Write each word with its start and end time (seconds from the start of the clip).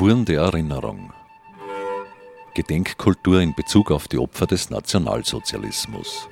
Spuren 0.00 0.24
der 0.24 0.40
Erinnerung. 0.40 1.12
Gedenkkultur 2.54 3.42
in 3.42 3.52
Bezug 3.54 3.90
auf 3.90 4.08
die 4.08 4.16
Opfer 4.16 4.46
des 4.46 4.70
Nationalsozialismus. 4.70 6.26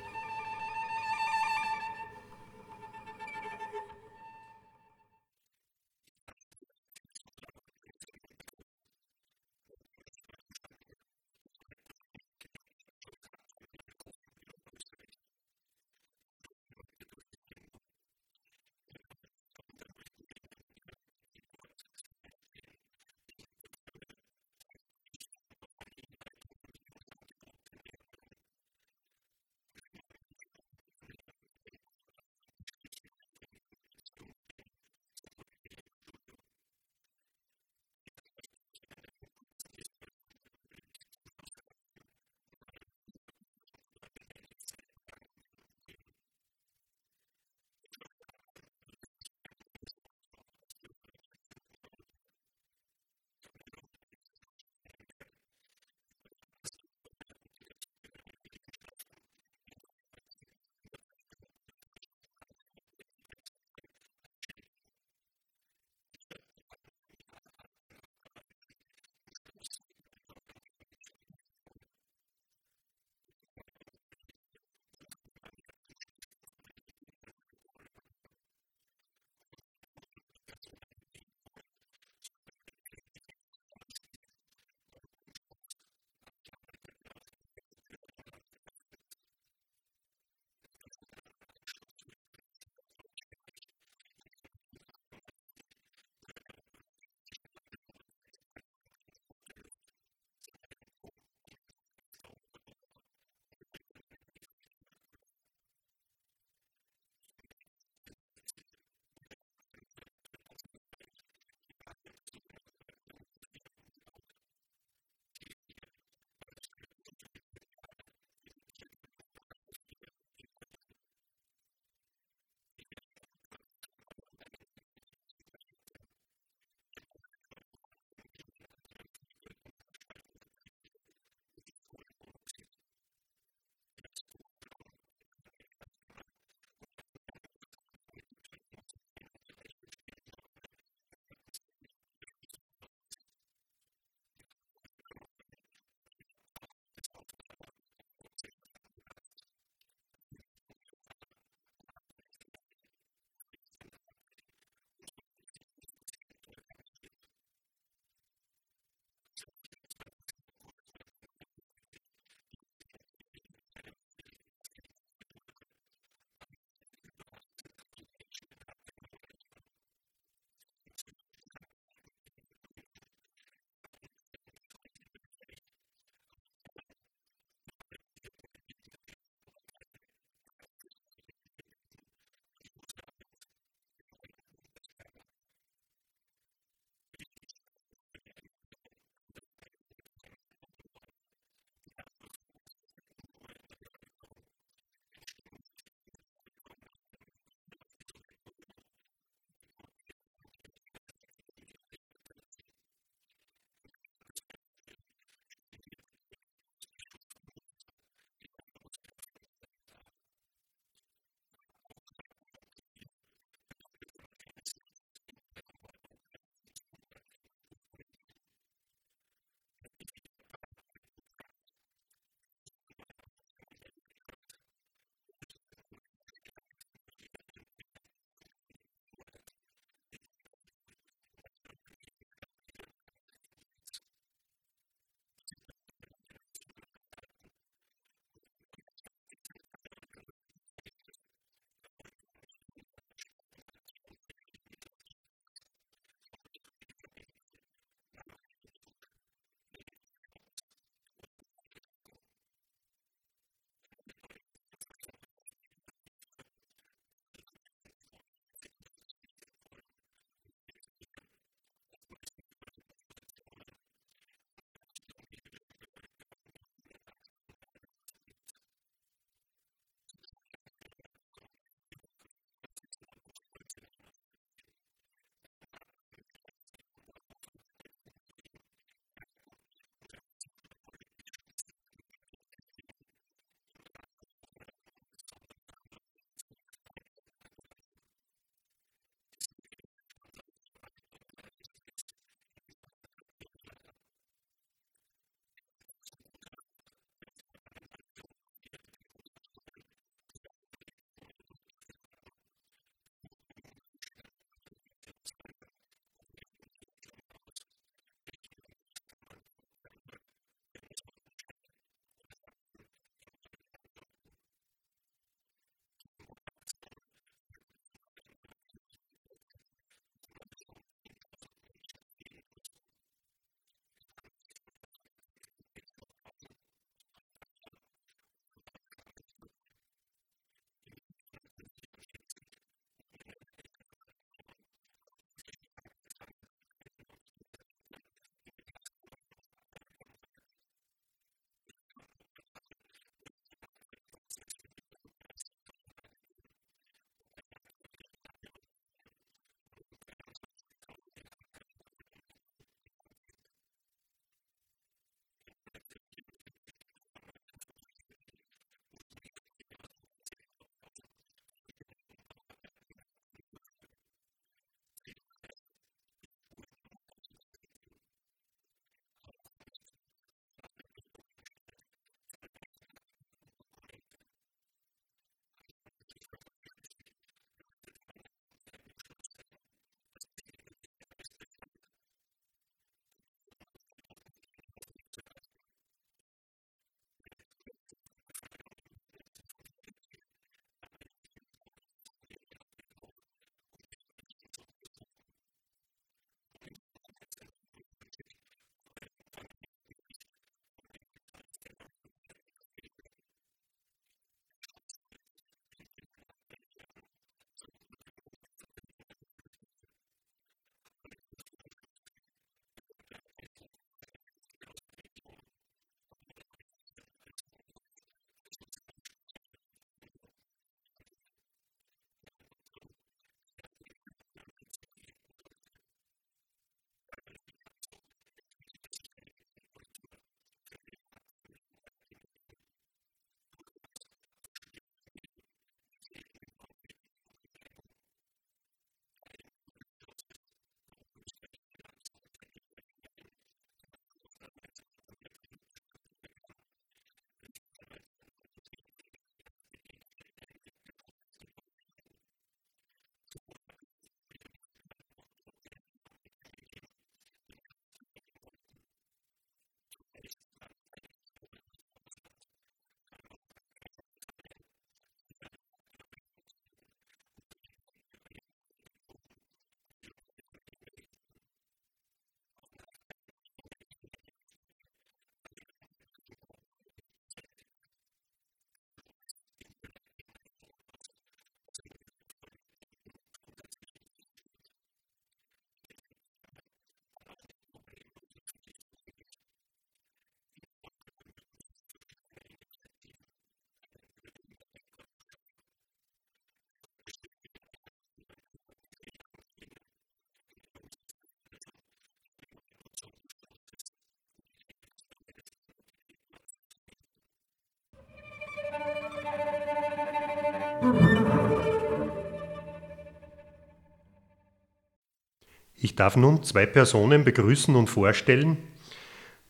Ich 515.81 515.95
darf 515.95 516.17
nun 516.17 516.43
zwei 516.43 516.65
Personen 516.65 517.23
begrüßen 517.23 517.75
und 517.75 517.87
vorstellen, 517.87 518.57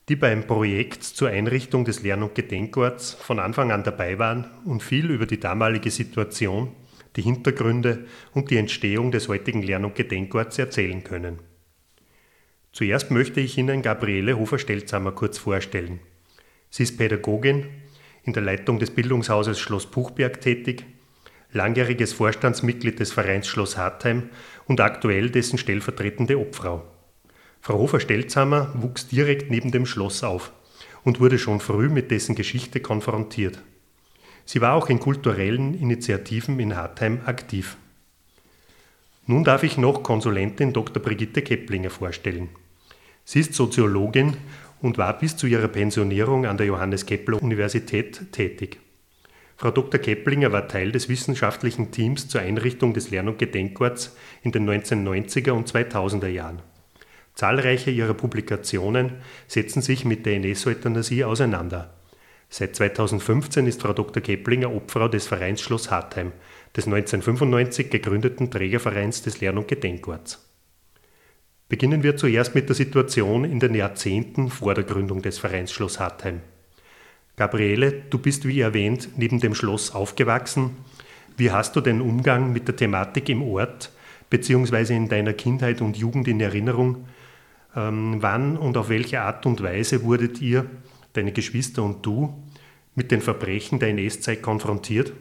die 0.10 0.16
beim 0.16 0.46
Projekt 0.46 1.04
zur 1.04 1.30
Einrichtung 1.30 1.86
des 1.86 2.04
Lern- 2.04 2.24
und 2.24 2.36
Gedenkorts 2.36 3.14
von 3.14 3.40
Anfang 3.40 3.72
an 3.72 3.84
dabei 3.84 4.20
waren 4.20 4.46
und 4.66 4.84
viel 4.84 5.10
über 5.10 5.26
die 5.26 5.40
damalige 5.40 5.90
Situation, 5.90 6.76
die 7.16 7.24
Hintergründe 7.24 8.06
und 8.34 8.52
die 8.52 8.58
Entstehung 8.58 9.12
des 9.12 9.28
heutigen 9.28 9.64
Lern- 9.64 9.86
und 9.86 9.96
Gedenkorts 9.96 10.60
erzählen 10.60 11.04
können. 11.04 11.40
Zuerst 12.72 13.10
möchte 13.10 13.40
ich 13.40 13.58
Ihnen 13.58 13.82
Gabriele 13.82 14.38
Hofer-Stelzhammer 14.38 15.12
kurz 15.14 15.40
vorstellen. 15.40 16.00
Sie 16.70 16.84
ist 16.84 16.98
Pädagogin, 16.98 17.66
in 18.24 18.34
der 18.34 18.44
Leitung 18.44 18.78
des 18.78 18.92
Bildungshauses 18.92 19.60
Schloss 19.60 19.88
Buchberg 19.88 20.40
tätig 20.42 20.86
langjähriges 21.52 22.14
Vorstandsmitglied 22.14 23.00
des 23.00 23.12
Vereins 23.12 23.48
Schloss 23.48 23.78
Hartheim 23.78 24.30
und 24.66 24.82
aktuell 24.82 25.30
dessen 25.30 25.58
stellvertretende 25.58 26.40
Obfrau. 26.40 26.84
Frau 27.62 27.80
Hofer-Stelzhammer 27.80 28.72
wuchs 28.76 29.08
direkt 29.08 29.50
neben 29.52 29.72
dem 29.72 29.86
Schloss 29.86 30.24
auf 30.24 30.52
und 31.04 31.20
wurde 31.20 31.40
schon 31.40 31.60
früh 31.60 31.90
mit 31.90 32.12
dessen 32.12 32.36
Geschichte 32.36 32.80
konfrontiert. 32.80 33.62
Sie 34.46 34.62
war 34.62 34.74
auch 34.74 34.90
in 34.90 35.00
kulturellen 35.00 35.80
Initiativen 35.80 36.60
in 36.60 36.76
Hartheim 36.76 37.22
aktiv. 37.26 37.78
Nun 39.26 39.44
darf 39.44 39.64
ich 39.64 39.78
noch 39.78 40.02
Konsulentin 40.02 40.74
Dr. 40.74 41.04
Brigitte 41.04 41.42
Keplinger 41.44 41.92
vorstellen. 41.92 42.50
Sie 43.26 43.42
ist 43.42 43.54
Soziologin 43.54 44.38
und 44.82 44.98
war 44.98 45.20
bis 45.20 45.38
zu 45.38 45.46
ihrer 45.46 45.68
Pensionierung 45.68 46.48
an 46.48 46.58
der 46.58 46.66
Johannes 46.66 47.06
Kepler 47.06 47.42
Universität 47.42 48.32
tätig. 48.32 48.80
Frau 49.60 49.72
Dr. 49.72 50.00
Keplinger 50.00 50.54
war 50.54 50.70
Teil 50.70 50.94
des 50.94 51.10
wissenschaftlichen 51.10 51.92
Teams 51.92 52.30
zur 52.30 52.40
Einrichtung 52.40 52.94
des 52.94 53.12
Lern- 53.12 53.28
und 53.28 53.40
Gedenkorts 53.40 54.16
in 54.42 54.54
den 54.54 54.66
1990er 54.70 55.52
und 55.52 55.70
2000er 55.70 56.30
Jahren. 56.30 56.62
Zahlreiche 57.36 57.92
ihrer 57.92 58.14
Publikationen 58.14 59.16
setzen 59.48 59.82
sich 59.82 60.06
mit 60.06 60.26
der 60.26 60.36
NS-Euthanasie 60.36 61.26
auseinander. 61.26 61.94
Seit 62.48 62.74
2015 62.74 63.68
ist 63.68 63.82
Frau 63.82 63.92
Dr. 63.92 64.24
Keplinger 64.24 64.74
Obfrau 64.74 65.10
des 65.10 65.28
Vereins 65.28 65.60
Schloss 65.60 65.92
Hartheim, 65.92 66.32
des 66.78 66.86
1995 66.86 67.90
gegründeten 67.90 68.50
Trägervereins 68.52 69.24
des 69.24 69.42
Lern- 69.42 69.58
und 69.58 69.68
Gedenkorts. 69.68 70.42
Beginnen 71.68 72.02
wir 72.02 72.16
zuerst 72.16 72.56
mit 72.56 72.70
der 72.70 72.78
Situation 72.78 73.44
in 73.44 73.60
den 73.60 73.76
Jahrzehnten 73.76 74.50
vor 74.50 74.74
der 74.74 74.86
Gründung 74.86 75.22
des 75.22 75.38
Vereins 75.38 75.74
Schloss 75.74 76.00
Hartheim. 76.00 76.40
Gabriele, 77.40 77.94
du 78.10 78.18
bist 78.18 78.46
wie 78.46 78.60
erwähnt 78.60 79.12
neben 79.16 79.40
dem 79.40 79.56
Schloss 79.56 79.96
aufgewachsen. 79.96 80.72
Wie 81.38 81.52
hast 81.52 81.74
du 81.74 81.80
den 81.80 82.02
Umgang 82.02 82.52
mit 82.52 82.68
der 82.68 82.76
Thematik 82.76 83.30
im 83.30 83.42
Ort 83.42 83.94
bzw. 84.30 84.94
in 84.94 85.08
deiner 85.08 85.32
Kindheit 85.32 85.80
und 85.80 85.96
Jugend 85.96 86.28
in 86.28 86.42
Erinnerung? 86.42 87.06
Ähm, 87.78 88.18
wann 88.20 88.58
und 88.58 88.76
auf 88.76 88.90
welche 88.90 89.22
Art 89.22 89.46
und 89.46 89.64
Weise 89.64 90.04
wurdet 90.04 90.42
ihr, 90.42 90.66
deine 91.14 91.32
Geschwister 91.32 91.82
und 91.82 92.06
du, 92.06 92.44
mit 92.94 93.10
den 93.10 93.22
Verbrechen 93.22 93.80
der 93.80 93.88
NS-Zeit 93.92 94.42
konfrontiert? 94.42 95.14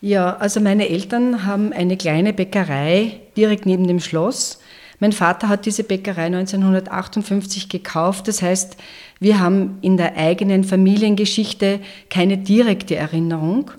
Ja, 0.00 0.36
also 0.36 0.60
meine 0.60 0.88
Eltern 0.88 1.44
haben 1.44 1.72
eine 1.72 1.96
kleine 1.96 2.32
Bäckerei 2.32 3.20
direkt 3.36 3.66
neben 3.66 3.88
dem 3.88 3.98
Schloss. 3.98 4.60
Mein 5.00 5.12
Vater 5.12 5.48
hat 5.48 5.66
diese 5.66 5.84
Bäckerei 5.84 6.26
1958 6.26 7.68
gekauft. 7.68 8.28
Das 8.28 8.42
heißt, 8.42 8.76
wir 9.20 9.40
haben 9.40 9.78
in 9.80 9.96
der 9.96 10.16
eigenen 10.16 10.64
Familiengeschichte 10.64 11.80
keine 12.10 12.38
direkte 12.38 12.96
Erinnerung. 12.96 13.70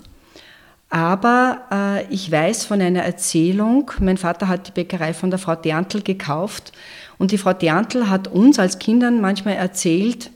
Aber 0.88 1.62
äh, 1.72 2.14
ich 2.14 2.30
weiß 2.30 2.64
von 2.64 2.80
einer 2.80 3.02
Erzählung, 3.02 3.90
mein 3.98 4.16
Vater 4.16 4.48
hat 4.48 4.68
die 4.68 4.72
Bäckerei 4.72 5.14
von 5.14 5.30
der 5.30 5.38
Frau 5.38 5.56
Derntl 5.56 6.00
gekauft 6.02 6.72
und 7.18 7.32
die 7.32 7.38
Frau 7.38 7.52
Derntl 7.52 8.08
hat 8.08 8.28
uns 8.28 8.58
als 8.58 8.78
Kindern 8.78 9.20
manchmal 9.20 9.54
erzählt, 9.54 10.30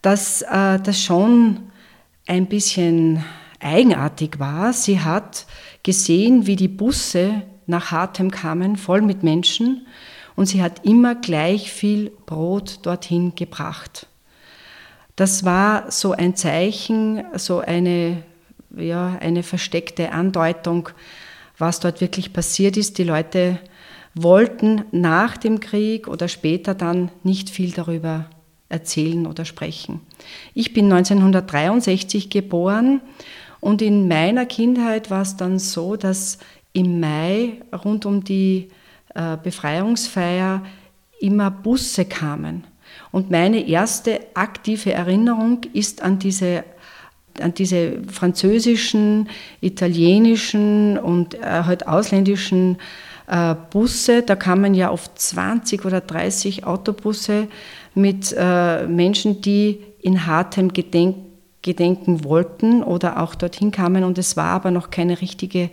dass 0.00 0.42
äh, 0.42 0.78
das 0.78 1.00
schon 1.00 1.60
ein 2.26 2.46
bisschen 2.46 3.24
eigenartig 3.60 4.38
war. 4.38 4.72
Sie 4.72 5.00
hat 5.00 5.46
gesehen, 5.82 6.46
wie 6.46 6.56
die 6.56 6.68
Busse 6.68 7.42
nach 7.72 7.90
Hartem 7.90 8.30
kamen, 8.30 8.76
voll 8.76 9.02
mit 9.02 9.24
Menschen 9.24 9.86
und 10.36 10.46
sie 10.46 10.62
hat 10.62 10.84
immer 10.84 11.16
gleich 11.16 11.72
viel 11.72 12.10
Brot 12.26 12.80
dorthin 12.82 13.34
gebracht. 13.34 14.06
Das 15.16 15.44
war 15.44 15.90
so 15.90 16.12
ein 16.12 16.36
Zeichen, 16.36 17.24
so 17.36 17.58
eine, 17.58 18.22
ja, 18.76 19.18
eine 19.20 19.42
versteckte 19.42 20.12
Andeutung, 20.12 20.88
was 21.58 21.80
dort 21.80 22.00
wirklich 22.00 22.32
passiert 22.32 22.76
ist. 22.76 22.98
Die 22.98 23.04
Leute 23.04 23.58
wollten 24.14 24.84
nach 24.90 25.36
dem 25.36 25.60
Krieg 25.60 26.08
oder 26.08 26.28
später 26.28 26.74
dann 26.74 27.10
nicht 27.22 27.50
viel 27.50 27.72
darüber 27.72 28.26
erzählen 28.68 29.26
oder 29.26 29.44
sprechen. 29.44 30.00
Ich 30.54 30.72
bin 30.72 30.86
1963 30.90 32.30
geboren 32.30 33.02
und 33.60 33.82
in 33.82 34.08
meiner 34.08 34.46
Kindheit 34.46 35.10
war 35.10 35.22
es 35.22 35.36
dann 35.36 35.58
so, 35.58 35.96
dass 35.96 36.38
im 36.72 37.00
Mai 37.00 37.60
rund 37.84 38.06
um 38.06 38.24
die 38.24 38.68
äh, 39.14 39.36
Befreiungsfeier 39.42 40.62
immer 41.20 41.50
Busse 41.50 42.04
kamen. 42.04 42.64
Und 43.10 43.30
meine 43.30 43.66
erste 43.66 44.20
aktive 44.34 44.92
Erinnerung 44.92 45.60
ist 45.72 46.02
an 46.02 46.18
diese, 46.18 46.64
an 47.40 47.54
diese 47.54 48.02
französischen, 48.08 49.28
italienischen 49.60 50.98
und 50.98 51.34
äh, 51.34 51.40
halt 51.40 51.86
ausländischen 51.86 52.78
äh, 53.26 53.54
Busse. 53.70 54.22
Da 54.22 54.36
kamen 54.36 54.74
ja 54.74 54.90
oft 54.90 55.18
20 55.18 55.84
oder 55.84 56.00
30 56.00 56.64
Autobusse 56.64 57.48
mit 57.94 58.34
Menschen, 58.88 59.42
die 59.42 59.80
in 60.00 60.26
Hartem 60.26 60.72
gedenk 60.72 61.16
gedenken 61.62 62.24
wollten 62.24 62.82
oder 62.82 63.22
auch 63.22 63.34
dorthin 63.34 63.70
kamen. 63.70 64.04
Und 64.04 64.18
es 64.18 64.36
war 64.36 64.50
aber 64.50 64.70
noch 64.70 64.90
keine 64.90 65.20
richtige, 65.20 65.70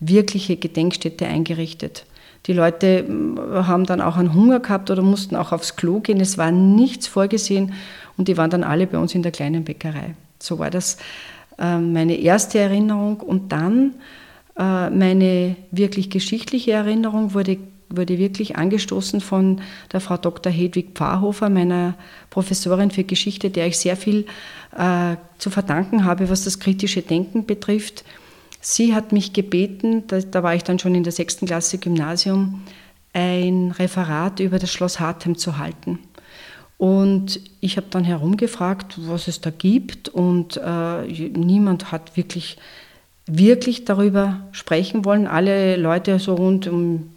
wirkliche 0.00 0.56
Gedenkstätte 0.56 1.26
eingerichtet. 1.26 2.06
Die 2.46 2.52
Leute 2.52 3.04
äh, 3.06 3.62
haben 3.64 3.84
dann 3.84 4.00
auch 4.00 4.16
einen 4.16 4.34
Hunger 4.34 4.60
gehabt 4.60 4.90
oder 4.90 5.02
mussten 5.02 5.36
auch 5.36 5.52
aufs 5.52 5.76
Klo 5.76 6.00
gehen. 6.00 6.20
Es 6.20 6.38
war 6.38 6.50
nichts 6.50 7.06
vorgesehen 7.06 7.74
und 8.16 8.28
die 8.28 8.36
waren 8.36 8.50
dann 8.50 8.64
alle 8.64 8.86
bei 8.86 8.98
uns 8.98 9.14
in 9.14 9.22
der 9.22 9.32
kleinen 9.32 9.64
Bäckerei. 9.64 10.14
So 10.38 10.58
war 10.58 10.70
das 10.70 10.96
ähm, 11.58 11.92
meine 11.92 12.16
erste 12.16 12.58
Erinnerung. 12.58 13.20
Und 13.20 13.52
dann 13.52 13.94
äh, 14.58 14.90
meine 14.90 15.56
wirklich 15.70 16.10
geschichtliche 16.10 16.72
Erinnerung 16.72 17.34
wurde, 17.34 17.58
wurde 17.90 18.18
wirklich 18.18 18.56
angestoßen 18.56 19.20
von 19.20 19.60
der 19.92 20.00
Frau 20.00 20.16
Dr. 20.16 20.50
Hedwig 20.50 20.94
Pfarrhofer, 20.94 21.50
meiner 21.50 21.94
Professorin 22.30 22.90
für 22.90 23.04
Geschichte, 23.04 23.50
der 23.50 23.66
ich 23.66 23.78
sehr 23.78 23.96
viel 23.96 24.26
äh, 24.76 25.16
zu 25.38 25.50
verdanken 25.50 26.04
habe, 26.04 26.30
was 26.30 26.44
das 26.44 26.58
kritische 26.58 27.02
Denken 27.02 27.44
betrifft. 27.44 28.04
Sie 28.60 28.94
hat 28.94 29.12
mich 29.12 29.32
gebeten, 29.32 30.06
da, 30.06 30.20
da 30.20 30.42
war 30.42 30.54
ich 30.54 30.64
dann 30.64 30.78
schon 30.78 30.94
in 30.94 31.02
der 31.02 31.12
sechsten 31.12 31.46
Klasse 31.46 31.78
Gymnasium, 31.78 32.62
ein 33.12 33.74
Referat 33.76 34.40
über 34.40 34.58
das 34.58 34.70
Schloss 34.70 35.00
Hartheim 35.00 35.36
zu 35.36 35.58
halten. 35.58 35.98
Und 36.76 37.40
ich 37.60 37.76
habe 37.76 37.88
dann 37.90 38.04
herumgefragt, 38.04 38.96
was 39.06 39.28
es 39.28 39.40
da 39.40 39.50
gibt 39.50 40.08
und 40.08 40.56
äh, 40.56 41.02
niemand 41.02 41.92
hat 41.92 42.16
wirklich, 42.16 42.56
wirklich 43.26 43.84
darüber 43.84 44.48
sprechen 44.52 45.04
wollen. 45.04 45.26
Alle 45.26 45.76
Leute 45.76 46.18
so 46.18 46.34
rund 46.34 46.66
um 46.66 47.10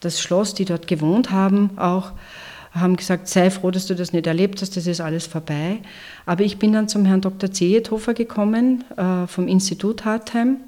das 0.00 0.20
Schloss, 0.20 0.54
die 0.54 0.64
dort 0.64 0.86
gewohnt 0.86 1.30
haben, 1.30 1.70
auch 1.78 2.12
haben 2.72 2.96
gesagt, 2.96 3.28
sei 3.28 3.50
froh, 3.50 3.70
dass 3.70 3.86
du 3.86 3.94
das 3.94 4.12
nicht 4.12 4.26
erlebt 4.26 4.60
hast, 4.60 4.76
das 4.76 4.86
ist 4.86 5.00
alles 5.00 5.26
vorbei. 5.26 5.78
Aber 6.26 6.44
ich 6.44 6.58
bin 6.58 6.72
dann 6.72 6.88
zum 6.88 7.04
Herrn 7.06 7.22
Dr. 7.22 7.50
Zehethofer 7.50 8.14
gekommen 8.14 8.84
äh, 8.96 9.26
vom 9.26 9.48
Institut 9.48 10.04
Hartheim 10.04 10.58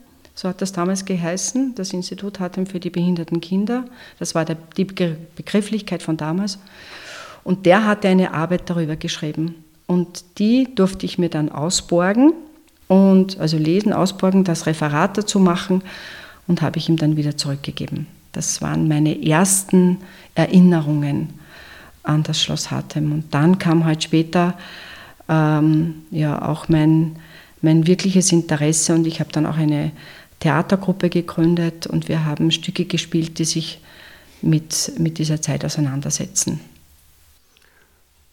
so 0.40 0.48
hat 0.48 0.62
das 0.62 0.72
damals 0.72 1.04
geheißen, 1.04 1.74
das 1.74 1.92
Institut 1.92 2.40
Hartem 2.40 2.64
für 2.64 2.80
die 2.80 2.88
behinderten 2.88 3.42
Kinder. 3.42 3.84
Das 4.18 4.34
war 4.34 4.46
der, 4.46 4.56
die 4.74 4.86
Begrifflichkeit 4.86 6.02
von 6.02 6.16
damals. 6.16 6.58
Und 7.44 7.66
der 7.66 7.84
hatte 7.84 8.08
eine 8.08 8.32
Arbeit 8.32 8.62
darüber 8.70 8.96
geschrieben. 8.96 9.56
Und 9.86 10.24
die 10.38 10.74
durfte 10.74 11.04
ich 11.04 11.18
mir 11.18 11.28
dann 11.28 11.50
ausborgen 11.50 12.32
und 12.88 13.38
also 13.38 13.58
lesen, 13.58 13.92
ausborgen, 13.92 14.44
das 14.44 14.64
Referat 14.64 15.18
dazu 15.18 15.40
machen 15.40 15.82
und 16.46 16.62
habe 16.62 16.78
ich 16.78 16.88
ihm 16.88 16.96
dann 16.96 17.18
wieder 17.18 17.36
zurückgegeben. 17.36 18.06
Das 18.32 18.62
waren 18.62 18.88
meine 18.88 19.22
ersten 19.22 19.98
Erinnerungen 20.34 21.34
an 22.02 22.22
das 22.22 22.40
Schloss 22.40 22.70
Hartem. 22.70 23.12
Und 23.12 23.34
dann 23.34 23.58
kam 23.58 23.84
halt 23.84 24.02
später 24.04 24.56
ähm, 25.28 25.96
ja 26.10 26.48
auch 26.48 26.70
mein, 26.70 27.16
mein 27.60 27.86
wirkliches 27.86 28.32
Interesse 28.32 28.94
und 28.94 29.06
ich 29.06 29.20
habe 29.20 29.32
dann 29.32 29.44
auch 29.44 29.58
eine 29.58 29.92
Theatergruppe 30.40 31.10
gegründet 31.10 31.86
und 31.86 32.08
wir 32.08 32.24
haben 32.24 32.50
Stücke 32.50 32.86
gespielt, 32.86 33.38
die 33.38 33.44
sich 33.44 33.80
mit, 34.42 34.92
mit 34.98 35.18
dieser 35.18 35.40
Zeit 35.40 35.64
auseinandersetzen. 35.64 36.60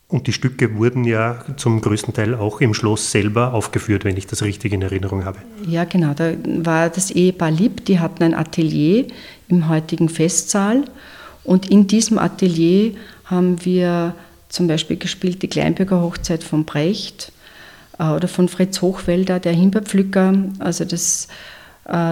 Und 0.10 0.28
die 0.28 0.32
Stücke 0.32 0.78
wurden 0.78 1.04
ja 1.04 1.44
zum 1.58 1.82
größten 1.82 2.14
Teil 2.14 2.34
auch 2.34 2.62
im 2.62 2.74
Schloss 2.74 3.12
selber 3.12 3.54
aufgeführt, 3.54 4.06
wenn 4.06 4.16
ich 4.16 4.26
das 4.26 4.42
richtig 4.42 4.72
in 4.72 4.82
Erinnerung 4.82 5.26
habe. 5.26 5.40
Ja, 5.68 5.84
genau. 5.84 6.14
Da 6.14 6.32
war 6.46 6.90
das 6.90 7.12
Ehepaar 7.12 7.52
Lieb, 7.52 7.84
die 7.84 8.00
hatten 8.00 8.24
ein 8.24 8.34
Atelier 8.34 9.06
im 9.50 9.68
heutigen 9.68 10.08
Festsaal 10.08 10.86
Und 11.44 11.70
in 11.70 11.88
diesem 11.88 12.20
Atelier 12.20 12.94
haben 13.26 13.66
wir 13.66 14.16
zum 14.48 14.68
Beispiel 14.68 14.96
gespielt 14.96 15.42
die 15.42 15.50
Kleinbürger 15.50 16.02
Hochzeit 16.02 16.42
von 16.42 16.64
Brecht 16.64 17.34
äh, 18.00 18.06
oder 18.06 18.30
von 18.30 18.48
Fritz 18.48 18.82
Hochwälder, 18.82 19.42
der 19.42 19.52
Himbeerpflücker. 19.52 20.34
Also 20.60 20.86
das 20.86 21.28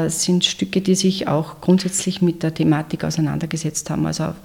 sind 0.07 0.45
Stücke, 0.45 0.81
die 0.81 0.95
sich 0.95 1.27
auch 1.27 1.59
grundsätzlich 1.59 2.21
mit 2.21 2.43
der 2.43 2.53
Thematik 2.53 3.03
auseinandergesetzt 3.03 3.89
haben, 3.89 4.05
also 4.05 4.25
auf 4.25 4.35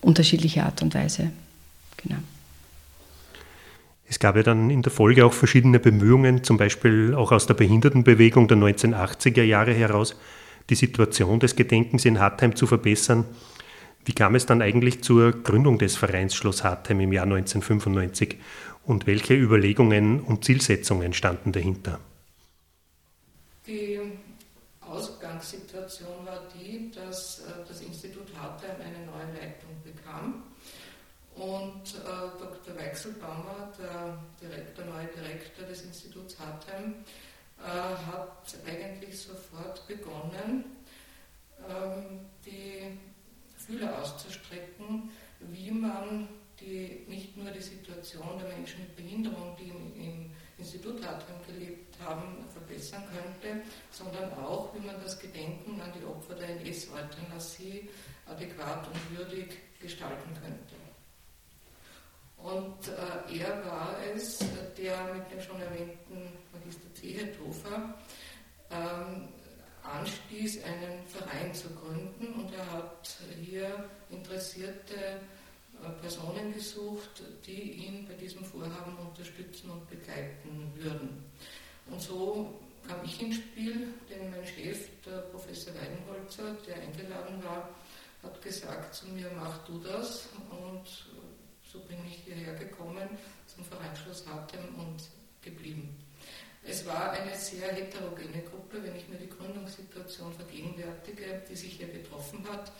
unterschiedliche 0.00 0.64
Art 0.64 0.82
und 0.82 0.94
Weise. 0.94 1.30
Genau. 1.96 2.18
Es 4.08 4.18
gab 4.18 4.36
ja 4.36 4.42
dann 4.42 4.70
in 4.70 4.82
der 4.82 4.92
Folge 4.92 5.24
auch 5.24 5.32
verschiedene 5.32 5.80
Bemühungen, 5.80 6.44
zum 6.44 6.56
Beispiel 6.56 7.14
auch 7.14 7.32
aus 7.32 7.46
der 7.46 7.54
Behindertenbewegung 7.54 8.46
der 8.48 8.56
1980er 8.56 9.42
Jahre 9.42 9.72
heraus, 9.72 10.16
die 10.70 10.76
Situation 10.76 11.40
des 11.40 11.56
Gedenkens 11.56 12.04
in 12.04 12.20
Hartheim 12.20 12.54
zu 12.54 12.66
verbessern. 12.66 13.24
Wie 14.04 14.12
kam 14.12 14.36
es 14.36 14.46
dann 14.46 14.62
eigentlich 14.62 15.02
zur 15.02 15.32
Gründung 15.32 15.78
des 15.78 15.96
Vereins 15.96 16.34
Schloss 16.34 16.62
Hartheim 16.62 17.00
im 17.00 17.12
Jahr 17.12 17.24
1995 17.24 18.36
und 18.84 19.06
welche 19.08 19.34
Überlegungen 19.34 20.20
und 20.20 20.44
Zielsetzungen 20.44 21.12
standen 21.12 21.50
dahinter? 21.50 21.98
Die 23.66 23.98
Ausgangssituation 25.86 26.26
war 26.26 26.42
die, 26.54 26.90
dass 26.90 27.40
äh, 27.40 27.52
das 27.66 27.80
Institut 27.80 28.26
Hartheim 28.36 28.76
eine 28.80 29.06
neue 29.06 29.40
Leitung 29.40 29.70
bekam 29.84 30.42
und 31.36 31.94
äh, 31.94 32.38
Dr. 32.38 32.76
Weichselbaumer, 32.76 33.72
der, 33.78 34.18
Direktor, 34.40 34.84
neue 34.84 35.06
Direktor 35.06 35.66
des 35.66 35.82
Instituts 35.82 36.38
Hartheim, 36.38 36.94
äh, 37.58 37.62
hat 37.66 38.56
eigentlich 38.66 39.18
sofort 39.18 39.86
begonnen, 39.86 40.64
ähm, 41.68 42.20
die 42.44 42.98
Fühler 43.56 44.02
auszustrecken, 44.02 45.10
wie 45.40 45.70
man 45.70 46.28
die, 46.60 47.04
nicht 47.06 47.36
nur 47.36 47.50
die 47.50 47.62
Situation 47.62 48.38
der 48.40 48.48
Menschen 48.48 48.80
mit 48.80 48.96
Behinderung, 48.96 49.56
die 49.58 49.68
im, 49.68 50.30
Institut 50.58 51.06
Hartwang 51.06 51.36
gelebt 51.46 51.85
haben, 52.04 52.44
verbessern 52.52 53.02
könnte, 53.12 53.62
sondern 53.90 54.32
auch, 54.34 54.74
wie 54.74 54.86
man 54.86 55.00
das 55.02 55.18
Gedenken 55.18 55.80
an 55.80 55.92
die 55.98 56.04
Opfer 56.04 56.34
der 56.34 56.48
NS-Euthanasie 56.50 57.88
adäquat 58.26 58.86
und 58.88 59.18
würdig 59.18 59.56
gestalten 59.80 60.34
könnte. 60.34 60.76
Und 62.38 62.88
äh, 62.88 63.40
er 63.40 63.64
war 63.64 63.96
es, 64.14 64.38
der 64.76 65.14
mit 65.14 65.30
dem 65.30 65.40
schon 65.40 65.60
erwähnten 65.60 66.32
Magister 66.52 66.94
Zehethofer 66.94 67.94
ähm, 68.70 69.28
anstieß, 69.82 70.62
einen 70.64 71.06
Verein 71.06 71.54
zu 71.54 71.68
gründen 71.70 72.34
und 72.34 72.52
er 72.52 72.72
hat 72.72 73.16
hier 73.42 73.88
interessierte 74.10 74.94
äh, 74.94 75.90
Personen 76.00 76.52
gesucht, 76.52 77.22
die 77.46 77.86
ihn 77.86 78.06
bei 78.06 78.14
diesem 78.14 78.44
Vorhaben 78.44 78.96
unterstützen 78.98 79.70
und 79.70 79.88
begleiten 79.88 80.72
würden. 80.74 81.24
Und 81.90 82.00
so 82.00 82.54
kam 82.86 83.04
ich 83.04 83.20
ins 83.20 83.36
Spiel, 83.36 83.94
denn 84.08 84.30
mein 84.30 84.44
Chef, 84.46 84.88
der 85.04 85.18
Professor 85.32 85.72
Weidenholzer, 85.74 86.54
der 86.66 86.76
eingeladen 86.76 87.42
war, 87.44 87.68
hat 88.22 88.42
gesagt 88.42 88.94
zu 88.94 89.08
mir, 89.08 89.30
mach 89.36 89.64
du 89.66 89.78
das. 89.78 90.28
Und 90.50 90.86
so 91.62 91.80
bin 91.80 91.98
ich 92.06 92.24
hierher 92.24 92.54
gekommen 92.54 93.08
zum 93.46 93.64
Vereinsschloss 93.64 94.26
Hartem 94.26 94.74
und 94.76 95.02
geblieben. 95.42 95.96
Es 96.68 96.84
war 96.84 97.12
eine 97.12 97.34
sehr 97.36 97.72
heterogene 97.72 98.42
Gruppe, 98.42 98.82
wenn 98.82 98.96
ich 98.96 99.08
mir 99.08 99.18
die 99.18 99.28
Gründungssituation 99.28 100.32
vergegenwärtige, 100.32 101.42
die 101.48 101.54
sich 101.54 101.74
hier 101.74 101.88
getroffen 101.88 102.44
hat. 102.50 102.72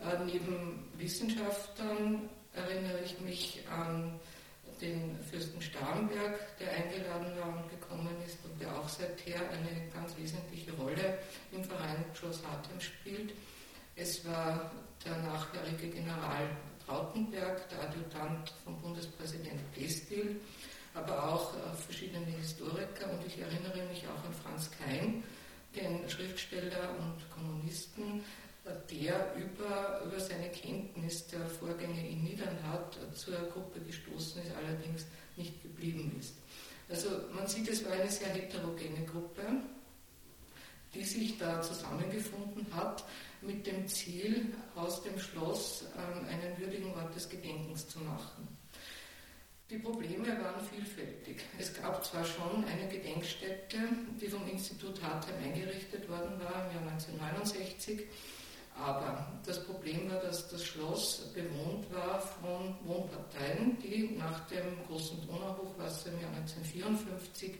Äh, 0.00 0.24
neben 0.24 0.88
Wissenschaftlern 0.96 2.28
erinnere 2.52 3.00
ich 3.04 3.20
mich 3.20 3.62
an 3.70 4.18
den 4.82 5.18
Fürsten 5.30 5.62
Starnberg, 5.62 6.58
der 6.58 6.72
eingeladen 6.72 7.32
war 7.38 7.62
und 7.62 7.70
gekommen 7.70 8.14
ist 8.26 8.38
und 8.44 8.60
der 8.60 8.76
auch 8.76 8.88
seither 8.88 9.40
eine 9.50 9.88
ganz 9.94 10.16
wesentliche 10.18 10.72
Rolle 10.72 11.18
im 11.52 11.62
Verein 11.64 12.04
Schloss 12.14 12.42
Hartem 12.44 12.80
spielt. 12.80 13.32
Es 13.94 14.26
war 14.26 14.72
der 15.04 15.16
nachherige 15.18 15.88
General 15.88 16.50
Trautenberg, 16.84 17.68
der 17.68 17.88
Adjutant 17.88 18.52
vom 18.64 18.80
Bundespräsident 18.80 19.60
Pestil, 19.72 20.40
aber 20.94 21.32
auch 21.32 21.54
äh, 21.54 21.76
verschiedene 21.76 22.26
Historiker 22.26 23.10
und 23.10 23.24
ich 23.26 23.38
erinnere 23.38 23.86
mich 23.88 24.04
auch 24.08 24.24
an 24.26 24.34
Franz 24.42 24.70
Kein, 24.70 25.22
den 25.76 26.08
Schriftsteller 26.08 26.90
und 26.98 27.30
Kommunisten, 27.30 28.24
der 29.02 29.34
über, 29.36 30.02
über 30.04 30.20
seine 30.20 30.48
Kenntnis 30.50 31.26
der 31.26 31.46
Vorgänge 31.46 32.08
in 32.08 32.22
Niedernhard 32.22 32.98
zur 33.14 33.34
Gruppe 33.52 33.80
gestoßen 33.80 34.42
ist, 34.42 34.52
allerdings 34.54 35.06
nicht 35.36 35.60
geblieben 35.62 36.16
ist. 36.18 36.34
Also 36.88 37.08
man 37.32 37.46
sieht, 37.46 37.68
es 37.68 37.84
war 37.84 37.92
eine 37.92 38.10
sehr 38.10 38.28
heterogene 38.28 39.04
Gruppe, 39.06 39.42
die 40.94 41.04
sich 41.04 41.38
da 41.38 41.62
zusammengefunden 41.62 42.66
hat 42.74 43.04
mit 43.40 43.66
dem 43.66 43.88
Ziel, 43.88 44.52
aus 44.76 45.02
dem 45.02 45.18
Schloss 45.18 45.84
ähm, 45.96 46.26
einen 46.28 46.58
würdigen 46.58 46.94
Ort 46.94 47.14
des 47.16 47.28
Gedenkens 47.28 47.88
zu 47.88 47.98
machen. 48.00 48.46
Die 49.70 49.78
Probleme 49.78 50.28
waren 50.28 50.64
vielfältig. 50.66 51.40
Es 51.58 51.72
gab 51.74 52.04
zwar 52.04 52.24
schon 52.24 52.62
eine 52.66 52.88
Gedenkstätte, 52.88 53.78
die 54.20 54.28
vom 54.28 54.46
Institut 54.46 55.02
Hartheim 55.02 55.42
eingerichtet 55.42 56.08
worden 56.10 56.38
war 56.40 56.68
im 56.68 56.76
Jahr 56.76 56.92
1969, 56.92 58.06
aber 58.78 59.26
das 59.46 59.64
Problem 59.64 60.10
war, 60.10 60.20
dass 60.20 60.48
das 60.48 60.64
Schloss 60.64 61.32
bewohnt 61.34 61.92
war 61.92 62.20
von 62.20 62.74
Wohnparteien, 62.84 63.78
die 63.82 64.16
nach 64.18 64.46
dem 64.48 64.84
großen 64.86 65.26
Donauhochwasser 65.26 66.10
im 66.12 66.20
Jahr 66.20 66.30
1954 66.30 67.58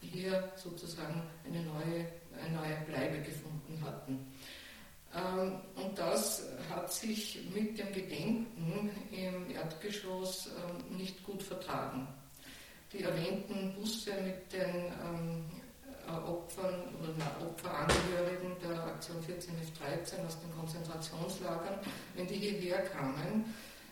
hier 0.00 0.52
sozusagen 0.56 1.22
eine 1.44 1.62
neue, 1.62 2.06
eine 2.40 2.56
neue 2.56 2.76
Bleibe 2.86 3.20
gefunden 3.22 3.80
hatten. 3.84 4.26
Ähm, 5.14 5.60
und 5.76 5.98
das 5.98 6.44
hat 6.68 6.92
sich 6.92 7.40
mit 7.54 7.78
dem 7.78 7.92
Gedenken 7.92 8.90
im 9.10 9.50
Erdgeschoss 9.50 10.48
ähm, 10.48 10.96
nicht 10.96 11.22
gut 11.24 11.42
vertragen. 11.42 12.06
Die 12.92 13.02
erwähnten 13.02 13.74
Busse 13.74 14.12
mit 14.22 14.52
den 14.52 14.92
ähm, 15.02 15.44
äh, 15.54 15.55
Opfern 16.08 16.94
oder 17.00 17.46
Opferangehörigen 17.46 18.56
der 18.62 18.82
Aktion 18.84 19.16
1413 19.16 20.26
aus 20.26 20.38
den 20.40 20.52
Konzentrationslagern, 20.56 21.78
wenn 22.14 22.26
die 22.26 22.36
hierher 22.36 22.82
kamen, 22.84 23.44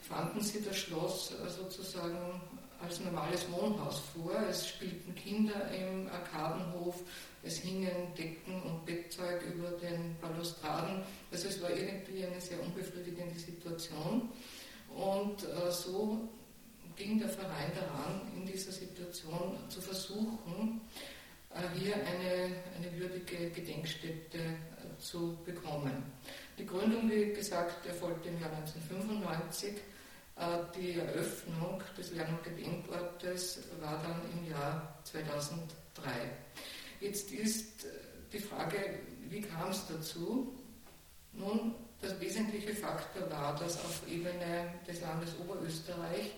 fanden 0.03 0.41
sie 0.41 0.63
das 0.63 0.77
Schloss 0.77 1.33
äh, 1.33 1.49
sozusagen 1.49 2.41
als 2.83 3.01
normales 3.01 3.51
Wohnhaus 3.51 4.03
vor. 4.15 4.33
Es 4.49 4.69
spielten 4.69 5.15
Kinder 5.15 5.71
im 5.71 6.09
Arkadenhof, 6.09 7.03
es 7.43 7.59
hingen 7.59 8.15
Decken 8.17 8.63
und 8.63 8.85
Bettzeug 8.85 9.43
über 9.43 9.71
den 9.79 10.17
Balustraden. 10.21 11.03
Also 11.33 11.49
es 11.49 11.63
war 11.63 11.71
irgendwie 11.71 12.27
eine 12.27 12.41
sehr 12.41 12.61
unbefriedigende 12.61 13.39
Situation. 13.39 14.29
Und 14.95 15.43
äh, 15.45 15.73
so 15.73 16.29
ging 16.97 17.19
der 17.19 17.29
Verein 17.29 17.73
daran, 17.75 18.21
in 18.37 18.47
dieser 18.47 18.73
Situation 18.73 19.57
zu 19.69 19.81
versuchen, 19.81 20.81
äh, 20.95 21.14
hier 21.75 21.95
eine, 21.95 22.55
eine 22.77 22.99
würdige 22.99 23.51
Gedenkstätte 23.51 24.39
äh, 24.39 24.99
zu 24.99 25.39
bekommen. 25.45 26.03
Die 26.59 26.67
Gründung, 26.67 27.11
wie 27.11 27.33
gesagt, 27.33 27.87
erfolgte 27.87 28.29
im 28.29 28.41
Jahr 28.41 28.51
1995. 28.51 29.75
Äh, 30.37 30.43
die 30.77 30.99
Eröffnung 30.99 31.83
des 31.97 32.13
Lern- 32.13 32.37
und 32.37 32.43
Gedenkortes 32.43 33.61
war 33.81 34.03
dann 34.03 34.21
im 34.33 34.51
Jahr 34.51 34.99
2003. 35.05 36.11
Jetzt 37.01 37.31
ist 37.33 37.85
äh, 37.85 37.89
die 38.33 38.41
Frage, 38.41 38.99
wie 39.29 39.41
kam 39.41 39.71
es 39.71 39.87
dazu? 39.87 40.53
Nun, 41.33 41.75
das 42.01 42.21
wesentliche 42.21 42.75
Faktor 42.75 43.31
war, 43.31 43.57
dass 43.59 43.77
auf 43.85 44.03
Ebene 44.09 44.75
des 44.87 45.01
Landes 45.01 45.31
Oberösterreich 45.39 46.33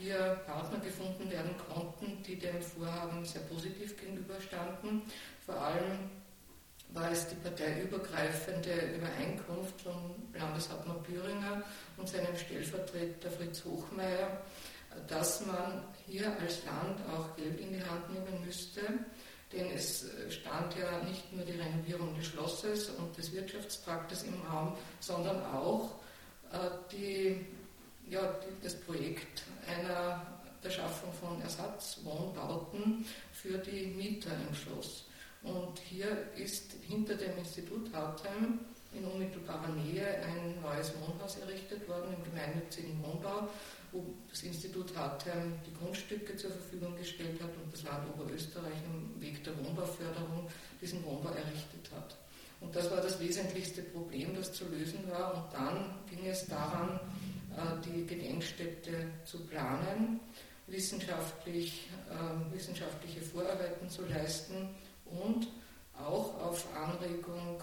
hier 0.00 0.40
Partner 0.46 0.78
gefunden 0.78 1.30
werden 1.30 1.54
konnten, 1.68 2.22
die 2.22 2.38
dem 2.38 2.60
Vorhaben 2.62 3.24
sehr 3.24 3.42
positiv 3.42 3.96
gegenüberstanden. 3.96 5.02
Vor 5.44 5.60
allem 5.60 6.10
war 6.92 7.12
es 7.12 7.28
die 7.28 7.36
parteiübergreifende 7.36 8.96
Übereinkunft 8.96 9.80
von 9.82 10.14
Landeshauptmann 10.32 11.02
Büringer 11.02 11.62
und 11.96 12.08
seinem 12.08 12.36
Stellvertreter 12.36 13.30
Fritz 13.30 13.64
Hochmeier, 13.64 14.42
dass 15.06 15.46
man 15.46 15.84
hier 16.06 16.26
als 16.40 16.64
Land 16.64 16.98
auch 17.14 17.36
Geld 17.36 17.60
in 17.60 17.74
die 17.74 17.84
Hand 17.84 18.12
nehmen 18.12 18.44
müsste 18.44 18.80
denn 19.52 19.70
es 19.74 20.06
stand 20.28 20.76
ja 20.76 21.02
nicht 21.04 21.32
nur 21.32 21.44
die 21.44 21.58
Renovierung 21.58 22.14
des 22.16 22.26
Schlosses 22.26 22.90
und 22.90 23.16
des 23.16 23.32
Wirtschaftstraktes 23.32 24.22
im 24.22 24.40
Raum, 24.42 24.76
sondern 25.00 25.44
auch 25.46 25.90
äh, 26.52 26.58
die, 26.92 27.46
ja, 28.10 28.34
das 28.62 28.74
Projekt 28.80 29.44
einer 29.66 30.26
der 30.62 30.70
Schaffung 30.70 31.12
von 31.12 31.40
Ersatzwohnbauten 31.40 33.06
für 33.32 33.56
die 33.58 33.86
Mieter 33.86 34.30
im 34.48 34.54
Schloss. 34.54 35.06
Und 35.42 35.78
hier 35.78 36.28
ist 36.36 36.72
hinter 36.86 37.14
dem 37.14 37.38
Institut 37.38 37.90
Hartheim 37.94 38.58
in 38.92 39.04
unmittelbarer 39.04 39.68
Nähe 39.68 40.22
ein 40.22 40.60
neues 40.60 40.92
Wohnhaus 41.00 41.38
errichtet 41.38 41.88
worden 41.88 42.14
im 42.14 42.24
gemeinnützigen 42.24 43.02
Wohnbau, 43.02 43.48
wo 43.92 44.04
das 44.28 44.42
Institut 44.42 44.94
Hartheim 44.96 45.54
die 45.64 45.72
Grundstücke 45.72 46.36
zur 46.36 46.50
Verfügung 46.50 46.96
gestellt 46.96 47.40
hat 47.40 47.50
und 47.64 47.72
das 47.72 47.84
Land 47.84 48.04
Oberösterreich 48.14 48.74
im 48.92 49.20
Weg 49.20 49.42
der 49.44 49.56
Wohnbauförderung 49.64 50.48
diesen 50.82 51.02
Wohnbau 51.04 51.30
errichtet 51.30 51.90
hat. 51.94 52.16
Und 52.60 52.76
das 52.76 52.90
war 52.90 53.00
das 53.00 53.18
wesentlichste 53.18 53.82
Problem, 53.82 54.34
das 54.34 54.52
zu 54.52 54.66
lösen 54.66 55.10
war. 55.10 55.34
Und 55.34 55.54
dann 55.54 55.94
ging 56.10 56.26
es 56.26 56.44
daran, 56.46 57.00
die 57.84 58.06
Gedenkstätte 58.06 59.10
zu 59.24 59.46
planen, 59.46 60.20
wissenschaftlich, 60.66 61.88
äh, 62.10 62.54
wissenschaftliche 62.54 63.20
Vorarbeiten 63.20 63.88
zu 63.88 64.06
leisten 64.06 64.74
und 65.04 65.48
auch 65.98 66.40
auf 66.40 66.66
Anregung 66.74 67.62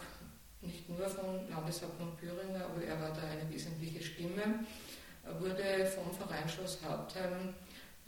nicht 0.62 0.89
nur 0.89 1.07
von 1.07 1.49
Landeshauptmann 1.49 2.17
Thüringer, 2.19 2.65
aber 2.65 2.83
er 2.83 2.99
war 2.99 3.13
da 3.13 3.21
eine 3.21 3.49
wesentliche 3.49 4.03
Stimme, 4.03 4.65
wurde 5.39 5.86
vom 5.88 6.12
Verein 6.13 6.47
Schloss 6.49 6.79
Hartheim 6.83 7.53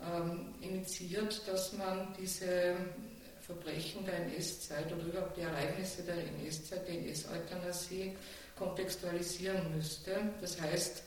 ähm, 0.02 0.56
initiiert, 0.62 1.48
dass 1.48 1.74
man 1.74 2.14
diese 2.20 2.76
Verbrechen 3.42 4.06
der 4.06 4.26
NS-Zeit 4.26 4.92
oder 4.92 5.04
überhaupt 5.04 5.38
die 5.38 5.42
Ereignisse 5.42 6.04
der 6.04 6.18
NS-Zeit, 6.18 6.88
der 6.88 6.96
NS-Euthanasie 6.96 8.16
kontextualisieren 8.58 9.76
müsste. 9.76 10.12
Das 10.42 10.60
heißt, 10.60 10.98
äh, 10.98 11.02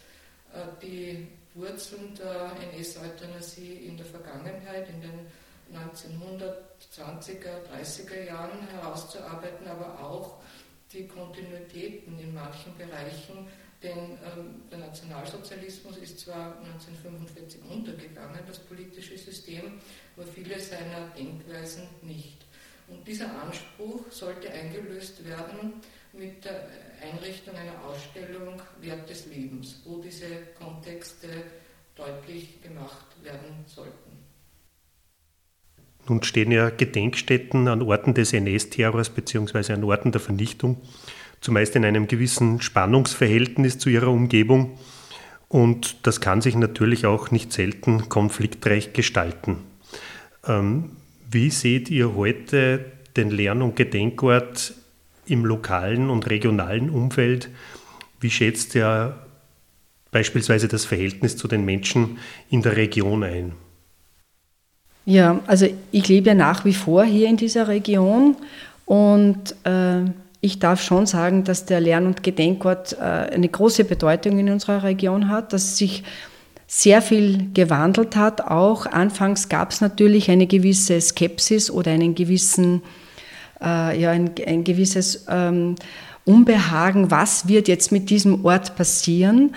die 0.80 1.28
Wurzeln 1.54 2.14
der 2.14 2.52
NS-Euthanasie 2.72 3.74
in 3.86 3.96
der 3.96 4.06
Vergangenheit, 4.06 4.88
in 4.88 5.00
den 5.00 5.26
1920er, 5.72 7.64
30er 7.70 8.24
Jahren 8.24 8.66
herauszuarbeiten, 8.68 9.66
aber 9.66 9.98
auch 10.00 10.38
die 10.92 11.06
Kontinuitäten 11.06 12.18
in 12.18 12.34
manchen 12.34 12.76
Bereichen, 12.76 13.46
denn 13.82 13.98
ähm, 13.98 14.62
der 14.70 14.78
Nationalsozialismus 14.78 15.96
ist 15.96 16.20
zwar 16.20 16.56
1945 16.60 17.60
untergegangen, 17.68 18.40
das 18.46 18.58
politische 18.60 19.18
System, 19.18 19.80
aber 20.16 20.26
viele 20.26 20.58
seiner 20.60 21.08
Denkweisen 21.16 21.88
nicht. 22.02 22.44
Und 22.88 23.06
dieser 23.06 23.30
Anspruch 23.42 24.10
sollte 24.10 24.50
eingelöst 24.50 25.24
werden 25.26 25.74
mit 26.12 26.44
der 26.44 26.68
Einrichtung 27.02 27.54
einer 27.54 27.84
Ausstellung 27.84 28.60
Wert 28.80 29.08
des 29.08 29.26
Lebens, 29.26 29.80
wo 29.84 29.98
diese 29.98 30.26
Kontexte 30.58 31.28
deutlich 31.96 32.62
gemacht 32.62 33.06
werden 33.22 33.64
sollten. 33.66 34.12
Nun 36.08 36.22
stehen 36.22 36.50
ja 36.50 36.70
Gedenkstätten 36.70 37.68
an 37.68 37.82
Orten 37.82 38.14
des 38.14 38.32
NS-Terrors 38.32 39.10
bzw. 39.10 39.72
an 39.72 39.84
Orten 39.84 40.12
der 40.12 40.20
Vernichtung, 40.20 40.80
zumeist 41.40 41.76
in 41.76 41.84
einem 41.84 42.08
gewissen 42.08 42.60
Spannungsverhältnis 42.60 43.78
zu 43.78 43.88
ihrer 43.88 44.08
Umgebung. 44.08 44.78
Und 45.48 46.06
das 46.06 46.20
kann 46.20 46.40
sich 46.40 46.56
natürlich 46.56 47.06
auch 47.06 47.30
nicht 47.30 47.52
selten 47.52 48.08
konfliktreich 48.08 48.92
gestalten. 48.92 49.58
Ähm, 50.46 50.96
wie 51.30 51.50
seht 51.50 51.90
ihr 51.90 52.14
heute 52.14 52.84
den 53.16 53.30
Lern- 53.30 53.62
und 53.62 53.76
Gedenkort 53.76 54.74
im 55.26 55.44
lokalen 55.44 56.10
und 56.10 56.28
regionalen 56.28 56.90
Umfeld? 56.90 57.48
Wie 58.20 58.30
schätzt 58.30 58.74
ihr 58.74 59.16
beispielsweise 60.10 60.68
das 60.68 60.84
Verhältnis 60.84 61.36
zu 61.36 61.48
den 61.48 61.64
Menschen 61.64 62.18
in 62.50 62.62
der 62.62 62.76
Region 62.76 63.24
ein? 63.24 63.52
Ja, 65.04 65.40
also 65.46 65.66
ich 65.90 66.08
lebe 66.08 66.28
ja 66.28 66.34
nach 66.34 66.64
wie 66.64 66.74
vor 66.74 67.04
hier 67.04 67.28
in 67.28 67.36
dieser 67.36 67.66
Region 67.66 68.36
und 68.86 69.54
äh, 69.64 70.02
ich 70.40 70.58
darf 70.58 70.82
schon 70.82 71.06
sagen, 71.06 71.44
dass 71.44 71.66
der 71.66 71.80
Lern- 71.80 72.06
und 72.06 72.22
Gedenkort 72.22 72.94
äh, 72.94 73.02
eine 73.02 73.48
große 73.48 73.84
Bedeutung 73.84 74.38
in 74.38 74.50
unserer 74.50 74.82
Region 74.82 75.28
hat, 75.28 75.52
dass 75.52 75.76
sich 75.76 76.04
sehr 76.66 77.02
viel 77.02 77.50
gewandelt 77.52 78.16
hat. 78.16 78.40
Auch 78.40 78.86
anfangs 78.86 79.48
gab 79.48 79.70
es 79.70 79.80
natürlich 79.80 80.30
eine 80.30 80.46
gewisse 80.46 81.00
Skepsis 81.00 81.70
oder 81.70 81.92
einen 81.92 82.14
gewissen, 82.14 82.82
äh, 83.62 84.00
ja, 84.00 84.10
ein, 84.10 84.30
ein 84.46 84.64
gewisses 84.64 85.26
ähm, 85.28 85.76
Unbehagen, 86.24 87.10
was 87.10 87.48
wird 87.48 87.68
jetzt 87.68 87.92
mit 87.92 88.10
diesem 88.10 88.44
Ort 88.44 88.76
passieren. 88.76 89.54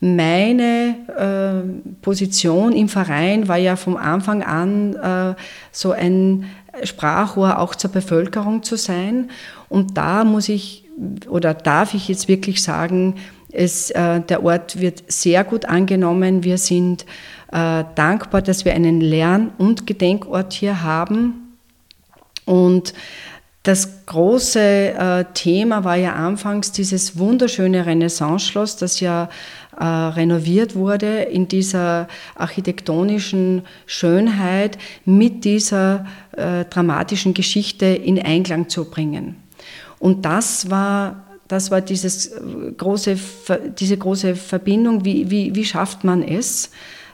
Meine 0.00 0.96
äh, 1.16 1.92
Position 2.00 2.72
im 2.72 2.88
Verein 2.88 3.48
war 3.48 3.58
ja 3.58 3.76
vom 3.76 3.96
Anfang 3.96 4.42
an 4.42 4.94
äh, 4.94 5.34
so 5.72 5.92
ein 5.92 6.46
Sprachrohr 6.82 7.58
auch 7.58 7.74
zur 7.74 7.90
Bevölkerung 7.90 8.62
zu 8.62 8.76
sein. 8.76 9.30
Und 9.68 9.98
da 9.98 10.24
muss 10.24 10.48
ich 10.48 10.84
oder 11.28 11.54
darf 11.54 11.94
ich 11.94 12.08
jetzt 12.08 12.28
wirklich 12.28 12.62
sagen, 12.62 13.16
es, 13.52 13.90
äh, 13.90 14.20
der 14.20 14.44
Ort 14.44 14.80
wird 14.80 15.02
sehr 15.08 15.44
gut 15.44 15.64
angenommen. 15.64 16.44
Wir 16.44 16.58
sind 16.58 17.04
äh, 17.52 17.84
dankbar, 17.94 18.42
dass 18.42 18.64
wir 18.64 18.74
einen 18.74 19.00
Lern- 19.00 19.50
und 19.58 19.86
Gedenkort 19.86 20.52
hier 20.52 20.82
haben. 20.82 21.56
Und 22.44 22.94
das 23.62 24.06
große 24.06 24.60
äh, 24.60 25.24
Thema 25.34 25.84
war 25.84 25.96
ja 25.96 26.14
anfangs 26.14 26.72
dieses 26.72 27.18
wunderschöne 27.18 27.84
Renaissance-Schloss, 27.84 28.76
das 28.76 29.00
ja 29.00 29.28
äh, 29.76 29.84
renoviert 29.84 30.74
wurde 30.74 31.22
in 31.22 31.46
dieser 31.46 32.08
architektonischen 32.34 33.62
Schönheit 33.84 34.78
mit 35.04 35.44
dieser 35.44 36.06
äh, 36.36 36.64
dramatischen 36.64 37.34
Geschichte 37.34 37.84
in 37.84 38.18
Einklang 38.18 38.70
zu 38.70 38.88
bringen. 38.88 39.36
Und 39.98 40.24
das 40.24 40.70
war, 40.70 41.26
das 41.46 41.70
war 41.70 41.82
dieses 41.82 42.32
große, 42.78 43.18
diese 43.78 43.98
große 43.98 44.36
Verbindung, 44.36 45.04
wie, 45.04 45.30
wie, 45.30 45.54
wie 45.54 45.64
schafft 45.66 46.02
man 46.02 46.22
es, 46.22 46.70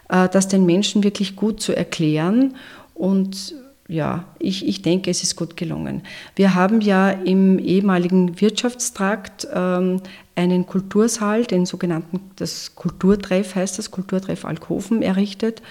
äh, 0.09 0.29
das 0.29 0.47
den 0.47 0.65
Menschen 0.65 1.03
wirklich 1.03 1.35
gut 1.35 1.61
zu 1.61 1.77
erklären 1.77 2.55
und 2.95 3.55
ja, 3.89 4.25
ich, 4.39 4.67
ich 4.67 4.83
denke, 4.83 5.11
es 5.11 5.23
ist 5.23 5.37
gut 5.37 5.57
gelungen. 5.57 6.03
Wir 6.35 6.55
haben 6.55 6.81
ja 6.81 7.11
im 7.11 7.59
ehemaligen 7.59 8.41
Wirtschaftstrakt 8.41 9.47
ähm, 9.53 10.01
einen 10.35 10.67
Kultursaal, 10.67 11.45
den 11.45 11.67
sogenannten, 11.67 12.21
das 12.37 12.75
Kulturtreff 12.75 13.55
heißt 13.55 13.79
das, 13.79 13.91
Kulturtreff 13.91 14.45
Alkoven 14.45 15.03
errichtet. 15.03 15.63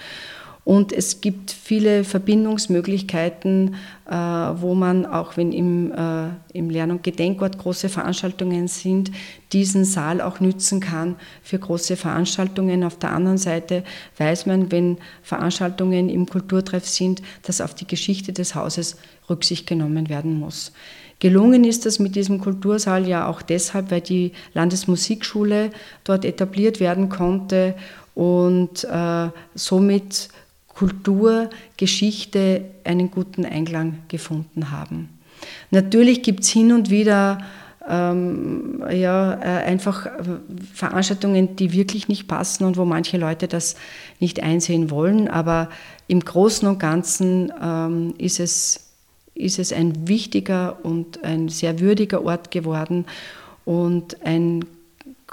Und 0.66 0.92
es 0.92 1.20
gibt 1.20 1.52
viele 1.52 2.02
Verbindungsmöglichkeiten, 2.02 3.76
äh, 4.10 4.12
wo 4.12 4.74
man, 4.74 5.06
auch 5.06 5.36
wenn 5.36 5.52
im, 5.52 5.92
äh, 5.92 6.30
im 6.54 6.70
Lern- 6.70 6.90
und 6.90 7.04
Gedenkort 7.04 7.56
große 7.56 7.88
Veranstaltungen 7.88 8.66
sind, 8.66 9.12
diesen 9.52 9.84
Saal 9.84 10.20
auch 10.20 10.40
nützen 10.40 10.80
kann 10.80 11.14
für 11.44 11.60
große 11.60 11.94
Veranstaltungen. 11.94 12.82
Auf 12.82 12.98
der 12.98 13.12
anderen 13.12 13.38
Seite 13.38 13.84
weiß 14.18 14.46
man, 14.46 14.72
wenn 14.72 14.98
Veranstaltungen 15.22 16.08
im 16.08 16.26
Kulturtreff 16.26 16.84
sind, 16.84 17.22
dass 17.44 17.60
auf 17.60 17.74
die 17.74 17.86
Geschichte 17.86 18.32
des 18.32 18.56
Hauses 18.56 18.96
Rücksicht 19.30 19.68
genommen 19.68 20.08
werden 20.08 20.36
muss. 20.36 20.72
Gelungen 21.20 21.62
ist 21.62 21.86
das 21.86 22.00
mit 22.00 22.16
diesem 22.16 22.40
Kultursaal 22.40 23.06
ja 23.06 23.28
auch 23.28 23.40
deshalb, 23.40 23.92
weil 23.92 24.00
die 24.00 24.32
Landesmusikschule 24.52 25.70
dort 26.02 26.24
etabliert 26.24 26.80
werden 26.80 27.08
konnte 27.08 27.76
und 28.16 28.82
äh, 28.82 29.28
somit 29.54 30.28
Kultur, 30.76 31.48
Geschichte 31.76 32.64
einen 32.84 33.10
guten 33.10 33.44
Einklang 33.46 33.98
gefunden 34.08 34.70
haben. 34.70 35.08
Natürlich 35.70 36.22
gibt 36.22 36.40
es 36.40 36.50
hin 36.50 36.72
und 36.72 36.90
wieder 36.90 37.38
ähm, 37.88 38.82
ja, 38.90 39.34
äh, 39.34 39.64
einfach 39.64 40.06
Veranstaltungen, 40.74 41.56
die 41.56 41.72
wirklich 41.72 42.08
nicht 42.08 42.28
passen 42.28 42.64
und 42.64 42.76
wo 42.76 42.84
manche 42.84 43.16
Leute 43.16 43.48
das 43.48 43.76
nicht 44.20 44.42
einsehen 44.42 44.90
wollen, 44.90 45.28
aber 45.28 45.70
im 46.08 46.20
Großen 46.20 46.68
und 46.68 46.78
Ganzen 46.78 47.52
ähm, 47.62 48.14
ist, 48.18 48.40
es, 48.40 48.90
ist 49.34 49.58
es 49.58 49.72
ein 49.72 50.08
wichtiger 50.08 50.84
und 50.84 51.24
ein 51.24 51.48
sehr 51.48 51.80
würdiger 51.80 52.24
Ort 52.24 52.50
geworden 52.50 53.06
und 53.64 54.22
ein 54.24 54.62
äh, 54.62 54.75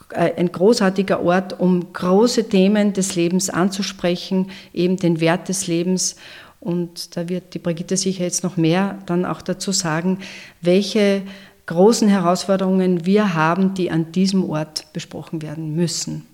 ein 0.09 0.51
großartiger 0.51 1.21
Ort, 1.23 1.59
um 1.59 1.93
große 1.93 2.49
Themen 2.49 2.93
des 2.93 3.15
Lebens 3.15 3.49
anzusprechen, 3.49 4.51
eben 4.73 4.97
den 4.97 5.19
Wert 5.19 5.49
des 5.49 5.67
Lebens. 5.67 6.15
Und 6.59 7.17
da 7.17 7.27
wird 7.29 7.53
die 7.53 7.59
Brigitte 7.59 7.97
sicher 7.97 8.23
jetzt 8.23 8.43
noch 8.43 8.57
mehr 8.57 8.99
dann 9.05 9.25
auch 9.25 9.41
dazu 9.41 9.71
sagen, 9.71 10.19
welche 10.61 11.23
großen 11.65 12.07
Herausforderungen 12.07 13.05
wir 13.05 13.33
haben, 13.33 13.73
die 13.73 13.91
an 13.91 14.11
diesem 14.11 14.49
Ort 14.49 14.91
besprochen 14.93 15.41
werden 15.41 15.75
müssen. 15.75 16.25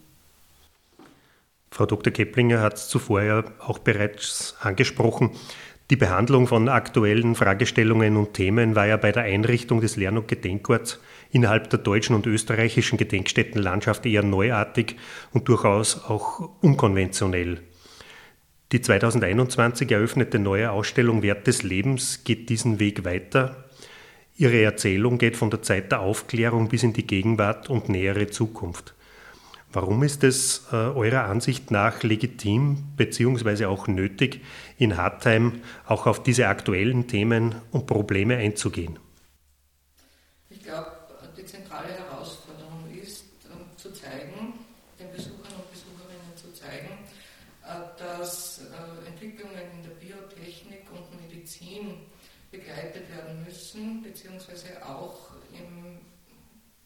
Frau 1.71 1.85
Dr. 1.85 2.11
Keplinger 2.11 2.61
hat 2.61 2.75
es 2.75 2.87
zuvor 2.87 3.21
ja 3.21 3.43
auch 3.59 3.79
bereits 3.79 4.55
angesprochen. 4.59 5.31
Die 5.89 5.95
Behandlung 5.95 6.47
von 6.47 6.69
aktuellen 6.69 7.35
Fragestellungen 7.35 8.17
und 8.17 8.33
Themen 8.33 8.75
war 8.75 8.85
ja 8.85 8.97
bei 8.97 9.11
der 9.11 9.23
Einrichtung 9.23 9.81
des 9.81 9.95
Lern- 9.95 10.17
und 10.17 10.27
Gedenkorts 10.27 10.99
innerhalb 11.31 11.69
der 11.69 11.79
deutschen 11.79 12.15
und 12.15 12.25
österreichischen 12.25 12.97
Gedenkstättenlandschaft 12.97 14.05
eher 14.05 14.23
neuartig 14.23 14.95
und 15.31 15.47
durchaus 15.47 16.03
auch 16.05 16.49
unkonventionell. 16.61 17.61
Die 18.71 18.81
2021 18.81 19.91
eröffnete 19.91 20.39
neue 20.39 20.71
Ausstellung 20.71 21.23
Wert 21.23 21.47
des 21.47 21.63
Lebens 21.63 22.23
geht 22.23 22.49
diesen 22.49 22.79
Weg 22.79 23.03
weiter. 23.03 23.65
Ihre 24.37 24.61
Erzählung 24.61 25.17
geht 25.17 25.37
von 25.37 25.49
der 25.49 25.61
Zeit 25.63 25.91
der 25.91 26.01
Aufklärung 26.01 26.69
bis 26.69 26.83
in 26.83 26.93
die 26.93 27.05
Gegenwart 27.05 27.69
und 27.69 27.89
nähere 27.89 28.27
Zukunft. 28.27 28.93
Warum 29.71 30.01
ist 30.01 30.23
es 30.23 30.67
äh, 30.71 30.75
eurer 30.75 31.25
Ansicht 31.25 31.69
nach 31.69 32.01
legitim 32.01 32.95
bzw. 32.97 33.65
auch 33.65 33.87
nötig, 33.87 34.41
in 34.77 34.97
Hartheim 34.97 35.61
auch 35.85 36.07
auf 36.07 36.23
diese 36.23 36.47
aktuellen 36.47 37.07
Themen 37.07 37.55
und 37.69 37.85
Probleme 37.85 38.37
einzugehen? 38.37 38.97
Ich 40.49 40.63
glaube, 40.63 40.91
die 41.37 41.45
zentrale 41.45 41.89
Herausforderung 41.89 42.89
ist, 42.99 43.25
äh, 43.45 43.77
zu 43.77 43.93
zeigen, 43.93 44.53
den 44.99 45.11
Besuchern 45.11 45.53
und 45.55 45.69
Besucherinnen 45.69 46.35
zu 46.35 46.51
zeigen, 46.51 47.05
äh, 47.63 47.99
dass 47.99 48.61
äh, 48.61 49.07
Entwicklungen 49.07 49.69
in 49.77 49.83
der 49.83 49.95
Biotechnik 50.01 50.87
und 50.91 51.29
Medizin 51.29 52.07
begleitet 52.49 53.07
werden 53.15 53.43
müssen, 53.45 54.01
beziehungsweise 54.01 54.83
auch 54.83 55.29
in 55.53 55.99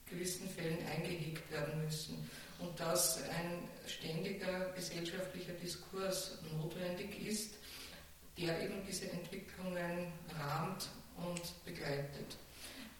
gewissen 0.05 0.49
Fällen 0.49 0.79
eingehegt 0.85 1.49
werden 1.49 1.81
müssen 1.85 2.29
und 2.59 2.72
dass 2.83 3.17
ein 3.23 3.69
ständiger 3.87 4.69
gesellschaftlicher 4.75 5.53
Diskurs 5.53 6.37
notwendig 6.57 7.25
ist, 7.25 7.55
der 8.37 8.61
eben 8.61 8.85
diese 8.87 9.09
Entwicklungen 9.11 10.11
rahmt 10.39 10.89
und 11.17 11.65
begleitet. 11.65 12.37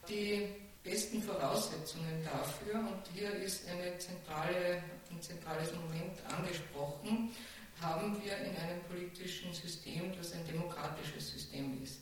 Die 0.08 0.48
besten 0.84 1.22
Voraussetzungen 1.22 2.24
dafür, 2.24 2.80
und 2.80 3.02
hier 3.14 3.34
ist 3.34 3.66
zentrale, 4.00 4.84
ein 5.12 5.22
zentrales 5.22 5.72
Moment 5.74 6.18
angesprochen, 6.38 7.32
haben 7.82 8.22
wir 8.24 8.38
in 8.38 8.56
einem 8.56 8.82
politischen 8.90 9.54
System, 9.54 10.16
das 10.18 10.34
ein 10.34 10.46
demokratisches 10.46 11.32
System 11.32 11.82
ist. 11.84 12.00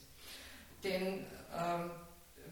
Denn 0.83 1.25
ähm, 1.57 1.91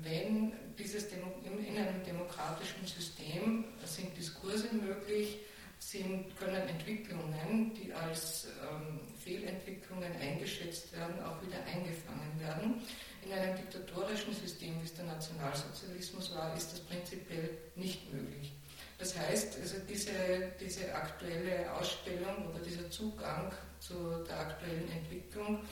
wenn 0.01 0.53
dieses 0.77 1.05
in 1.11 1.77
einem 1.77 2.03
demokratischen 2.03 2.85
System 2.85 3.65
sind 3.85 4.15
Diskurse 4.17 4.67
möglich, 4.73 5.39
sind, 5.79 6.35
können 6.37 6.67
Entwicklungen, 6.67 7.73
die 7.73 7.93
als 7.93 8.47
ähm, 8.69 8.99
Fehlentwicklungen 9.17 10.11
eingeschätzt 10.21 10.91
werden, 10.93 11.21
auch 11.23 11.41
wieder 11.41 11.57
eingefangen 11.65 12.39
werden. 12.39 12.81
In 13.25 13.31
einem 13.31 13.55
diktatorischen 13.57 14.33
System, 14.33 14.79
wie 14.81 14.85
es 14.85 14.93
der 14.93 15.05
Nationalsozialismus 15.05 16.35
war, 16.35 16.55
ist 16.55 16.73
das 16.73 16.81
prinzipiell 16.81 17.57
nicht 17.75 18.13
möglich. 18.13 18.51
Das 18.97 19.17
heißt, 19.17 19.57
also 19.61 19.77
diese, 19.87 20.11
diese 20.59 20.93
aktuelle 20.93 21.73
Ausstellung 21.73 22.47
oder 22.49 22.59
dieser 22.59 22.89
Zugang 22.89 23.51
zu 23.79 24.23
der 24.27 24.39
aktuellen 24.39 24.89
Entwicklung 24.91 25.63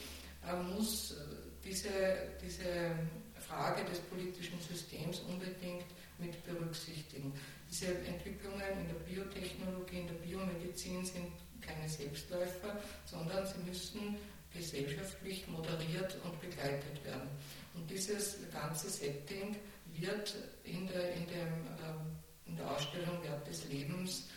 äh, 0.48 0.56
muss 0.74 1.16
diese, 1.64 1.90
diese 2.42 2.96
Frage 3.48 3.84
des 3.86 4.00
politischen 4.00 4.60
Systems 4.60 5.20
unbedingt 5.22 5.86
mit 6.20 6.44
berücksichtigen. 6.46 7.34
Diese 7.70 7.88
Entwicklungen 7.88 8.62
in 8.80 8.88
der 8.88 9.00
Biotechnologie, 9.06 10.00
in 10.00 10.08
der 10.08 10.16
Biomedizin 10.16 11.06
sind 11.06 11.32
keine 11.62 11.88
Selbstläufer, 11.88 12.80
sondern 13.06 13.46
sie 13.46 13.60
müssen 13.68 14.18
gesellschaftlich 14.54 15.48
moderiert 15.48 16.18
und 16.24 16.40
begleitet 16.42 17.04
werden. 17.06 17.30
Und 17.76 17.90
dieses 17.90 18.38
ganze 18.52 18.90
Setting 18.90 19.56
wird 19.94 20.36
in 20.64 20.88
der, 20.88 21.14
in 21.14 21.28
dem, 21.28 21.68
ähm, 21.86 22.16
in 22.46 22.56
der 22.56 22.72
Ausstellung 22.72 23.22
Wert 23.24 23.48
des 23.48 23.68
Lebens 23.70 24.30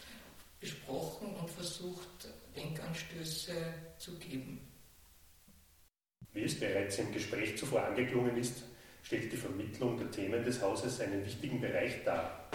besprochen 0.61 1.35
und 1.37 1.51
versucht, 1.51 2.29
Denkanstöße 2.55 3.53
zu 3.99 4.18
geben. 4.18 4.61
Wie 6.33 6.42
es 6.42 6.59
bereits 6.59 6.99
im 6.99 7.12
Gespräch 7.12 7.57
zuvor 7.57 7.85
angeklungen 7.85 8.37
ist, 8.37 8.62
stellt 9.11 9.33
die 9.33 9.37
Vermittlung 9.37 9.99
der 9.99 10.09
Themen 10.09 10.44
des 10.44 10.62
Hauses 10.62 11.01
einen 11.01 11.27
wichtigen 11.27 11.61
Bereich 11.61 12.05
dar. 12.05 12.49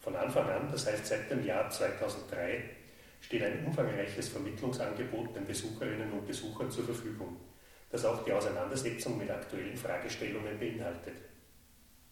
Von 0.00 0.16
Anfang 0.16 0.48
an, 0.50 0.68
das 0.68 0.84
heißt 0.84 1.06
seit 1.06 1.30
dem 1.30 1.46
Jahr 1.46 1.70
2003, 1.70 2.60
steht 3.20 3.44
ein 3.44 3.64
umfangreiches 3.64 4.30
Vermittlungsangebot 4.30 5.36
den 5.36 5.46
Besucherinnen 5.46 6.10
und 6.10 6.26
Besuchern 6.26 6.68
zur 6.72 6.86
Verfügung, 6.86 7.36
das 7.88 8.04
auch 8.04 8.24
die 8.24 8.32
Auseinandersetzung 8.32 9.16
mit 9.16 9.30
aktuellen 9.30 9.76
Fragestellungen 9.76 10.58
beinhaltet. 10.58 11.14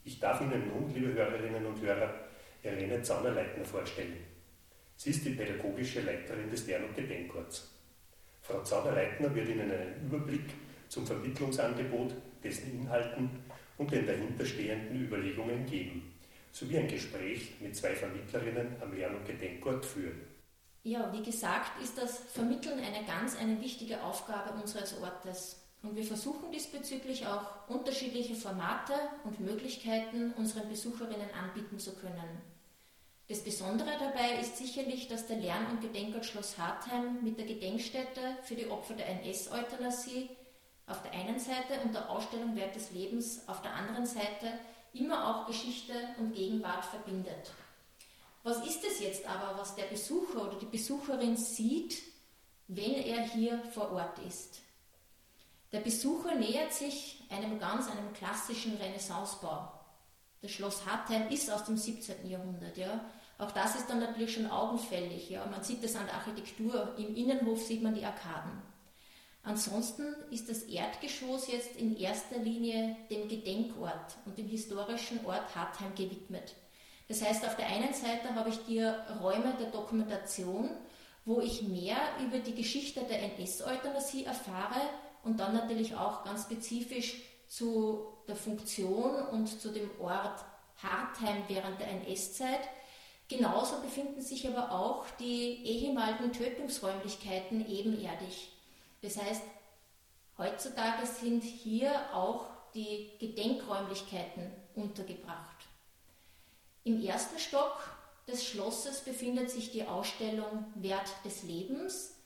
Ich 0.05 0.20
darf 0.20 0.40
Ihnen 0.40 0.68
nun, 0.68 0.94
liebe 0.94 1.12
Hörerinnen 1.12 1.66
und 1.66 1.83
Hörer, 1.83 2.14
Irene 2.62 3.03
Zauner-Leitner 3.03 3.64
vorstellen. 3.64 4.18
Sie 4.98 5.11
ist 5.11 5.24
die 5.24 5.31
pädagogische 5.31 6.03
Leiterin 6.03 6.48
des 6.48 6.64
Lern- 6.68 6.85
und 6.85 6.94
Gedenkorts. 6.94 7.74
Frau 8.40 8.62
Zauner-Leitner 8.62 9.35
wird 9.35 9.48
Ihnen 9.48 9.68
einen 9.68 10.07
Überblick 10.07 10.55
zum 10.87 11.05
Vermittlungsangebot, 11.05 12.14
dessen 12.44 12.83
Inhalten 12.83 13.31
und 13.81 13.90
den 13.90 14.07
dahinterstehenden 14.07 15.07
Überlegungen 15.07 15.64
geben, 15.64 16.12
sowie 16.53 16.77
ein 16.77 16.87
Gespräch 16.88 17.53
mit 17.61 17.75
zwei 17.75 17.95
Vermittlerinnen 17.95 18.77
am 18.83 18.95
Lern- 18.95 19.16
und 19.16 19.27
Gedenkort 19.27 19.87
führen. 19.87 20.21
Ja, 20.83 21.11
wie 21.14 21.23
gesagt, 21.23 21.83
ist 21.83 21.97
das 21.97 22.19
Vermitteln 22.19 22.79
eine 22.79 23.07
ganz 23.07 23.38
eine 23.38 23.59
wichtige 23.59 24.03
Aufgabe 24.03 24.53
unseres 24.61 25.01
Ortes. 25.01 25.64
Und 25.83 25.97
wir 25.97 26.05
versuchen 26.05 26.53
diesbezüglich 26.53 27.27
auch 27.27 27.69
unterschiedliche 27.69 28.35
Formate 28.35 28.93
und 29.25 29.40
Möglichkeiten 29.40 30.35
unseren 30.37 30.69
Besucherinnen 30.69 31.31
anbieten 31.33 31.79
zu 31.79 31.95
können. 31.95 32.43
Das 33.29 33.43
Besondere 33.43 33.93
dabei 33.99 34.40
ist 34.43 34.59
sicherlich, 34.59 35.09
dass 35.09 35.27
der 35.27 35.38
Lern- 35.38 35.71
und 35.71 35.81
Gedenkort 35.81 36.27
Schloss 36.27 36.59
Hartheim 36.59 37.25
mit 37.25 37.38
der 37.38 37.47
Gedenkstätte 37.47 38.37
für 38.43 38.57
die 38.57 38.69
Opfer 38.69 38.93
der 38.93 39.09
NS-Euthanasie 39.09 40.29
auf 40.90 41.03
der 41.03 41.12
einen 41.12 41.38
Seite 41.38 41.81
und 41.85 41.94
der 41.94 42.11
Ausstellung 42.11 42.57
Wert 42.57 42.74
des 42.74 42.90
Lebens 42.90 43.48
auf 43.48 43.62
der 43.62 43.74
anderen 43.74 44.07
Seite 44.07 44.53
immer 44.92 45.26
auch 45.29 45.46
Geschichte 45.46 45.92
und 46.18 46.35
Gegenwart 46.35 46.85
verbindet. 46.85 47.53
Was 48.42 48.66
ist 48.66 48.85
es 48.85 49.00
jetzt 49.00 49.26
aber, 49.26 49.59
was 49.59 49.74
der 49.74 49.85
Besucher 49.85 50.48
oder 50.48 50.59
die 50.59 50.66
Besucherin 50.66 51.37
sieht, 51.37 52.03
wenn 52.68 52.94
er 52.94 53.22
hier 53.22 53.62
vor 53.72 53.92
Ort 53.92 54.18
ist? 54.26 54.61
Der 55.72 55.81
Besucher 55.81 56.35
nähert 56.35 56.72
sich 56.72 57.22
einem 57.31 57.59
ganz, 57.61 57.88
einem 57.88 58.12
klassischen 58.12 58.76
Renaissancebau. 58.76 59.72
Das 60.42 60.50
Schloss 60.50 60.85
Hartheim 60.87 61.29
ist 61.29 61.50
aus 61.50 61.64
dem 61.64 61.76
17. 61.76 62.26
Jahrhundert. 62.29 62.76
Ja. 62.76 63.05
Auch 63.38 63.53
das 63.53 63.76
ist 63.76 63.88
dann 63.88 64.00
natürlich 64.00 64.35
schon 64.35 64.50
augenfällig. 64.50 65.31
Ja. 65.31 65.46
Man 65.46 65.62
sieht 65.62 65.85
es 65.85 65.94
an 65.94 66.07
der 66.07 66.14
Architektur. 66.14 66.94
Im 66.96 67.14
Innenhof 67.14 67.62
sieht 67.62 67.83
man 67.83 67.94
die 67.94 68.05
Arkaden. 68.05 68.62
Ansonsten 69.42 70.14
ist 70.31 70.50
das 70.50 70.64
Erdgeschoss 70.64 71.48
jetzt 71.48 71.76
in 71.76 71.96
erster 71.96 72.38
Linie 72.38 72.96
dem 73.11 73.26
Gedenkort 73.29 74.16
und 74.26 74.37
dem 74.37 74.48
historischen 74.48 75.24
Ort 75.24 75.55
Hartheim 75.55 75.94
gewidmet. 75.94 76.55
Das 77.09 77.22
heißt, 77.22 77.44
auf 77.46 77.57
der 77.57 77.66
einen 77.66 77.94
Seite 77.94 78.35
habe 78.35 78.50
ich 78.50 78.59
hier 78.66 79.05
Räume 79.20 79.55
der 79.59 79.70
Dokumentation, 79.70 80.70
wo 81.24 81.40
ich 81.40 81.62
mehr 81.62 81.96
über 82.24 82.38
die 82.38 82.55
Geschichte 82.55 83.00
der 83.03 83.22
NS-Euthanasie 83.22 84.24
erfahre 84.24 84.81
und 85.24 85.40
dann 85.40 85.55
natürlich 85.55 85.94
auch 85.96 86.24
ganz 86.24 86.44
spezifisch 86.44 87.16
zu 87.48 88.07
der 88.29 88.37
Funktion 88.37 89.26
und 89.29 89.48
zu 89.48 89.70
dem 89.70 89.90
Ort 90.00 90.44
Hartheim 90.83 91.42
während 91.48 91.81
der 91.81 91.88
NS-Zeit. 91.88 92.61
Genauso 93.29 93.81
befinden 93.81 94.20
sich 94.20 94.46
aber 94.46 94.70
auch 94.72 95.07
die 95.18 95.64
ehemaligen 95.64 96.33
Tötungsräumlichkeiten 96.33 97.68
ebenerdig. 97.68 98.53
Das 99.02 99.16
heißt, 99.16 99.42
heutzutage 100.38 101.06
sind 101.06 101.42
hier 101.42 101.92
auch 102.14 102.46
die 102.74 103.10
Gedenkräumlichkeiten 103.18 104.50
untergebracht. 104.74 105.56
Im 106.84 107.02
ersten 107.02 107.38
Stock 107.38 107.82
des 108.28 108.44
Schlosses 108.44 109.00
befindet 109.00 109.50
sich 109.50 109.72
die 109.72 109.84
Ausstellung 109.84 110.66
Wert 110.76 111.08
des 111.24 111.42
Lebens. 111.42 112.16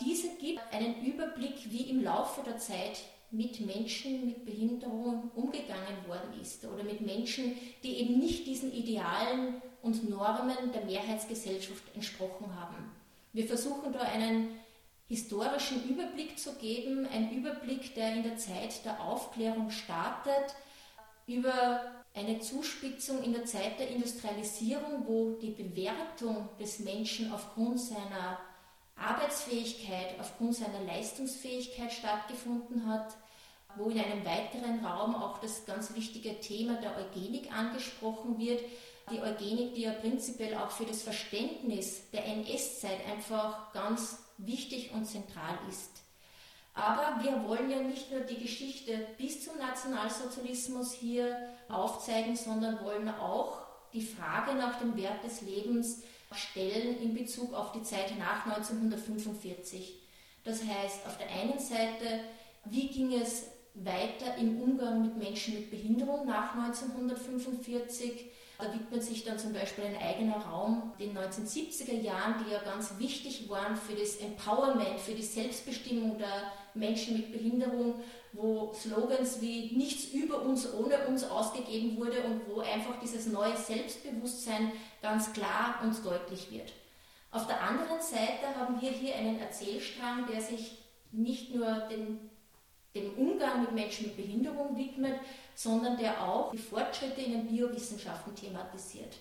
Diese 0.00 0.28
gibt 0.36 0.60
einen 0.72 1.04
Überblick, 1.04 1.70
wie 1.70 1.88
im 1.90 2.02
Laufe 2.02 2.42
der 2.42 2.58
Zeit 2.58 2.98
mit 3.30 3.60
Menschen 3.60 4.26
mit 4.26 4.44
Behinderungen 4.44 5.30
umgegangen 5.34 6.06
worden 6.06 6.40
ist 6.40 6.64
oder 6.64 6.84
mit 6.84 7.00
Menschen, 7.00 7.56
die 7.82 7.96
eben 7.98 8.18
nicht 8.18 8.46
diesen 8.46 8.72
Idealen 8.72 9.60
und 9.82 10.08
Normen 10.08 10.72
der 10.72 10.84
Mehrheitsgesellschaft 10.84 11.82
entsprochen 11.94 12.54
haben. 12.54 12.92
Wir 13.32 13.46
versuchen 13.46 13.92
da 13.92 14.00
einen 14.00 14.60
historischen 15.08 15.88
Überblick 15.88 16.38
zu 16.38 16.54
geben, 16.54 17.06
ein 17.06 17.32
Überblick, 17.32 17.94
der 17.94 18.14
in 18.14 18.22
der 18.22 18.36
Zeit 18.36 18.84
der 18.84 19.00
Aufklärung 19.00 19.70
startet, 19.70 20.54
über 21.26 21.80
eine 22.14 22.40
Zuspitzung 22.40 23.22
in 23.22 23.32
der 23.32 23.44
Zeit 23.44 23.78
der 23.80 23.88
Industrialisierung, 23.88 25.06
wo 25.06 25.32
die 25.40 25.50
Bewertung 25.50 26.48
des 26.60 26.78
Menschen 26.78 27.32
aufgrund 27.32 27.80
seiner 27.80 28.38
Arbeitsfähigkeit, 28.96 30.18
aufgrund 30.20 30.54
seiner 30.54 30.80
Leistungsfähigkeit 30.86 31.92
stattgefunden 31.92 32.86
hat, 32.86 33.16
wo 33.76 33.90
in 33.90 33.98
einem 33.98 34.24
weiteren 34.24 34.84
Raum 34.84 35.16
auch 35.16 35.38
das 35.38 35.66
ganz 35.66 35.94
wichtige 35.94 36.38
Thema 36.40 36.74
der 36.74 36.96
Eugenik 36.96 37.52
angesprochen 37.52 38.38
wird. 38.38 38.62
Die 39.10 39.20
Eugenik, 39.20 39.74
die 39.74 39.82
ja 39.82 39.92
prinzipiell 39.92 40.54
auch 40.56 40.70
für 40.70 40.86
das 40.86 41.02
Verständnis 41.02 42.10
der 42.12 42.24
NS-Zeit 42.24 43.04
einfach 43.10 43.72
ganz 43.72 44.23
wichtig 44.38 44.92
und 44.92 45.06
zentral 45.06 45.58
ist. 45.68 45.90
Aber 46.74 47.22
wir 47.22 47.48
wollen 47.48 47.70
ja 47.70 47.80
nicht 47.80 48.10
nur 48.10 48.20
die 48.20 48.38
Geschichte 48.38 49.06
bis 49.16 49.44
zum 49.44 49.56
Nationalsozialismus 49.58 50.92
hier 50.92 51.48
aufzeigen, 51.68 52.34
sondern 52.34 52.84
wollen 52.84 53.08
auch 53.08 53.58
die 53.92 54.02
Frage 54.02 54.54
nach 54.54 54.80
dem 54.80 54.96
Wert 54.96 55.22
des 55.22 55.40
Lebens 55.42 56.02
stellen 56.32 57.00
in 57.00 57.14
Bezug 57.14 57.54
auf 57.54 57.70
die 57.70 57.82
Zeit 57.82 58.18
nach 58.18 58.44
1945. 58.46 60.00
Das 60.42 60.62
heißt, 60.64 61.06
auf 61.06 61.16
der 61.16 61.30
einen 61.30 61.60
Seite, 61.60 62.20
wie 62.64 62.88
ging 62.88 63.14
es 63.14 63.44
weiter 63.74 64.36
im 64.38 64.60
Umgang 64.60 65.02
mit 65.02 65.16
Menschen 65.16 65.54
mit 65.54 65.70
Behinderung 65.70 66.26
nach 66.26 66.54
1945? 66.54 68.26
Da 68.58 68.72
widmet 68.72 69.02
sich 69.02 69.24
dann 69.24 69.38
zum 69.38 69.52
Beispiel 69.52 69.84
ein 69.84 69.96
eigener 69.96 70.36
Raum 70.36 70.92
den 70.98 71.16
1970er 71.16 72.00
Jahren, 72.00 72.36
die 72.44 72.52
ja 72.52 72.62
ganz 72.62 72.98
wichtig 72.98 73.48
waren 73.48 73.76
für 73.76 73.94
das 73.94 74.16
Empowerment, 74.16 75.00
für 75.00 75.14
die 75.14 75.22
Selbstbestimmung 75.22 76.18
der 76.18 76.52
Menschen 76.74 77.16
mit 77.16 77.32
Behinderung, 77.32 77.96
wo 78.32 78.72
Slogans 78.72 79.40
wie 79.40 79.76
nichts 79.76 80.12
über 80.12 80.42
uns, 80.42 80.72
ohne 80.72 81.06
uns 81.06 81.24
ausgegeben 81.24 81.96
wurde 81.96 82.22
und 82.22 82.42
wo 82.48 82.60
einfach 82.60 82.98
dieses 83.00 83.26
neue 83.26 83.56
Selbstbewusstsein 83.56 84.72
ganz 85.02 85.32
klar 85.32 85.80
und 85.82 86.04
deutlich 86.04 86.50
wird. 86.50 86.72
Auf 87.30 87.48
der 87.48 87.60
anderen 87.60 88.00
Seite 88.00 88.54
haben 88.56 88.80
wir 88.80 88.90
hier 88.90 89.16
einen 89.16 89.40
Erzählstrang, 89.40 90.26
der 90.30 90.40
sich 90.40 90.78
nicht 91.10 91.54
nur 91.54 91.66
den, 91.90 92.30
dem 92.94 93.12
Umgang 93.14 93.62
mit 93.62 93.72
Menschen 93.72 94.06
mit 94.06 94.16
Behinderung 94.16 94.76
widmet, 94.76 95.18
sondern 95.54 95.96
der 95.96 96.22
auch 96.22 96.52
die 96.52 96.58
Fortschritte 96.58 97.20
in 97.20 97.32
den 97.32 97.46
Biowissenschaften 97.46 98.34
thematisiert 98.34 99.16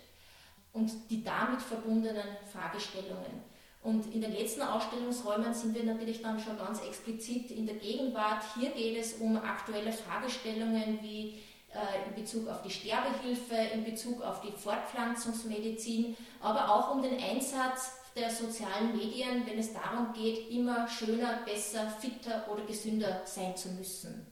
und 0.73 0.91
die 1.09 1.23
damit 1.23 1.61
verbundenen 1.61 2.37
Fragestellungen. 2.51 3.53
Und 3.81 4.13
in 4.13 4.21
den 4.21 4.31
letzten 4.31 4.61
Ausstellungsräumen 4.61 5.53
sind 5.53 5.75
wir 5.75 5.83
natürlich 5.83 6.21
dann 6.21 6.39
schon 6.39 6.57
ganz 6.57 6.81
explizit 6.81 7.51
in 7.51 7.65
der 7.65 7.75
Gegenwart. 7.75 8.41
Hier 8.57 8.69
geht 8.71 8.97
es 8.97 9.13
um 9.15 9.35
aktuelle 9.37 9.91
Fragestellungen 9.91 10.99
wie 11.01 11.41
äh, 11.73 12.07
in 12.07 12.15
Bezug 12.15 12.47
auf 12.47 12.61
die 12.61 12.69
Sterbehilfe, 12.69 13.55
in 13.73 13.83
Bezug 13.83 14.21
auf 14.21 14.39
die 14.39 14.53
Fortpflanzungsmedizin, 14.53 16.15
aber 16.39 16.73
auch 16.73 16.95
um 16.95 17.01
den 17.01 17.21
Einsatz 17.21 17.91
der 18.15 18.29
sozialen 18.29 18.95
Medien, 18.95 19.45
wenn 19.45 19.59
es 19.59 19.73
darum 19.73 20.13
geht, 20.13 20.49
immer 20.51 20.87
schöner, 20.87 21.39
besser, 21.45 21.87
fitter 21.89 22.45
oder 22.51 22.63
gesünder 22.63 23.21
sein 23.25 23.55
zu 23.55 23.69
müssen. 23.69 24.27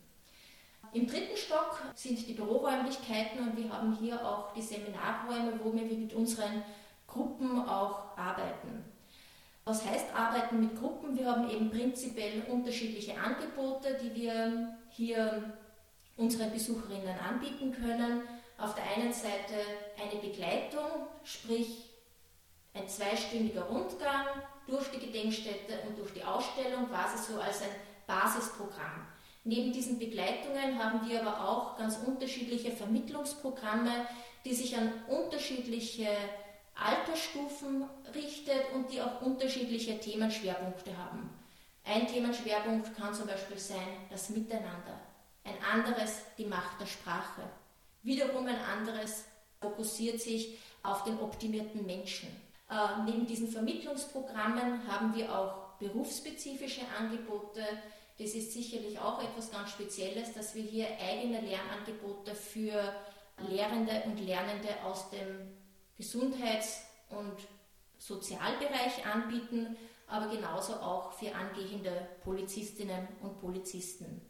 Im 0.93 1.07
dritten 1.07 1.37
Stock 1.37 1.81
sind 1.95 2.27
die 2.27 2.33
Büroräumlichkeiten 2.33 3.39
und 3.39 3.57
wir 3.57 3.71
haben 3.71 3.95
hier 3.95 4.25
auch 4.25 4.53
die 4.53 4.61
Seminarräume, 4.61 5.59
wo 5.63 5.73
wir 5.73 5.83
mit 5.83 6.13
unseren 6.13 6.63
Gruppen 7.07 7.67
auch 7.67 8.17
arbeiten. 8.17 8.83
Was 9.63 9.85
heißt 9.85 10.13
arbeiten 10.13 10.59
mit 10.59 10.77
Gruppen? 10.77 11.17
Wir 11.17 11.27
haben 11.27 11.49
eben 11.49 11.69
prinzipiell 11.69 12.43
unterschiedliche 12.49 13.15
Angebote, 13.17 13.97
die 14.01 14.13
wir 14.15 14.75
hier 14.89 15.53
unseren 16.17 16.51
Besucherinnen 16.51 17.17
anbieten 17.19 17.71
können. 17.71 18.23
Auf 18.57 18.75
der 18.75 18.83
einen 18.95 19.13
Seite 19.13 19.55
eine 20.01 20.21
Begleitung, 20.21 21.07
sprich 21.23 21.90
ein 22.73 22.87
zweistündiger 22.87 23.63
Rundgang 23.63 24.25
durch 24.67 24.89
die 24.91 24.99
Gedenkstätte 24.99 25.79
und 25.87 25.97
durch 25.97 26.13
die 26.13 26.23
Ausstellung, 26.23 26.87
quasi 26.87 27.31
so 27.31 27.39
als 27.39 27.61
ein 27.61 27.69
Basisprogramm. 28.07 29.07
Neben 29.43 29.73
diesen 29.73 29.97
Begleitungen 29.97 30.77
haben 30.81 31.07
wir 31.09 31.25
aber 31.25 31.47
auch 31.47 31.77
ganz 31.77 31.97
unterschiedliche 32.05 32.71
Vermittlungsprogramme, 32.71 34.05
die 34.45 34.53
sich 34.53 34.77
an 34.77 34.91
unterschiedliche 35.07 36.07
Altersstufen 36.75 37.85
richtet 38.13 38.71
und 38.73 38.91
die 38.91 39.01
auch 39.01 39.21
unterschiedliche 39.21 39.99
Themenschwerpunkte 39.99 40.95
haben. 40.97 41.29
Ein 41.83 42.07
Themenschwerpunkt 42.07 42.95
kann 42.95 43.13
zum 43.13 43.27
Beispiel 43.27 43.57
sein 43.57 44.07
das 44.09 44.29
Miteinander, 44.29 44.99
ein 45.43 45.55
anderes 45.71 46.21
die 46.37 46.45
Macht 46.45 46.79
der 46.79 46.85
Sprache. 46.85 47.41
Wiederum 48.03 48.47
ein 48.47 48.59
anderes 48.59 49.25
fokussiert 49.59 50.21
sich 50.21 50.57
auf 50.83 51.03
den 51.03 51.19
optimierten 51.19 51.85
Menschen. 51.85 52.29
Äh, 52.71 53.03
neben 53.05 53.27
diesen 53.27 53.49
Vermittlungsprogrammen 53.49 54.87
haben 54.87 55.13
wir 55.13 55.37
auch 55.37 55.73
berufsspezifische 55.77 56.81
Angebote. 56.97 57.61
Das 58.17 58.33
ist 58.33 58.53
sicherlich 58.53 58.97
auch 58.97 59.21
etwas 59.21 59.51
ganz 59.51 59.71
Spezielles, 59.71 60.33
dass 60.33 60.55
wir 60.55 60.63
hier 60.63 60.87
eigene 60.99 61.41
Lernangebote 61.41 62.33
für 62.33 62.95
Lehrende 63.49 64.03
und 64.05 64.19
Lernende 64.19 64.69
aus 64.85 65.09
dem 65.09 65.57
Gesundheits- 65.97 66.83
und 67.09 67.35
Sozialbereich 67.97 69.05
anbieten, 69.05 69.75
aber 70.07 70.33
genauso 70.33 70.73
auch 70.75 71.11
für 71.11 71.35
angehende 71.35 72.07
Polizistinnen 72.23 73.07
und 73.21 73.39
Polizisten. 73.41 74.21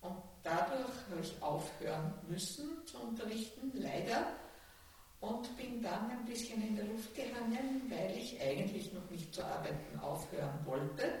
Und 0.00 0.16
dadurch 0.42 0.90
habe 1.10 1.20
ich 1.22 1.40
aufhören 1.40 2.12
müssen 2.28 2.84
zu 2.86 2.98
unterrichten, 2.98 3.70
leider, 3.74 4.32
und 5.20 5.56
bin 5.56 5.82
dann 5.82 6.10
ein 6.10 6.24
bisschen 6.24 6.62
in 6.62 6.76
der 6.76 6.84
Luft 6.86 7.14
gehangen, 7.14 7.82
weil 7.88 8.16
ich 8.16 8.40
eigentlich 8.40 8.92
noch 8.92 9.08
nicht 9.10 9.34
zu 9.34 9.44
arbeiten 9.44 9.98
aufhören 10.00 10.58
wollte. 10.64 11.12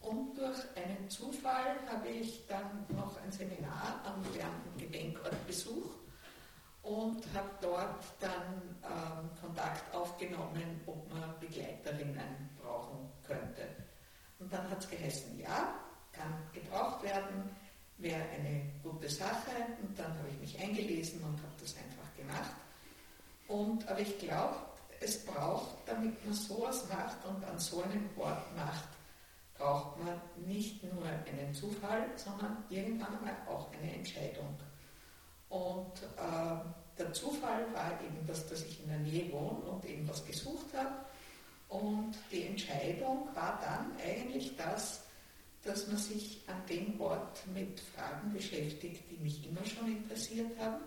Und 0.00 0.38
durch 0.38 0.58
einen 0.76 1.08
Zufall 1.10 1.76
habe 1.90 2.08
ich 2.08 2.46
dann 2.46 2.86
noch 2.90 3.20
ein 3.22 3.32
Seminar 3.32 4.00
am 4.04 4.22
Lernenden 4.34 4.76
Gedenkort 4.78 5.46
besucht 5.46 5.98
und 6.82 7.24
habe 7.34 7.50
dort 7.60 8.04
dann 8.20 8.76
ähm, 8.84 9.30
Kontakt 9.40 9.92
aufgenommen, 9.94 10.80
ob 10.86 11.12
man 11.12 11.34
Begleiterinnen 11.40 12.50
brauchen 12.62 13.10
könnte. 13.26 13.66
Und 14.38 14.52
dann 14.52 14.70
hat 14.70 14.78
es 14.78 14.88
geheißen, 14.88 15.40
ja, 15.40 15.74
kann 16.12 16.32
gebraucht 16.52 17.02
werden 17.02 17.50
wäre 17.98 18.22
eine 18.38 18.62
gute 18.82 19.08
Sache. 19.08 19.50
Und 19.82 19.98
dann 19.98 20.16
habe 20.18 20.28
ich 20.28 20.38
mich 20.38 20.60
eingelesen 20.60 21.20
und 21.22 21.38
habe 21.38 21.54
das 21.60 21.74
einfach 21.76 22.14
gemacht. 22.16 22.65
Und, 23.48 23.86
aber 23.88 24.00
ich 24.00 24.18
glaube, 24.18 24.56
es 25.00 25.24
braucht, 25.24 25.76
damit 25.86 26.24
man 26.24 26.34
sowas 26.34 26.88
macht 26.88 27.24
und 27.26 27.44
an 27.44 27.58
so 27.58 27.82
einem 27.82 28.08
Ort 28.16 28.54
macht, 28.56 28.88
braucht 29.54 29.98
man 30.04 30.20
nicht 30.46 30.82
nur 30.82 31.04
einen 31.04 31.54
Zufall, 31.54 32.06
sondern 32.16 32.64
irgendwann 32.68 33.16
einmal 33.18 33.36
auch 33.48 33.70
eine 33.72 33.94
Entscheidung. 33.94 34.56
Und 35.48 36.02
äh, 36.16 36.98
der 36.98 37.12
Zufall 37.12 37.66
war 37.72 37.92
eben, 38.02 38.26
dass, 38.26 38.46
dass 38.48 38.62
ich 38.64 38.82
in 38.82 38.88
der 38.88 38.98
Nähe 38.98 39.32
wohne 39.32 39.60
und 39.60 39.84
eben 39.84 40.08
was 40.08 40.24
gesucht 40.24 40.66
habe. 40.74 40.94
Und 41.68 42.14
die 42.30 42.44
Entscheidung 42.44 43.28
war 43.34 43.60
dann 43.62 43.92
eigentlich 44.04 44.56
das, 44.56 45.04
dass 45.62 45.86
man 45.88 45.96
sich 45.96 46.42
an 46.46 46.62
dem 46.68 47.00
Ort 47.00 47.44
mit 47.52 47.80
Fragen 47.80 48.32
beschäftigt, 48.32 49.02
die 49.10 49.16
mich 49.22 49.46
immer 49.48 49.64
schon 49.64 49.88
interessiert 49.88 50.50
haben 50.58 50.80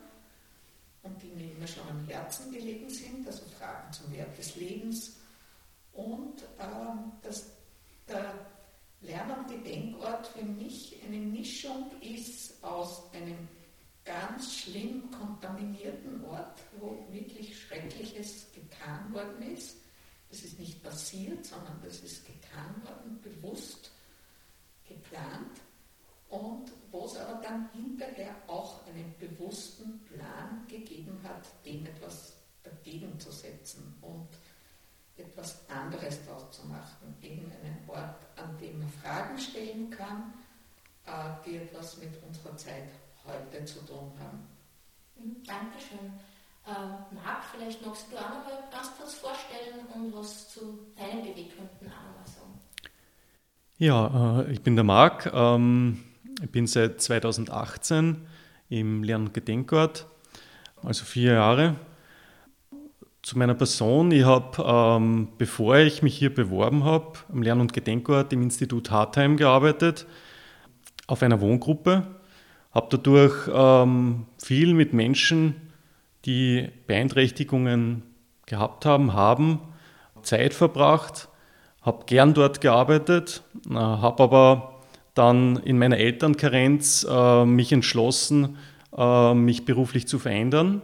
und 1.09 1.21
die 1.21 1.27
mir 1.27 1.51
immer 1.51 1.67
schon 1.67 1.87
am 1.89 2.07
Herzen 2.07 2.51
gelegen 2.51 2.89
sind, 2.89 3.25
also 3.27 3.43
Fragen 3.57 3.91
zum 3.91 4.11
Wert 4.13 4.37
des 4.37 4.55
Lebens 4.55 5.17
und 5.93 6.41
äh, 6.57 7.23
dass 7.23 7.47
der 8.07 8.33
Lern- 9.01 9.31
und 9.31 9.47
Gedenkort 9.47 10.27
für 10.27 10.43
mich 10.43 10.95
eine 11.05 11.17
Mischung 11.17 11.91
ist 12.01 12.63
aus 12.63 13.11
einem 13.13 13.47
ganz 14.03 14.55
schlimm 14.55 15.09
kontaminierten 15.11 16.23
Ort, 16.25 16.59
wo 16.79 17.05
wirklich 17.11 17.59
Schreckliches 17.59 18.47
getan 18.53 19.13
worden 19.13 19.53
ist. 19.53 19.77
Das 20.29 20.41
ist 20.41 20.59
nicht 20.59 20.83
passiert, 20.83 21.45
sondern 21.45 21.79
das 21.83 21.99
ist 21.99 22.25
getan 22.25 22.75
worden, 22.83 23.19
bewusst 23.21 23.91
geplant 24.87 25.59
und 26.29 26.71
wo 26.91 27.05
es 27.05 27.17
aber 27.17 27.41
dann 27.41 27.69
hinterher 27.73 28.35
auch 28.47 28.85
einen 28.87 29.13
bewussten 29.19 29.99
Plan 30.05 30.65
gegeben 30.67 31.19
hat, 31.23 31.45
dem 31.65 31.85
etwas 31.85 32.33
dagegen 32.63 33.19
zu 33.19 33.31
setzen 33.31 33.95
und 34.01 34.27
etwas 35.17 35.67
anderes 35.69 36.25
daraus 36.25 36.51
zu 36.51 36.67
machen. 36.67 37.15
Eben 37.21 37.51
einen 37.51 37.77
Ort, 37.87 38.15
an 38.37 38.57
dem 38.59 38.79
man 38.79 38.89
Fragen 38.89 39.37
stellen 39.37 39.89
kann, 39.89 40.33
äh, 41.05 41.11
die 41.45 41.57
etwas 41.57 41.97
mit 41.97 42.11
unserer 42.23 42.55
Zeit 42.57 42.89
heute 43.25 43.65
zu 43.65 43.79
tun 43.85 44.11
haben. 44.19 44.47
Mhm, 45.15 45.43
Dankeschön. 45.45 46.13
Äh, 46.65 47.15
Marc, 47.15 47.43
vielleicht 47.51 47.85
magst 47.85 48.05
du 48.11 48.17
auch 48.17 48.29
noch 48.29 48.45
mal 48.45 48.63
ganz 48.71 48.91
kurz 48.97 49.15
vorstellen 49.15 49.85
und 49.93 50.13
was 50.15 50.49
zu 50.49 50.79
deinen 50.95 51.23
Beweggründen 51.23 51.87
auch 51.87 52.03
noch 52.03 52.19
mal 52.19 52.27
sagen. 52.27 52.59
Ja, 53.77 54.41
äh, 54.41 54.51
ich 54.51 54.61
bin 54.61 54.75
der 54.75 54.85
Marc. 54.85 55.31
Ähm, 55.33 56.03
ich 56.41 56.49
bin 56.49 56.67
seit 56.67 57.01
2018 57.01 58.17
im 58.69 59.03
Lern- 59.03 59.27
und 59.27 59.33
Gedenkort, 59.33 60.07
also 60.83 61.03
vier 61.03 61.33
Jahre. 61.33 61.75
Zu 63.21 63.37
meiner 63.37 63.55
Person, 63.55 64.11
ich 64.11 64.23
habe, 64.23 64.63
ähm, 64.65 65.29
bevor 65.37 65.77
ich 65.77 66.01
mich 66.01 66.17
hier 66.17 66.33
beworben 66.33 66.85
habe, 66.85 67.19
am 67.31 67.41
Lern- 67.41 67.59
und 67.59 67.73
Gedenkort 67.73 68.31
im 68.31 68.41
Institut 68.41 68.89
Hartheim 68.89 69.35
gearbeitet, 69.35 70.05
auf 71.07 71.21
einer 71.21 71.41
Wohngruppe. 71.41 72.07
Habe 72.71 72.87
dadurch 72.89 73.49
ähm, 73.51 74.25
viel 74.41 74.73
mit 74.73 74.93
Menschen, 74.93 75.55
die 76.25 76.69
Beeinträchtigungen 76.87 78.03
gehabt 78.45 78.85
haben, 78.85 79.13
haben 79.13 79.59
Zeit 80.21 80.53
verbracht, 80.53 81.27
habe 81.81 82.05
gern 82.05 82.33
dort 82.33 82.61
gearbeitet, 82.61 83.43
äh, 83.69 83.73
habe 83.73 84.23
aber 84.23 84.78
dann 85.19 85.57
in 85.57 85.77
meiner 85.77 85.97
Elternkarenz 85.97 87.05
äh, 87.09 87.45
mich 87.45 87.73
entschlossen, 87.73 88.57
äh, 88.97 89.33
mich 89.33 89.65
beruflich 89.65 90.07
zu 90.07 90.17
verändern. 90.17 90.81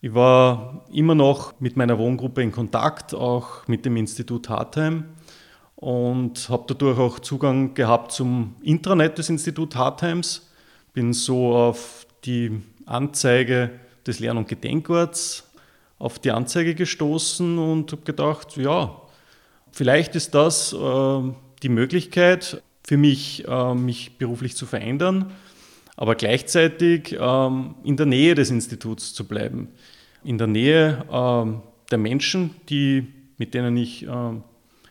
Ich 0.00 0.14
war 0.14 0.86
immer 0.90 1.14
noch 1.14 1.60
mit 1.60 1.76
meiner 1.76 1.98
Wohngruppe 1.98 2.42
in 2.42 2.52
Kontakt, 2.52 3.14
auch 3.14 3.68
mit 3.68 3.84
dem 3.84 3.98
Institut 3.98 4.48
Hartheim 4.48 5.04
und 5.76 6.48
habe 6.48 6.64
dadurch 6.68 6.98
auch 6.98 7.18
Zugang 7.18 7.74
gehabt 7.74 8.12
zum 8.12 8.56
Intranet 8.62 9.18
des 9.18 9.28
Institut 9.28 9.76
Hartheims. 9.76 10.50
Bin 10.94 11.12
so 11.12 11.54
auf 11.54 12.06
die 12.24 12.62
Anzeige 12.86 13.70
des 14.06 14.20
Lern- 14.20 14.38
und 14.38 14.48
Gedenkorts, 14.48 15.50
auf 15.98 16.18
die 16.18 16.30
Anzeige 16.30 16.74
gestoßen 16.74 17.58
und 17.58 17.92
habe 17.92 18.02
gedacht, 18.02 18.56
ja, 18.56 18.96
vielleicht 19.70 20.16
ist 20.16 20.34
das 20.34 20.72
äh, 20.72 21.20
die 21.62 21.68
Möglichkeit, 21.68 22.62
für 22.90 22.96
mich, 22.96 23.46
äh, 23.46 23.72
mich 23.72 24.18
beruflich 24.18 24.56
zu 24.56 24.66
verändern, 24.66 25.30
aber 25.96 26.16
gleichzeitig 26.16 27.16
ähm, 27.20 27.76
in 27.84 27.96
der 27.96 28.06
Nähe 28.06 28.34
des 28.34 28.50
Instituts 28.50 29.14
zu 29.14 29.28
bleiben, 29.28 29.68
in 30.24 30.38
der 30.38 30.48
Nähe 30.48 31.04
ähm, 31.08 31.62
der 31.92 31.98
Menschen, 31.98 32.56
die, 32.68 33.06
mit 33.38 33.54
denen 33.54 33.76
ich 33.76 34.02
ähm, 34.08 34.42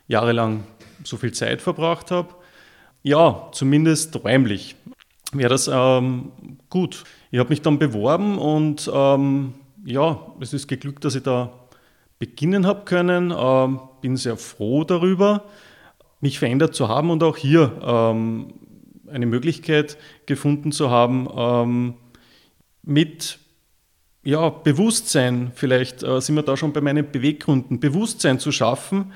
jahrelang 0.07 0.63
so 1.03 1.17
viel 1.17 1.33
Zeit 1.33 1.61
verbracht 1.61 2.09
habe. 2.09 2.33
Ja, 3.03 3.49
zumindest 3.51 4.15
räumlich 4.23 4.77
wäre 5.33 5.49
das 5.49 5.69
gut. 6.69 7.03
Ich 7.31 7.39
habe 7.39 7.49
mich 7.49 7.61
dann 7.61 7.79
beworben 7.79 8.37
und 8.37 8.87
ja, 8.87 10.19
es 10.39 10.53
ist 10.53 10.67
geglückt, 10.67 11.05
dass 11.05 11.15
ich 11.15 11.23
da 11.23 11.51
beginnen 12.17 12.65
habe 12.65 12.83
können. 12.85 13.33
Bin 14.01 14.17
sehr 14.17 14.37
froh 14.37 14.83
darüber 14.83 15.43
mich 16.21 16.39
verändert 16.39 16.75
zu 16.75 16.87
haben 16.87 17.09
und 17.09 17.23
auch 17.23 17.37
hier 17.37 17.79
ähm, 17.83 18.53
eine 19.07 19.25
Möglichkeit 19.25 19.97
gefunden 20.25 20.71
zu 20.71 20.89
haben, 20.89 21.27
ähm, 21.35 21.93
mit 22.83 23.39
ja, 24.23 24.49
Bewusstsein, 24.49 25.51
vielleicht 25.55 26.03
äh, 26.03 26.19
sind 26.19 26.35
wir 26.35 26.43
da 26.43 26.57
schon 26.57 26.73
bei 26.73 26.81
meinen 26.81 27.09
Beweggründen, 27.11 27.79
Bewusstsein 27.79 28.39
zu 28.39 28.51
schaffen, 28.51 29.13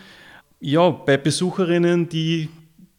ja, 0.59 0.89
bei 0.89 1.17
Besucherinnen, 1.17 2.07
die 2.07 2.49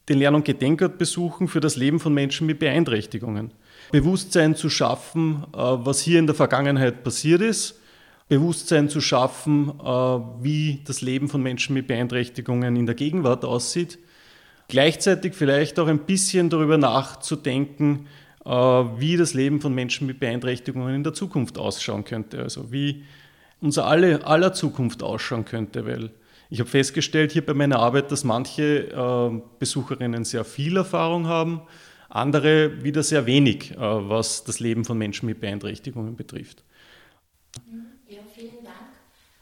den 0.08 0.18
Lern- 0.18 0.34
und 0.34 0.44
Gedenkort 0.44 0.98
besuchen 0.98 1.48
für 1.48 1.60
das 1.60 1.76
Leben 1.76 1.98
von 1.98 2.12
Menschen 2.12 2.46
mit 2.46 2.58
Beeinträchtigungen. 2.58 3.52
Bewusstsein 3.90 4.54
zu 4.54 4.68
schaffen, 4.68 5.44
äh, 5.54 5.56
was 5.56 6.00
hier 6.00 6.18
in 6.18 6.26
der 6.26 6.34
Vergangenheit 6.34 7.04
passiert 7.04 7.40
ist, 7.40 7.80
Bewusstsein 8.28 8.88
zu 8.88 9.00
schaffen, 9.00 9.68
äh, 9.80 9.84
wie 9.84 10.82
das 10.84 11.02
Leben 11.02 11.28
von 11.28 11.42
Menschen 11.42 11.74
mit 11.74 11.86
Beeinträchtigungen 11.86 12.76
in 12.76 12.86
der 12.86 12.94
Gegenwart 12.94 13.44
aussieht. 13.44 13.98
Gleichzeitig 14.68 15.34
vielleicht 15.34 15.78
auch 15.78 15.88
ein 15.88 16.00
bisschen 16.00 16.48
darüber 16.48 16.78
nachzudenken, 16.78 18.06
äh, 18.46 18.50
wie 18.50 19.18
das 19.18 19.34
Leben 19.34 19.60
von 19.60 19.74
Menschen 19.74 20.06
mit 20.06 20.20
Beeinträchtigungen 20.20 20.94
in 20.94 21.04
der 21.04 21.12
Zukunft 21.12 21.58
ausschauen 21.58 22.04
könnte. 22.04 22.40
Also 22.40 22.72
wie 22.72 23.04
unser 23.60 23.86
alle, 23.86 24.26
aller 24.26 24.54
Zukunft 24.54 25.02
ausschauen 25.02 25.44
könnte. 25.44 25.84
Weil 25.84 26.10
ich 26.48 26.60
habe 26.60 26.70
festgestellt 26.70 27.32
hier 27.32 27.44
bei 27.44 27.52
meiner 27.52 27.78
Arbeit, 27.78 28.10
dass 28.10 28.24
manche 28.24 28.88
äh, 28.88 29.40
Besucherinnen 29.58 30.24
sehr 30.24 30.46
viel 30.46 30.78
Erfahrung 30.78 31.26
haben, 31.26 31.60
andere 32.08 32.84
wieder 32.84 33.02
sehr 33.02 33.26
wenig, 33.26 33.74
was 33.76 34.44
das 34.44 34.60
Leben 34.60 34.84
von 34.84 34.96
Menschen 34.96 35.26
mit 35.26 35.40
Beeinträchtigungen 35.40 36.14
betrifft. 36.14 36.62
Ja, 38.08 38.20
vielen 38.32 38.62
Dank. 38.62 38.94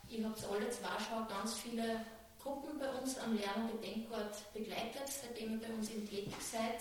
Ihr 0.09 0.25
habt 0.25 0.43
alle 0.45 0.71
zwei 0.71 0.97
schon 0.97 1.27
ganz 1.29 1.55
viele 1.55 2.01
Gruppen 2.43 2.79
bei 2.79 2.89
uns 2.89 3.17
am 3.33 3.39
Lern- 3.39 3.71
und 3.71 3.81
Gedenkort 3.81 4.53
begleitet, 4.53 5.09
seitdem 5.09 5.53
ihr 5.53 5.61
bei 5.67 5.73
uns 5.73 5.91
eben 5.91 6.09
tätig 6.09 6.35
seid. 6.41 6.81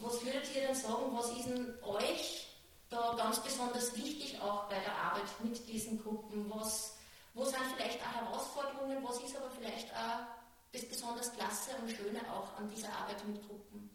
Was 0.00 0.24
würdet 0.24 0.44
ihr 0.54 0.66
denn 0.66 0.74
sagen, 0.74 1.12
was 1.12 1.30
ist 1.30 1.48
denn 1.48 1.74
euch 1.82 2.48
da 2.90 3.14
ganz 3.16 3.42
besonders 3.42 3.96
wichtig 3.96 4.38
auch 4.40 4.68
bei 4.68 4.78
der 4.80 4.94
Arbeit 4.94 5.28
mit 5.42 5.66
diesen 5.68 6.02
Gruppen? 6.02 6.50
Was, 6.50 6.96
wo 7.34 7.44
sind 7.44 7.60
vielleicht 7.76 8.00
auch 8.00 8.14
Herausforderungen, 8.14 9.02
was 9.02 9.20
ist 9.22 9.36
aber 9.36 9.50
vielleicht 9.50 9.90
auch 9.92 10.26
das 10.72 10.84
besonders 10.84 11.32
Klasse 11.32 11.70
und 11.80 11.90
Schöne 11.90 12.20
auch 12.30 12.56
an 12.58 12.68
dieser 12.68 12.92
Arbeit 12.92 13.26
mit 13.26 13.40
Gruppen? 13.46 13.90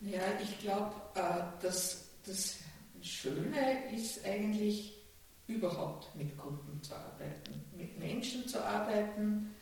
Ja, 0.00 0.22
ich 0.42 0.58
glaube, 0.58 0.94
äh, 1.14 1.62
dass 1.62 2.04
das 2.26 2.56
Schöne 3.00 3.94
ist 3.94 4.24
eigentlich 4.24 5.06
überhaupt 5.46 6.14
mit 6.16 6.36
Gruppen 6.36 6.82
zu 6.82 6.94
arbeiten, 6.94 7.64
mit 7.76 7.98
Menschen 7.98 8.46
zu 8.48 8.62
arbeiten, 8.62 9.54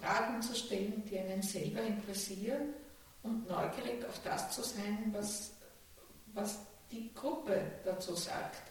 Fragen 0.00 0.42
zu 0.42 0.54
stellen, 0.54 1.02
die 1.08 1.18
einen 1.18 1.42
selber 1.42 1.82
interessieren 1.82 2.74
und 3.22 3.48
neugierig 3.48 4.04
auf 4.04 4.20
das 4.24 4.50
zu 4.50 4.62
sein, 4.62 5.10
was, 5.12 5.52
was 6.32 6.58
die 6.90 7.12
Gruppe 7.14 7.60
dazu 7.84 8.14
sagt. 8.14 8.62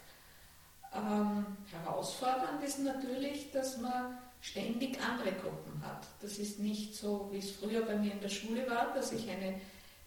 Ähm, 0.94 1.46
herausfordernd 1.72 2.64
ist 2.64 2.80
natürlich, 2.80 3.52
dass 3.52 3.78
man 3.78 4.18
ständig 4.42 5.00
andere 5.02 5.32
Gruppen 5.32 5.82
hat. 5.86 6.06
Das 6.22 6.38
ist 6.38 6.60
nicht 6.60 6.96
so, 6.96 7.30
wie 7.32 7.40
es 7.40 7.52
früher 7.52 7.84
bei 7.86 7.96
mir 7.96 8.12
in 8.12 8.20
der 8.22 8.30
Schule 8.30 8.70
war, 8.70 8.94
dass 8.94 9.12
ich 9.12 9.30
eine, 9.30 9.60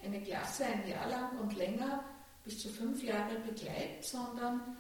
eine 0.04 0.20
Klasse 0.20 0.66
ein 0.66 0.86
Jahr 0.88 1.08
lang 1.08 1.38
und 1.38 1.56
länger 1.56 2.04
bis 2.44 2.60
zu 2.60 2.68
fünf 2.68 3.02
Jahre 3.02 3.36
begleite, 3.40 4.02
sondern 4.02 4.76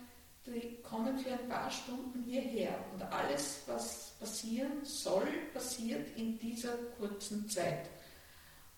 die 0.52 0.76
kommen 0.82 1.18
für 1.18 1.32
ein 1.32 1.48
paar 1.48 1.70
Stunden 1.70 2.22
hierher 2.24 2.78
und 2.92 3.02
alles, 3.02 3.62
was 3.66 4.14
passieren 4.20 4.84
soll, 4.84 5.26
passiert 5.52 6.16
in 6.16 6.38
dieser 6.38 6.74
kurzen 6.98 7.48
Zeit. 7.48 7.88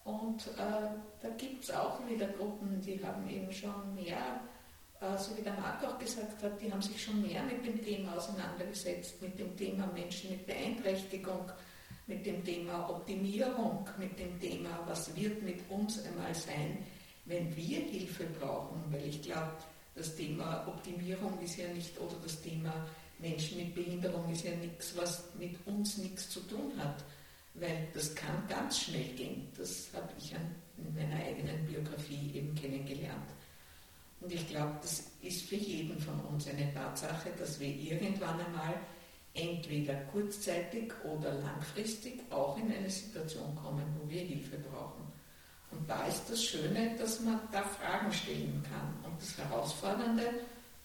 Und 0.04 0.46
äh, 0.56 0.88
da 1.20 1.28
gibt 1.36 1.64
es 1.64 1.70
auch 1.70 2.00
wieder 2.08 2.26
Gruppen, 2.28 2.80
die 2.80 3.04
haben 3.04 3.28
eben 3.28 3.52
schon 3.52 3.94
mehr, 3.94 4.40
äh, 5.00 5.18
so 5.18 5.36
wie 5.36 5.42
der 5.42 5.52
Marc 5.54 5.84
auch 5.84 5.98
gesagt 5.98 6.42
hat, 6.42 6.60
die 6.60 6.72
haben 6.72 6.80
sich 6.80 7.02
schon 7.02 7.20
mehr 7.20 7.42
mit 7.42 7.66
dem 7.66 7.84
Thema 7.84 8.16
auseinandergesetzt, 8.16 9.20
mit 9.20 9.38
dem 9.38 9.54
Thema 9.56 9.86
Menschen 9.88 10.30
mit 10.30 10.46
Beeinträchtigung, 10.46 11.50
mit 12.06 12.24
dem 12.24 12.42
Thema 12.42 12.88
Optimierung, 12.88 13.86
mit 13.98 14.18
dem 14.18 14.40
Thema, 14.40 14.82
was 14.86 15.14
wird 15.14 15.42
mit 15.42 15.60
uns 15.68 16.02
einmal 16.06 16.34
sein, 16.34 16.78
wenn 17.26 17.54
wir 17.54 17.80
Hilfe 17.80 18.24
brauchen, 18.40 18.82
weil 18.90 19.06
ich 19.06 19.20
glaube, 19.20 19.52
das 19.98 20.14
Thema 20.14 20.66
Optimierung 20.66 21.38
ist 21.40 21.56
ja 21.56 21.68
nicht, 21.68 21.98
oder 22.00 22.14
das 22.22 22.40
Thema 22.40 22.72
Menschen 23.18 23.58
mit 23.58 23.74
Behinderung 23.74 24.30
ist 24.32 24.44
ja 24.44 24.54
nichts, 24.54 24.96
was 24.96 25.24
mit 25.38 25.54
uns 25.66 25.98
nichts 25.98 26.30
zu 26.30 26.40
tun 26.40 26.72
hat, 26.78 27.04
weil 27.54 27.88
das 27.92 28.14
kann 28.14 28.46
ganz 28.48 28.80
schnell 28.80 29.08
gehen. 29.16 29.48
Das 29.56 29.88
habe 29.92 30.08
ich 30.16 30.32
in 30.32 30.94
meiner 30.94 31.16
eigenen 31.16 31.66
Biografie 31.66 32.30
eben 32.32 32.54
kennengelernt. 32.54 33.28
Und 34.20 34.32
ich 34.32 34.48
glaube, 34.48 34.78
das 34.82 35.10
ist 35.22 35.42
für 35.42 35.56
jeden 35.56 35.98
von 36.00 36.20
uns 36.20 36.48
eine 36.48 36.72
Tatsache, 36.72 37.30
dass 37.38 37.58
wir 37.58 37.68
irgendwann 37.68 38.40
einmal 38.40 38.74
entweder 39.34 39.94
kurzzeitig 40.12 40.92
oder 41.04 41.34
langfristig 41.34 42.20
auch 42.30 42.56
in 42.58 42.72
eine 42.72 42.90
Situation 42.90 43.54
kommen, 43.56 43.84
wo 43.98 44.08
wir 44.08 44.22
Hilfe 44.22 44.58
brauchen. 44.58 45.07
Und 45.70 45.88
da 45.88 46.06
ist 46.06 46.24
das 46.28 46.42
Schöne, 46.42 46.96
dass 46.98 47.20
man 47.20 47.40
da 47.52 47.62
Fragen 47.62 48.12
stellen 48.12 48.62
kann. 48.70 49.10
Und 49.10 49.20
das 49.20 49.36
Herausfordernde, 49.36 50.22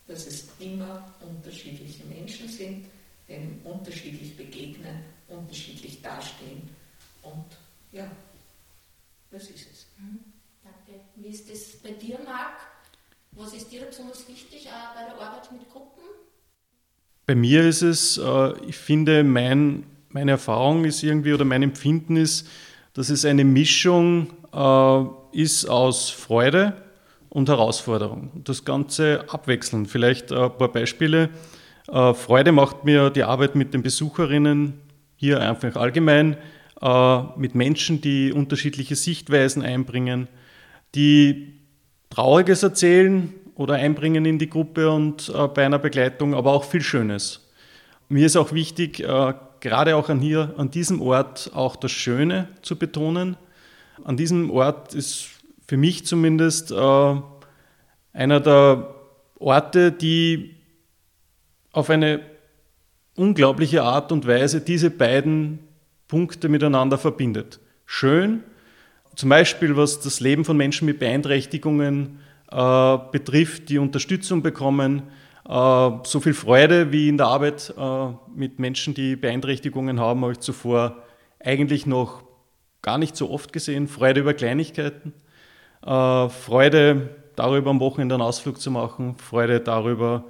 dass 0.08 0.28
es 0.28 0.48
immer 0.60 1.14
unterschiedliche 1.22 2.04
Menschen 2.06 2.50
sind, 2.50 2.86
denen 3.30 3.62
unterschiedlich 3.64 4.36
begegnen, 4.36 5.04
unterschiedlich 5.28 6.02
dastehen. 6.02 6.70
Und 7.22 7.46
ja, 7.92 8.10
das 9.32 9.44
ist 9.44 9.68
es. 9.72 9.88
Mhm. 9.98 10.20
Danke. 10.64 11.02
Wie 11.16 11.28
ist 11.28 11.50
das 11.50 11.78
bei 11.82 11.92
dir, 11.92 12.20
Marc? 12.26 12.60
Was 13.32 13.54
ist 13.54 13.72
dir 13.72 13.82
besonders 13.82 14.28
wichtig 14.28 14.68
äh, 14.68 14.70
bei 14.96 15.06
der 15.06 15.16
Arbeit 15.16 15.52
mit 15.52 15.70
Gruppen? 15.70 16.04
Bei 17.26 17.36
mir 17.36 17.68
ist 17.68 17.82
es, 17.82 18.18
äh, 18.18 18.54
ich 18.68 18.78
finde, 18.78 19.24
mein, 19.24 19.86
meine 20.10 20.32
Erfahrung 20.32 20.86
ist 20.86 21.02
irgendwie 21.04 21.34
oder 21.34 21.46
mein 21.46 21.64
Empfinden 21.64 22.16
ist, 22.16 22.48
dass 22.94 23.10
es 23.10 23.26
eine 23.26 23.44
Mischung 23.44 24.32
äh, 24.54 25.04
ist 25.32 25.66
aus 25.66 26.10
Freude 26.10 26.74
und 27.30 27.49
Herausforderung. 27.49 28.32
Das 28.43 28.66
Ganze 28.66 29.26
abwechselnd. 29.28 29.89
Vielleicht 29.89 30.32
ein 30.32 30.56
paar 30.58 30.72
Beispiele. 30.72 31.30
Freude 31.88 32.51
macht 32.51 32.86
mir 32.86 33.10
die 33.10 33.24
Arbeit 33.24 33.56
mit 33.56 33.74
den 33.74 33.82
Besucherinnen 33.82 34.80
hier 35.16 35.41
einfach 35.41 35.76
allgemein, 35.76 36.38
mit 37.36 37.56
Menschen, 37.56 37.99
die 37.99 38.32
unterschiedliche 38.32 38.95
Sichtweisen 38.95 39.64
einbringen, 39.64 40.28
die 40.95 41.54
Trauriges 42.14 42.62
erzählen 42.62 43.34
oder 43.56 43.76
einbringen 43.76 44.26
in 44.26 44.38
die 44.38 44.49
Gruppe 44.49 44.91
und 44.91 45.30
äh, 45.30 45.47
bei 45.47 45.66
einer 45.66 45.80
Begleitung, 45.80 46.34
aber 46.34 46.54
auch 46.54 46.64
viel 46.64 46.82
Schönes. 46.82 47.47
Mir 48.10 48.26
ist 48.26 48.36
auch 48.36 48.51
wichtig, 48.51 48.99
äh, 48.99 49.34
gerade 49.60 49.95
auch 49.95 50.10
an 50.10 50.20
hier, 50.20 50.54
an 50.58 50.70
diesem 50.70 51.01
Ort 51.01 51.51
auch 51.54 51.76
das 51.76 51.91
Schöne 51.91 52.49
zu 52.62 52.76
betonen. 52.78 53.38
An 54.04 54.18
diesem 54.18 54.52
Ort 54.52 54.94
ist 54.94 55.30
für 55.68 55.78
mich 55.78 56.06
zumindest 56.06 56.72
äh, 56.72 57.16
einer 58.14 58.39
der 58.39 58.96
Orte, 59.39 59.91
die 59.91 60.56
auf 61.72 61.89
eine 61.89 62.22
unglaubliche 63.16 63.84
Art 63.84 64.12
und 64.12 64.28
Weise 64.28 64.62
diese 64.62 64.89
beiden 64.89 65.60
Punkte 66.08 66.50
miteinander 66.50 66.98
verbindet. 66.98 67.60
Schön 67.86 68.44
zum 69.16 69.30
Beispiel 69.30 69.78
was 69.78 70.00
das 70.00 70.20
Leben 70.20 70.46
von 70.46 70.58
Menschen 70.58 70.86
mit 70.86 71.00
Beeinträchtigungen 71.00 72.20
äh, 72.52 72.98
betrifft, 73.12 73.70
die 73.70 73.78
Unterstützung 73.78 74.41
bekommen, 74.41 75.04
äh, 75.48 75.89
so 76.04 76.20
viel 76.20 76.34
Freude 76.34 76.91
wie 76.91 77.10
in 77.10 77.18
der 77.18 77.28
Arbeit 77.28 77.74
äh, 77.78 78.08
mit 78.36 78.60
Menschen, 78.60 78.94
die 78.94 79.16
Beeinträchtigungen 79.16 80.00
haben, 80.00 80.22
habe 80.22 80.34
ich 80.34 80.39
zuvor 80.39 80.98
eigentlich 81.39 81.86
noch 81.86 82.24
gar 82.84 83.00
nicht 83.00 83.18
so 83.18 83.32
oft 83.32 83.52
gesehen. 83.52 83.88
Freude 83.88 84.20
über 84.20 84.36
Kleinigkeiten, 84.36 85.14
äh, 85.84 86.30
Freude 86.30 87.10
darüber, 87.36 87.72
am 87.72 87.80
Wochenende 87.80 88.14
einen 88.14 88.22
Ausflug 88.22 88.62
zu 88.62 88.70
machen, 88.70 89.16
Freude 89.18 89.60
darüber, 89.60 90.26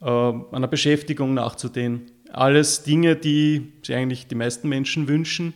äh, 0.00 0.06
einer 0.06 0.68
Beschäftigung 0.68 1.34
nachzudehnen. 1.34 2.10
Alles 2.32 2.82
Dinge, 2.82 3.16
die 3.16 3.72
sich 3.82 3.94
eigentlich 3.94 4.26
die 4.26 4.34
meisten 4.34 4.68
Menschen 4.68 5.08
wünschen. 5.08 5.52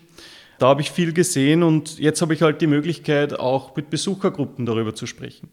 Da 0.59 0.69
habe 0.69 0.83
ich 0.83 0.91
viel 0.91 1.15
gesehen 1.15 1.63
und 1.63 1.99
jetzt 1.99 2.21
habe 2.21 2.35
ich 2.35 2.43
halt 2.43 2.61
die 2.61 2.67
Möglichkeit, 2.67 3.39
auch 3.39 3.75
mit 3.77 3.89
Besuchergruppen 3.89 4.67
darüber 4.67 4.95
zu 4.95 5.07
sprechen. 5.07 5.49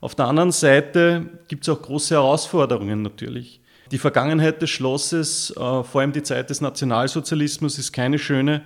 Auf 0.00 0.14
der 0.14 0.26
anderen 0.26 0.52
Seite 0.52 1.26
gibt 1.48 1.62
es 1.62 1.68
auch 1.68 1.80
große 1.80 2.14
Herausforderungen 2.14 3.02
natürlich. 3.02 3.60
Die 3.90 3.98
Vergangenheit 3.98 4.60
des 4.60 4.70
Schlosses, 4.70 5.50
äh, 5.50 5.54
vor 5.54 6.00
allem 6.00 6.12
die 6.12 6.22
Zeit 6.22 6.50
des 6.50 6.60
Nationalsozialismus, 6.60 7.78
ist 7.78 7.92
keine 7.92 8.18
schöne. 8.18 8.62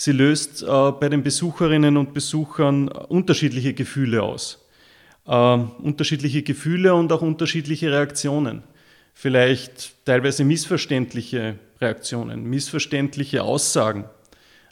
Sie 0.00 0.12
löst 0.12 0.62
äh, 0.62 0.66
bei 0.92 1.10
den 1.10 1.22
Besucherinnen 1.22 1.98
und 1.98 2.14
Besuchern 2.14 2.88
unterschiedliche 2.88 3.74
Gefühle 3.74 4.22
aus. 4.22 4.66
Äh, 5.26 5.32
unterschiedliche 5.32 6.42
Gefühle 6.42 6.94
und 6.94 7.12
auch 7.12 7.20
unterschiedliche 7.20 7.92
Reaktionen. 7.92 8.62
Vielleicht 9.12 10.06
teilweise 10.06 10.42
missverständliche 10.44 11.58
Reaktionen, 11.82 12.44
missverständliche 12.44 13.42
Aussagen. 13.42 14.04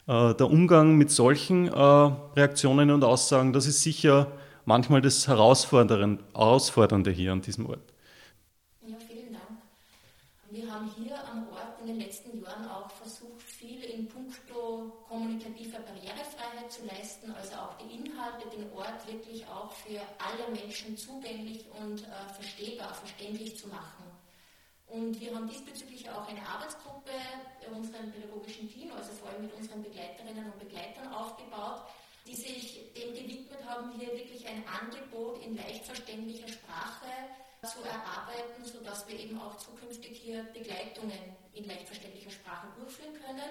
Äh, 0.07 0.33
der 0.33 0.49
Umgang 0.49 0.97
mit 0.97 1.11
solchen 1.11 1.67
äh, 1.67 1.71
Reaktionen 1.71 2.89
und 2.89 3.03
Aussagen, 3.03 3.53
das 3.53 3.67
ist 3.67 3.83
sicher 3.83 4.31
manchmal 4.65 5.01
das 5.01 5.27
Herausfordernde 5.27 7.11
hier 7.11 7.33
an 7.33 7.41
diesem 7.41 7.67
Ort. 7.67 7.93
Ja, 8.81 8.95
vielen 9.07 9.33
Dank. 9.33 9.59
Wir 10.49 10.73
haben 10.73 10.89
hier 10.97 11.17
am 11.31 11.47
Ort 11.49 11.79
in 11.81 11.87
den 11.87 11.99
letzten 11.99 12.41
Jahren 12.41 12.65
auch 12.65 12.89
versucht, 12.89 13.43
viel 13.43 13.83
in 13.83 14.07
puncto 14.07 14.98
kommunikativer 15.09 15.79
Barrierefreiheit 15.79 16.71
zu 16.71 16.85
leisten, 16.85 17.31
also 17.31 17.55
auch 17.55 17.77
die 17.79 17.95
Inhalte, 17.95 18.47
den 18.49 18.71
Ort 18.73 19.05
wirklich 19.07 19.45
auch 19.47 19.71
für 19.71 19.99
alle 20.19 20.47
Menschen 20.55 20.95
zugänglich 20.95 21.65
und 21.81 22.03
äh, 22.03 22.33
verstehbar, 22.35 22.93
verständlich 22.93 23.57
zu 23.57 23.67
machen. 23.67 24.05
Und 24.87 25.19
wir 25.19 25.35
haben 25.35 25.49
diesbezüglich 25.49 26.09
auch 26.09 26.27
eine 26.27 26.47
Arbeitsgruppe 26.47 27.11
bei 27.59 27.75
unserem 27.75 28.11
pädagogischen 28.11 28.69
Team, 28.69 28.91
also 28.91 29.11
vor 29.13 29.29
allem 29.29 29.43
mit 29.43 29.53
unseren 29.53 29.83
Begleiterinnen 29.83 30.45
und 30.45 30.59
Begleitern 30.59 31.11
aufgebaut, 31.11 31.81
die 32.27 32.35
sich 32.35 32.93
dem 32.93 33.13
gewidmet 33.13 33.63
haben, 33.65 33.91
hier 33.99 34.09
wirklich 34.09 34.47
ein 34.47 34.63
Angebot 34.67 35.43
in 35.43 35.55
leicht 35.55 35.85
verständlicher 35.85 36.47
Sprache 36.47 37.09
zu 37.63 37.83
erarbeiten, 37.83 38.63
sodass 38.63 39.07
wir 39.07 39.19
eben 39.19 39.39
auch 39.41 39.57
zukünftig 39.57 40.19
hier 40.19 40.43
Begleitungen 40.53 41.35
in 41.53 41.65
leicht 41.65 41.87
verständlicher 41.87 42.31
Sprache 42.31 42.67
durchführen 42.79 43.13
können. 43.25 43.49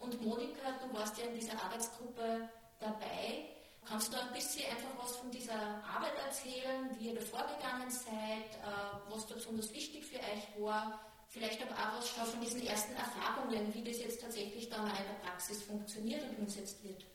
Und 0.00 0.20
Monika, 0.24 0.72
du 0.82 0.92
warst 0.96 1.18
ja 1.18 1.24
in 1.26 1.34
dieser 1.34 1.62
Arbeitsgruppe 1.62 2.48
dabei. 2.78 3.46
Kannst 3.84 4.12
du 4.12 4.20
ein 4.20 4.32
bisschen 4.32 4.64
einfach 4.70 5.04
was 5.04 5.16
von 5.16 5.30
dieser 5.30 5.54
Arbeit 5.84 6.14
erzählen, 6.24 6.90
wie 6.98 7.08
ihr 7.08 7.14
da 7.14 7.20
vorgegangen 7.20 7.90
seid, 7.90 8.50
äh, 8.62 9.10
was 9.10 9.26
da 9.26 9.34
besonders 9.34 9.72
wichtig 9.72 10.04
für 10.04 10.18
euch 10.18 10.62
war? 10.62 11.00
Vielleicht 11.28 11.62
aber 11.62 11.74
auch 11.74 11.98
was 12.18 12.30
von 12.30 12.40
diesen 12.40 12.66
ersten 12.66 12.94
Erfahrungen, 12.94 13.72
wie 13.72 13.84
das 13.84 13.98
jetzt 13.98 14.20
tatsächlich 14.20 14.68
dann 14.68 14.86
in 14.86 14.96
der 14.96 15.28
Praxis 15.28 15.62
funktioniert 15.62 16.22
und 16.24 16.38
umgesetzt 16.40 16.82
wird. 16.82 17.06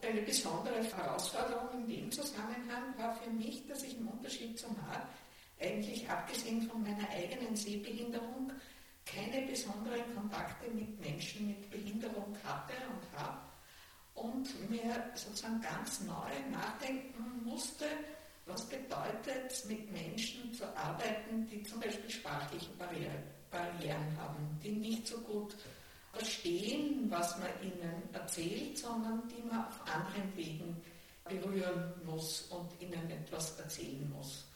Eine 0.00 0.22
besondere 0.22 0.82
Herausforderung 0.82 1.80
in 1.80 1.88
dem 1.88 2.12
Zusammenhang 2.12 2.96
war 2.96 3.14
für 3.16 3.30
mich, 3.30 3.66
dass 3.66 3.82
ich 3.82 3.96
im 3.96 4.08
Unterschied 4.08 4.58
zum 4.58 4.76
Marc 4.76 5.08
eigentlich 5.60 6.08
abgesehen 6.08 6.62
von 6.62 6.82
meiner 6.82 7.08
eigenen 7.10 7.56
Sehbehinderung 7.56 8.52
keine 9.14 9.46
besonderen 9.46 10.14
Kontakte 10.14 10.70
mit 10.70 11.00
Menschen 11.00 11.48
mit 11.48 11.70
Behinderung 11.70 12.36
hatte 12.44 12.74
und 12.90 13.18
habe 13.18 13.38
und 14.14 14.70
mir 14.70 15.10
sozusagen 15.14 15.60
ganz 15.60 16.00
neu 16.00 16.50
nachdenken 16.50 17.42
musste, 17.44 17.86
was 18.46 18.66
bedeutet 18.68 19.50
es, 19.50 19.64
mit 19.66 19.90
Menschen 19.92 20.52
zu 20.52 20.64
arbeiten, 20.76 21.46
die 21.46 21.62
zum 21.62 21.80
Beispiel 21.80 22.10
sprachliche 22.10 22.70
Barrieren 23.50 24.18
haben, 24.18 24.58
die 24.62 24.72
nicht 24.72 25.06
so 25.06 25.18
gut 25.18 25.54
verstehen, 26.12 27.10
was 27.10 27.38
man 27.38 27.50
ihnen 27.62 28.02
erzählt, 28.12 28.78
sondern 28.78 29.22
die 29.28 29.42
man 29.42 29.66
auf 29.66 29.80
anderen 29.82 30.34
Wegen 30.36 30.82
berühren 31.24 31.92
muss 32.04 32.42
und 32.50 32.70
ihnen 32.80 33.10
etwas 33.10 33.58
erzählen 33.58 34.10
muss. 34.10 34.47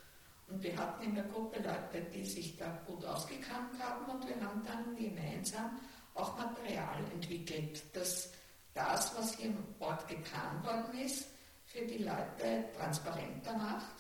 Und 0.53 0.63
wir 0.63 0.77
hatten 0.77 1.03
in 1.05 1.15
der 1.15 1.25
Gruppe 1.25 1.61
Leute, 1.61 2.07
die 2.13 2.25
sich 2.25 2.57
da 2.59 2.67
gut 2.87 3.05
ausgekannt 3.05 3.73
haben 3.81 4.05
und 4.13 4.29
wir 4.29 4.39
haben 4.47 4.63
dann 4.65 4.95
gemeinsam 4.97 5.81
auch 6.15 6.37
Material 6.37 7.03
entwickelt, 7.15 7.83
das 7.95 8.31
das, 8.75 9.17
was 9.17 9.37
hier 9.37 9.47
im 9.47 9.65
Ort 9.81 10.07
getan 10.09 10.65
worden 10.65 10.99
ist, 10.99 11.29
für 11.67 11.85
die 11.87 11.99
Leute 11.99 12.65
transparenter 12.77 13.57
macht. 13.57 13.97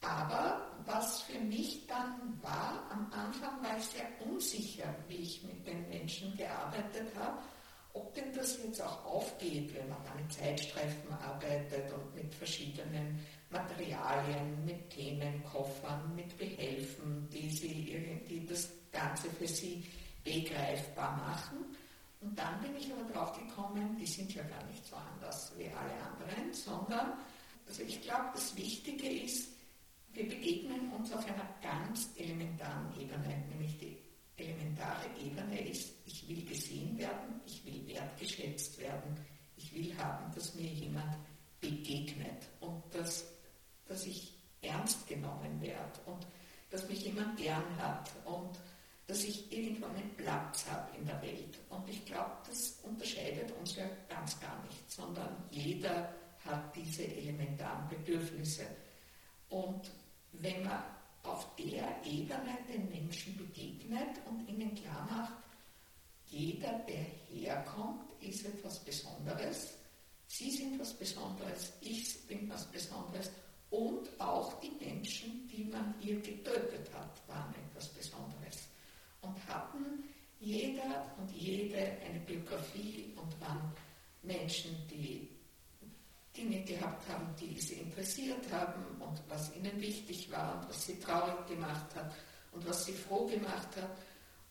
Aber 0.00 0.66
was 0.86 1.22
für 1.22 1.38
mich 1.38 1.86
dann 1.86 2.38
war, 2.40 2.88
am 2.90 3.12
Anfang 3.12 3.62
war 3.62 3.76
ich 3.76 3.84
sehr 3.84 4.08
unsicher, 4.26 4.94
wie 5.08 5.16
ich 5.16 5.42
mit 5.42 5.66
den 5.66 5.88
Menschen 5.88 6.36
gearbeitet 6.36 7.14
habe, 7.18 7.38
ob 7.92 8.14
denn 8.14 8.32
das 8.32 8.58
jetzt 8.62 8.80
auch 8.80 9.04
aufgeht, 9.04 9.74
wenn 9.74 9.88
man 9.88 9.98
mit 10.16 10.32
Zeitstreifen 10.32 11.12
arbeitet 11.12 11.92
und 11.92 12.14
mit 12.14 12.34
verschiedenen 12.34 13.18
Materialien, 13.50 14.64
mit 14.64 14.90
Themenkoffern, 14.90 16.14
mit 16.14 16.36
Behelfen, 16.38 17.28
die, 17.30 17.50
sie 17.50 17.92
irgendwie 17.92 18.46
das 18.46 18.68
Ganze 18.92 19.28
für 19.30 19.46
sie 19.46 19.84
begreifbar 20.24 21.16
machen. 21.16 21.64
Und 22.20 22.38
dann 22.38 22.60
bin 22.60 22.76
ich 22.76 22.92
aber 22.92 23.10
drauf 23.12 23.32
gekommen, 23.38 23.96
die 23.98 24.06
sind 24.06 24.34
ja 24.34 24.42
gar 24.44 24.64
nicht 24.66 24.84
so 24.86 24.96
anders 24.96 25.52
wie 25.56 25.68
alle 25.68 25.94
anderen, 26.02 26.52
sondern, 26.52 27.14
also 27.66 27.82
ich 27.82 28.00
glaube, 28.02 28.30
das 28.34 28.54
Wichtige 28.56 29.08
ist, 29.08 29.48
wir 30.12 30.28
begegnen 30.28 30.92
uns 30.92 31.12
auf 31.12 31.24
einer 31.26 31.48
ganz 31.62 32.10
elementaren 32.16 32.92
Ebene, 33.00 33.42
nämlich 33.48 33.78
die 33.78 33.96
elementare 34.36 35.06
Ebene 35.24 35.68
ist, 35.68 35.94
ich 36.06 36.28
will 36.28 36.44
gesehen 36.44 36.98
werden, 36.98 37.40
ich 37.46 37.64
will 37.64 37.86
wertgeschätzt 37.86 38.78
werden, 38.78 39.16
ich 39.56 39.72
will 39.74 39.96
haben, 39.98 40.32
dass 40.34 40.54
mir 40.54 40.68
jemand 40.68 41.16
begegnet 41.60 42.48
und 42.60 42.82
dass, 42.92 43.24
dass 43.90 44.06
ich 44.06 44.32
ernst 44.62 45.06
genommen 45.08 45.60
werde 45.60 46.00
und 46.06 46.24
dass 46.70 46.88
mich 46.88 47.04
jemand 47.04 47.36
gern 47.36 47.76
hat 47.76 48.08
und 48.24 48.60
dass 49.08 49.24
ich 49.24 49.50
irgendwo 49.52 49.86
einen 49.86 50.14
Platz 50.16 50.64
habe 50.70 50.96
in 50.96 51.04
der 51.04 51.20
Welt. 51.20 51.58
Und 51.68 51.88
ich 51.88 52.04
glaube, 52.06 52.30
das 52.46 52.78
unterscheidet 52.84 53.50
uns 53.58 53.74
ja 53.74 53.84
ganz 54.08 54.38
gar 54.38 54.62
nicht, 54.62 54.88
sondern 54.88 55.36
jeder 55.50 56.14
hat 56.44 56.76
diese 56.76 57.04
elementaren 57.04 57.88
Bedürfnisse. 57.88 58.64
Und 59.48 59.90
wenn 60.34 60.62
man 60.62 60.84
auf 61.24 61.48
der 61.56 62.00
Ebene 62.04 62.56
den 62.72 62.88
Menschen 62.88 63.36
begegnet 63.36 64.20
und 64.28 64.48
ihnen 64.48 64.72
klar 64.76 65.04
macht, 65.10 65.34
jeder, 66.26 66.78
der 66.86 67.06
herkommt, 67.28 68.04
ist 68.20 68.46
etwas 68.46 68.78
Besonderes. 68.78 69.74
Sie 70.28 70.52
sind 70.52 70.78
was 70.78 70.92
Besonderes, 70.94 71.72
ich 71.80 72.24
bin 72.28 72.48
was 72.48 72.64
Besonderes 72.66 73.32
und 73.70 74.08
auch 74.20 74.60
die 74.60 74.72
Menschen, 74.84 75.48
die 75.48 75.64
man 75.64 75.94
hier 76.00 76.20
getötet 76.20 76.90
hat, 76.92 77.28
waren 77.28 77.54
etwas 77.54 77.88
Besonderes 77.88 78.68
und 79.20 79.36
hatten 79.46 80.04
jeder 80.40 81.14
und 81.18 81.30
jede 81.32 81.78
eine 82.04 82.18
Biografie 82.20 83.12
und 83.16 83.40
waren 83.40 83.72
Menschen, 84.22 84.76
die 84.88 85.28
Dinge 86.36 86.62
gehabt 86.64 87.08
haben, 87.08 87.34
die 87.40 87.60
sie 87.60 87.74
interessiert 87.74 88.50
haben 88.50 88.84
und 89.00 89.20
was 89.28 89.54
ihnen 89.54 89.80
wichtig 89.80 90.30
war 90.30 90.60
und 90.60 90.68
was 90.68 90.86
sie 90.86 90.98
traurig 90.98 91.46
gemacht 91.46 91.94
hat 91.94 92.12
und 92.52 92.66
was 92.66 92.86
sie 92.86 92.92
froh 92.92 93.26
gemacht 93.26 93.68
hat. 93.76 93.96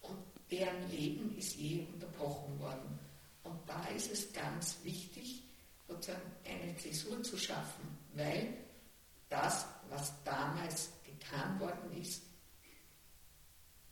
Und 0.01 0.17
deren 0.51 0.89
Leben 0.89 1.36
ist 1.38 1.55
je 1.55 1.86
unterbrochen 1.93 2.59
worden. 2.59 2.99
Und 3.43 3.57
da 3.67 3.84
ist 3.88 4.11
es 4.11 4.32
ganz 4.34 4.78
wichtig, 4.84 5.43
sozusagen 5.88 6.32
eine 6.45 6.76
Zäsur 6.78 7.22
zu 7.24 7.38
schaffen, 7.38 7.97
weil 8.13 8.53
das, 9.30 9.65
was 9.89 10.13
damals 10.23 10.91
getan 11.03 11.59
worden 11.59 11.91
ist, 11.93 12.23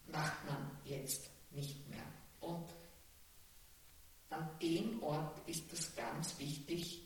macht 0.08 0.46
man 0.46 0.72
jetzt 0.86 1.30
nicht 1.52 1.88
mehr. 1.90 2.06
Und 2.40 2.74
an 4.30 4.50
dem 4.62 5.02
Ort 5.04 5.48
ist 5.48 5.72
es 5.72 5.96
ganz 5.96 6.38
wichtig, 6.40 7.04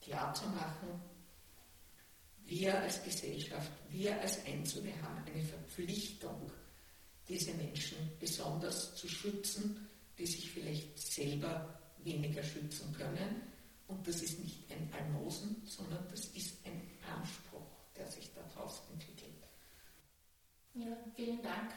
klarzumachen, 0.00 1.00
wir 2.44 2.78
als 2.80 3.02
Gesellschaft, 3.02 3.70
wir 3.88 4.20
als 4.20 4.44
Einzelne 4.44 5.00
haben 5.02 5.24
eine 5.24 5.42
Verpflichtung, 5.42 6.50
diese 7.28 7.54
Menschen 7.54 7.96
besonders 8.18 8.94
zu 8.96 9.08
schützen, 9.08 9.88
die 10.18 10.26
sich 10.26 10.50
vielleicht 10.50 10.98
selber 10.98 11.78
weniger 11.98 12.42
schützen 12.42 12.92
können. 12.92 13.42
Und 13.86 14.06
das 14.06 14.22
ist 14.22 14.40
nicht 14.40 14.70
ein 14.70 14.92
Almosen, 14.92 15.62
sondern 15.66 16.06
das 16.08 16.26
ist 16.26 16.56
ein 16.66 16.82
Anspruch, 17.16 17.51
der 17.96 18.06
sich 18.06 18.32
daraus 18.34 18.82
entwickelt. 18.92 19.32
Ja, 20.74 20.96
vielen 21.14 21.42
Dank. 21.42 21.72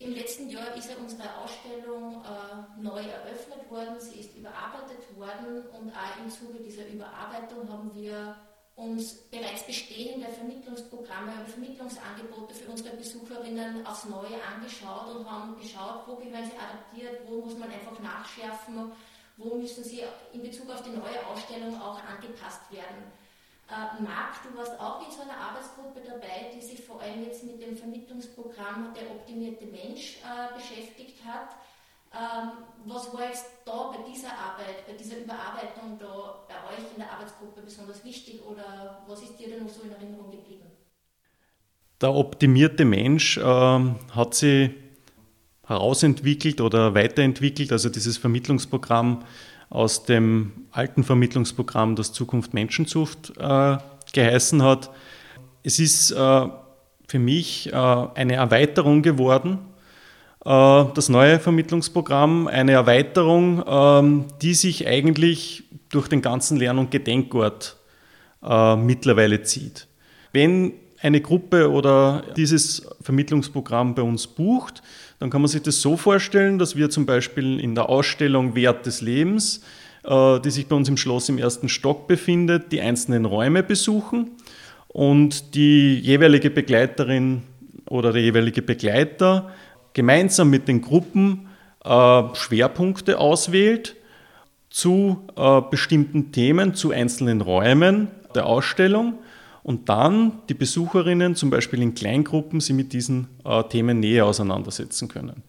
Im 0.00 0.12
letzten 0.12 0.48
Jahr 0.48 0.74
ist 0.76 0.90
ja 0.90 0.96
unsere 0.96 1.36
Ausstellung 1.38 2.24
äh, 2.24 2.80
neu 2.80 3.00
eröffnet 3.00 3.68
worden, 3.68 3.98
sie 3.98 4.20
ist 4.20 4.36
überarbeitet 4.36 5.16
worden 5.16 5.66
und 5.70 5.90
auch 5.90 6.22
im 6.22 6.30
Zuge 6.30 6.60
dieser 6.60 6.86
Überarbeitung 6.86 7.68
haben 7.68 7.92
wir 7.94 8.36
uns 8.76 9.14
bereits 9.28 9.66
bestehende 9.66 10.28
Vermittlungsprogramme 10.28 11.32
und 11.40 11.48
Vermittlungsangebote 11.48 12.54
für 12.54 12.70
unsere 12.70 12.96
Besucherinnen 12.96 13.84
aufs 13.84 14.04
Neue 14.04 14.40
angeschaut 14.44 15.16
und 15.16 15.28
haben 15.28 15.58
geschaut, 15.60 16.06
wo 16.06 16.16
werden 16.20 16.48
sie 16.48 16.56
adaptiert, 16.56 17.28
wo 17.28 17.44
muss 17.44 17.58
man 17.58 17.68
einfach 17.68 17.98
nachschärfen, 17.98 18.92
wo 19.36 19.56
müssen 19.56 19.82
sie 19.82 20.02
in 20.32 20.42
Bezug 20.42 20.70
auf 20.70 20.82
die 20.82 20.90
neue 20.90 21.26
Ausstellung 21.26 21.74
auch 21.80 22.00
angepasst 22.04 22.70
werden. 22.70 23.10
Äh, 23.68 24.02
Marc, 24.02 24.42
du 24.42 24.56
warst 24.56 24.80
auch 24.80 25.04
in 25.04 25.12
so 25.12 25.22
einer 25.22 25.36
Arbeitsgruppe 25.36 26.00
dabei, 26.00 26.48
die 26.54 26.64
sich 26.64 26.80
vor 26.80 27.02
allem 27.02 27.22
jetzt 27.22 27.44
mit 27.44 27.60
dem 27.60 27.76
Vermittlungsprogramm 27.76 28.94
Der 28.94 29.10
optimierte 29.10 29.66
Mensch 29.66 30.18
äh, 30.24 30.56
beschäftigt 30.56 31.20
hat. 31.24 31.52
Ähm, 32.10 32.64
was 32.86 33.12
war 33.12 33.28
jetzt 33.28 33.44
da 33.66 33.92
bei 33.92 34.10
dieser 34.10 34.32
Arbeit, 34.32 34.86
bei 34.86 34.94
dieser 34.94 35.18
Überarbeitung 35.18 35.98
da 36.00 36.46
bei 36.48 36.54
euch 36.72 36.84
in 36.94 37.00
der 37.00 37.12
Arbeitsgruppe 37.12 37.60
besonders 37.60 38.02
wichtig 38.02 38.40
oder 38.42 39.04
was 39.06 39.20
ist 39.20 39.36
dir 39.36 39.48
denn 39.48 39.64
noch 39.64 39.68
so 39.68 39.82
in 39.82 39.92
Erinnerung 39.92 40.30
geblieben? 40.30 40.64
Der 42.00 42.14
optimierte 42.14 42.86
Mensch 42.86 43.36
äh, 43.36 43.42
hat 43.42 44.34
sich 44.34 44.70
herausentwickelt 45.66 46.62
oder 46.62 46.94
weiterentwickelt, 46.94 47.72
also 47.72 47.90
dieses 47.90 48.16
Vermittlungsprogramm 48.16 49.24
aus 49.70 50.04
dem 50.04 50.52
alten 50.70 51.04
Vermittlungsprogramm, 51.04 51.96
das 51.96 52.12
Zukunft 52.12 52.54
Menschenzucht 52.54 53.32
äh, 53.38 53.76
geheißen 54.12 54.62
hat. 54.62 54.90
Es 55.62 55.78
ist 55.78 56.10
äh, 56.12 56.48
für 57.06 57.18
mich 57.18 57.72
äh, 57.72 57.76
eine 57.76 58.34
Erweiterung 58.34 59.02
geworden, 59.02 59.58
äh, 60.44 60.84
das 60.94 61.08
neue 61.08 61.38
Vermittlungsprogramm, 61.38 62.46
eine 62.46 62.72
Erweiterung, 62.72 63.62
ähm, 63.66 64.24
die 64.40 64.54
sich 64.54 64.86
eigentlich 64.86 65.64
durch 65.90 66.08
den 66.08 66.22
ganzen 66.22 66.58
Lern- 66.58 66.78
und 66.78 66.90
Gedenkort 66.90 67.76
äh, 68.42 68.76
mittlerweile 68.76 69.42
zieht. 69.42 69.88
Wenn 70.32 70.74
eine 71.00 71.20
Gruppe 71.20 71.70
oder 71.70 72.24
dieses 72.36 72.88
Vermittlungsprogramm 73.00 73.94
bei 73.94 74.02
uns 74.02 74.26
bucht, 74.26 74.82
dann 75.18 75.30
kann 75.30 75.40
man 75.40 75.48
sich 75.48 75.62
das 75.62 75.80
so 75.80 75.96
vorstellen, 75.96 76.58
dass 76.58 76.76
wir 76.76 76.90
zum 76.90 77.06
Beispiel 77.06 77.58
in 77.60 77.74
der 77.74 77.88
Ausstellung 77.88 78.54
Wert 78.54 78.86
des 78.86 79.00
Lebens, 79.00 79.62
äh, 80.04 80.40
die 80.40 80.50
sich 80.50 80.66
bei 80.68 80.76
uns 80.76 80.88
im 80.88 80.96
Schloss 80.96 81.28
im 81.28 81.38
ersten 81.38 81.68
Stock 81.68 82.06
befindet, 82.06 82.70
die 82.72 82.80
einzelnen 82.80 83.24
Räume 83.24 83.62
besuchen. 83.62 84.30
Und 84.88 85.54
die 85.54 85.98
jeweilige 85.98 86.50
Begleiterin 86.50 87.42
oder 87.88 88.12
der 88.12 88.22
jeweilige 88.22 88.62
Begleiter 88.62 89.50
gemeinsam 89.92 90.50
mit 90.50 90.68
den 90.68 90.82
Gruppen 90.82 91.48
äh, 91.84 92.22
Schwerpunkte 92.34 93.18
auswählt 93.18 93.96
zu 94.70 95.26
äh, 95.36 95.60
bestimmten 95.70 96.32
Themen, 96.32 96.74
zu 96.74 96.90
einzelnen 96.90 97.40
Räumen 97.40 98.08
der 98.34 98.46
Ausstellung 98.46 99.14
und 99.68 99.90
dann 99.90 100.40
die 100.48 100.54
Besucherinnen 100.54 101.34
zum 101.34 101.50
Beispiel 101.50 101.82
in 101.82 101.92
Kleingruppen 101.92 102.58
sie 102.58 102.72
mit 102.72 102.94
diesen 102.94 103.28
äh, 103.44 103.62
Themen 103.64 104.00
näher 104.00 104.24
auseinandersetzen 104.24 105.08
können. 105.08 105.42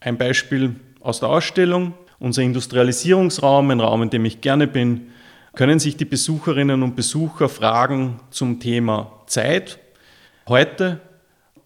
Ein 0.00 0.18
Beispiel 0.18 0.74
aus 0.98 1.20
der 1.20 1.28
Ausstellung, 1.28 1.94
unser 2.18 2.42
Industrialisierungsraum, 2.42 3.70
ein 3.70 3.78
Raum, 3.78 4.02
in 4.02 4.10
dem 4.10 4.24
ich 4.24 4.40
gerne 4.40 4.66
bin, 4.66 5.12
können 5.54 5.78
sich 5.78 5.96
die 5.96 6.04
Besucherinnen 6.04 6.82
und 6.82 6.96
Besucher 6.96 7.48
Fragen 7.48 8.18
zum 8.30 8.58
Thema 8.58 9.22
Zeit 9.28 9.78
heute 10.48 11.00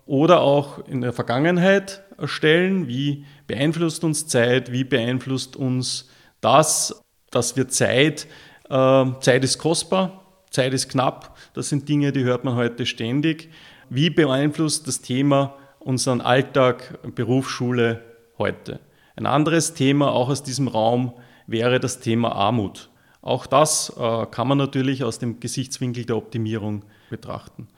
oder 0.05 0.43
auch 0.43 0.87
in 0.87 1.01
der 1.01 1.15
Vergangenheit 1.15 2.03
stellen. 2.25 2.87
Wie 2.87 3.25
beeinflusst 3.47 4.05
uns 4.05 4.27
Zeit? 4.27 4.73
Wie 4.73 4.85
beeinflusst 4.85 5.57
uns 5.57 6.11
das, 6.43 7.03
dass 7.31 7.57
wir 7.57 7.69
Zeit, 7.69 8.27
äh, 8.69 9.07
Zeit 9.21 9.43
ist 9.43 9.57
kostbar, 9.57 10.22
Zeit 10.53 10.75
ist 10.75 10.91
knapp, 10.91 11.37
das 11.55 11.71
sind 11.71 11.89
Dinge, 11.89 12.13
die 12.13 12.25
hört 12.25 12.45
man 12.45 12.55
heute 12.57 12.85
ständig. 12.85 13.51
Wie 13.89 14.11
beeinflusst 14.11 14.87
das 14.87 15.01
Thema 15.01 15.57
unseren 15.79 16.21
Alltag, 16.21 16.99
Berufsschule 17.15 18.05
heute? 18.37 18.79
Ein 19.17 19.27
anderes 19.27 19.73
Thema, 19.73 20.13
auch 20.13 20.29
aus 20.29 20.43
diesem 20.43 20.69
Raum, 20.69 21.15
wäre 21.47 21.81
das 21.81 22.01
Thema 22.01 22.33
Armut. 22.33 22.91
Auch 23.23 23.47
das 23.47 23.95
äh, 23.97 24.27
kann 24.27 24.49
man 24.49 24.59
natürlich 24.59 25.05
aus 25.05 25.19
dem 25.19 25.41
Gesichtswinkel 25.41 26.05
der 26.05 26.17
Optimierung 26.17 26.85
betrachten. 27.09 27.69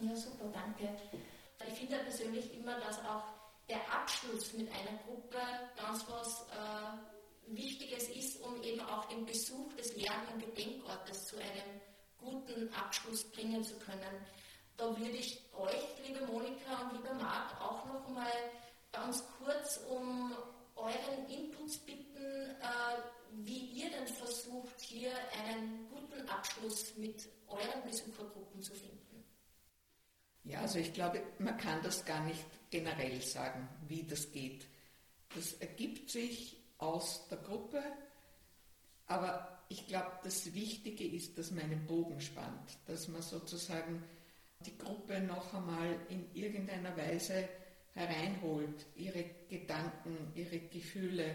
Ja, 0.00 0.14
super, 0.14 0.52
danke. 0.52 0.92
Ich 1.66 1.78
finde 1.78 1.96
persönlich 2.04 2.54
immer, 2.58 2.74
dass 2.86 2.98
auch 2.98 3.24
der 3.68 3.80
Abschluss 3.92 4.52
mit 4.52 4.68
einer 4.68 4.98
Gruppe 5.04 5.38
ganz 5.76 6.04
was 6.08 6.46
äh, 6.52 7.56
Wichtiges 7.56 8.08
ist, 8.08 8.42
um 8.42 8.62
eben 8.62 8.80
auch 8.80 9.06
den 9.06 9.24
Besuch 9.24 9.72
des 9.74 9.96
Lern- 9.96 10.26
und 10.32 10.40
Gedenkortes 10.40 11.26
zu 11.26 11.36
einem 11.36 11.80
guten 12.18 12.72
Abschluss 12.74 13.24
bringen 13.52 13.64
zu 13.64 13.78
können. 13.78 14.26
Da 14.76 14.98
würde 14.98 15.16
ich 15.16 15.40
euch, 15.54 16.06
liebe 16.06 16.26
Monika 16.26 16.82
und 16.82 16.96
lieber 16.96 17.14
Marc, 17.14 17.60
auch 17.60 17.84
noch 17.86 18.08
mal 18.08 18.32
ganz 18.90 19.22
kurz 19.38 19.78
um 19.88 20.34
euren 20.74 21.28
Inputs 21.28 21.78
bitten, 21.78 22.22
äh, 22.22 22.64
wie 23.32 23.66
ihr 23.66 23.90
denn 23.90 24.06
versucht, 24.06 24.80
hier 24.80 25.12
einen 25.44 25.88
guten 25.90 26.28
Abschluss 26.28 26.96
mit 26.96 27.28
euren 27.46 27.82
Besuchergruppen 27.84 28.62
zu 28.62 28.74
finden. 28.74 29.24
Ja, 30.44 30.60
also 30.60 30.78
ich 30.78 30.92
glaube, 30.92 31.22
man 31.38 31.56
kann 31.58 31.82
das 31.82 32.04
gar 32.04 32.24
nicht 32.24 32.44
generell 32.70 33.20
sagen, 33.20 33.68
wie 33.86 34.02
das 34.02 34.32
geht. 34.32 34.66
Das 35.34 35.52
ergibt 35.54 36.10
sich 36.10 36.56
aus 36.78 37.28
der 37.28 37.38
Gruppe, 37.38 37.82
aber 39.06 39.61
ich 39.72 39.86
glaube, 39.86 40.12
das 40.22 40.52
Wichtige 40.52 41.04
ist, 41.04 41.38
dass 41.38 41.50
man 41.50 41.64
einen 41.64 41.86
Bogen 41.86 42.20
spannt, 42.20 42.76
dass 42.84 43.08
man 43.08 43.22
sozusagen 43.22 44.04
die 44.66 44.76
Gruppe 44.76 45.18
noch 45.20 45.54
einmal 45.54 45.98
in 46.10 46.26
irgendeiner 46.34 46.94
Weise 46.94 47.48
hereinholt, 47.94 48.84
ihre 48.96 49.24
Gedanken, 49.48 50.30
ihre 50.34 50.58
Gefühle, 50.58 51.34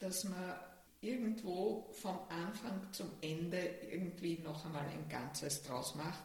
dass 0.00 0.24
man 0.24 0.56
irgendwo 1.00 1.88
vom 1.92 2.18
Anfang 2.28 2.92
zum 2.92 3.08
Ende 3.20 3.58
irgendwie 3.88 4.38
noch 4.38 4.64
einmal 4.64 4.86
ein 4.88 5.08
Ganzes 5.08 5.62
draus 5.62 5.94
macht, 5.94 6.24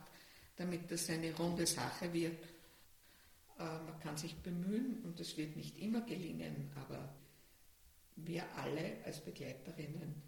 damit 0.56 0.90
das 0.90 1.08
eine 1.12 1.32
runde 1.36 1.68
Sache 1.68 2.12
wird. 2.12 2.44
Äh, 3.60 3.64
man 3.86 4.00
kann 4.02 4.18
sich 4.18 4.36
bemühen 4.38 5.04
und 5.04 5.20
es 5.20 5.38
wird 5.38 5.56
nicht 5.56 5.78
immer 5.78 6.02
gelingen, 6.02 6.72
aber 6.76 7.14
wir 8.16 8.44
alle 8.56 8.98
als 9.06 9.24
Begleiterinnen 9.24 10.25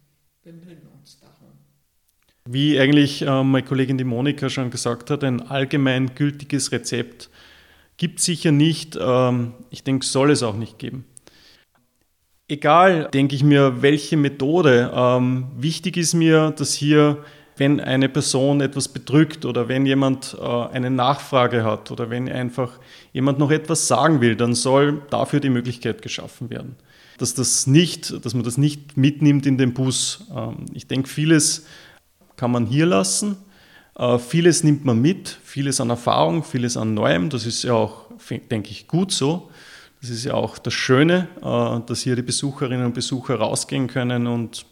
bemühen 0.47 0.87
uns 0.97 1.19
darum. 1.19 1.51
Wie 2.45 2.79
eigentlich 2.79 3.21
äh, 3.21 3.43
meine 3.43 3.65
Kollegin 3.65 3.97
die 3.97 4.05
Monika 4.05 4.49
schon 4.49 4.71
gesagt 4.71 5.09
hat, 5.09 5.25
ein 5.25 5.41
allgemein 5.41 6.15
gültiges 6.15 6.71
Rezept 6.71 7.29
gibt 7.97 8.19
es 8.19 8.25
sicher 8.25 8.53
nicht. 8.53 8.97
Ähm, 8.99 9.53
ich 9.71 9.83
denke, 9.83 10.05
soll 10.05 10.31
es 10.31 10.43
auch 10.43 10.55
nicht 10.55 10.79
geben. 10.79 11.03
Egal, 12.47 13.09
denke 13.13 13.35
ich 13.35 13.43
mir, 13.43 13.81
welche 13.81 14.15
Methode. 14.15 14.89
Ähm, 14.95 15.47
wichtig 15.57 15.97
ist 15.97 16.13
mir, 16.13 16.51
dass 16.51 16.73
hier, 16.73 17.25
wenn 17.57 17.81
eine 17.81 18.07
Person 18.07 18.61
etwas 18.61 18.87
bedrückt 18.87 19.43
oder 19.43 19.67
wenn 19.67 19.85
jemand 19.85 20.37
äh, 20.39 20.45
eine 20.45 20.89
Nachfrage 20.89 21.65
hat 21.65 21.91
oder 21.91 22.09
wenn 22.09 22.29
einfach 22.29 22.79
jemand 23.11 23.37
noch 23.37 23.51
etwas 23.51 23.89
sagen 23.89 24.21
will, 24.21 24.37
dann 24.37 24.53
soll 24.53 25.01
dafür 25.09 25.41
die 25.41 25.49
Möglichkeit 25.49 26.01
geschaffen 26.01 26.49
werden. 26.49 26.77
Dass, 27.17 27.33
das 27.33 27.67
nicht, 27.67 28.23
dass 28.25 28.33
man 28.33 28.43
das 28.43 28.57
nicht 28.57 28.97
mitnimmt 28.97 29.45
in 29.45 29.57
den 29.57 29.73
Bus. 29.73 30.25
Ähm, 30.35 30.65
ich 30.73 30.87
denke, 30.87 31.09
vieles 31.09 31.65
kann 32.35 32.51
man 32.51 32.65
hier 32.65 32.85
lassen. 32.85 33.37
Äh, 33.97 34.19
vieles 34.19 34.63
nimmt 34.63 34.85
man 34.85 35.01
mit, 35.01 35.39
vieles 35.43 35.81
an 35.81 35.89
Erfahrung, 35.89 36.43
vieles 36.43 36.77
an 36.77 36.93
Neuem. 36.93 37.29
Das 37.29 37.45
ist 37.45 37.63
ja 37.63 37.73
auch, 37.73 38.05
denke 38.29 38.69
ich, 38.69 38.87
gut 38.87 39.11
so. 39.11 39.49
Das 40.01 40.11
ist 40.11 40.23
ja 40.25 40.35
auch 40.35 40.59
das 40.59 40.73
Schöne, 40.73 41.27
äh, 41.37 41.85
dass 41.87 42.01
hier 42.01 42.15
die 42.15 42.21
Besucherinnen 42.21 42.85
und 42.85 42.93
Besucher 42.93 43.35
rausgehen 43.35 43.87
können 43.87 44.27
und 44.27 44.65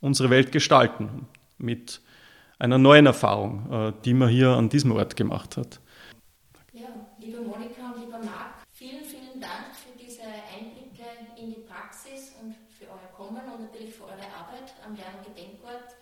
unsere 0.00 0.30
Welt 0.30 0.52
gestalten 0.52 1.26
mit 1.58 2.00
einer 2.58 2.78
neuen 2.78 3.06
Erfahrung, 3.06 3.70
äh, 3.70 3.92
die 4.04 4.14
man 4.14 4.30
hier 4.30 4.50
an 4.50 4.70
diesem 4.70 4.92
Ort 4.92 5.16
gemacht 5.16 5.58
hat. 5.58 5.80
Ja, 6.72 6.88
liebe 7.20 7.40
Monika 7.40 7.92
und 7.92 8.00
lieber 8.00 8.18
Marc, 8.18 8.64
vielen, 8.72 9.04
vielen 9.04 9.40
Dank 9.40 9.76
für 9.76 9.92
diese 9.98 10.22
Einblicke 10.24 11.04
in 11.36 11.50
die 11.50 11.60
Praxis 11.68 12.32
und 12.40 12.54
für 12.78 12.86
euer 12.88 13.12
Kommen 13.16 13.42
und 13.52 13.60
natürlich 13.68 13.94
für 13.94 14.04
eure 14.04 14.28
Arbeit 14.32 14.72
am 14.86 14.96
Lern- 14.96 15.20
Gedenkort. 15.24 15.92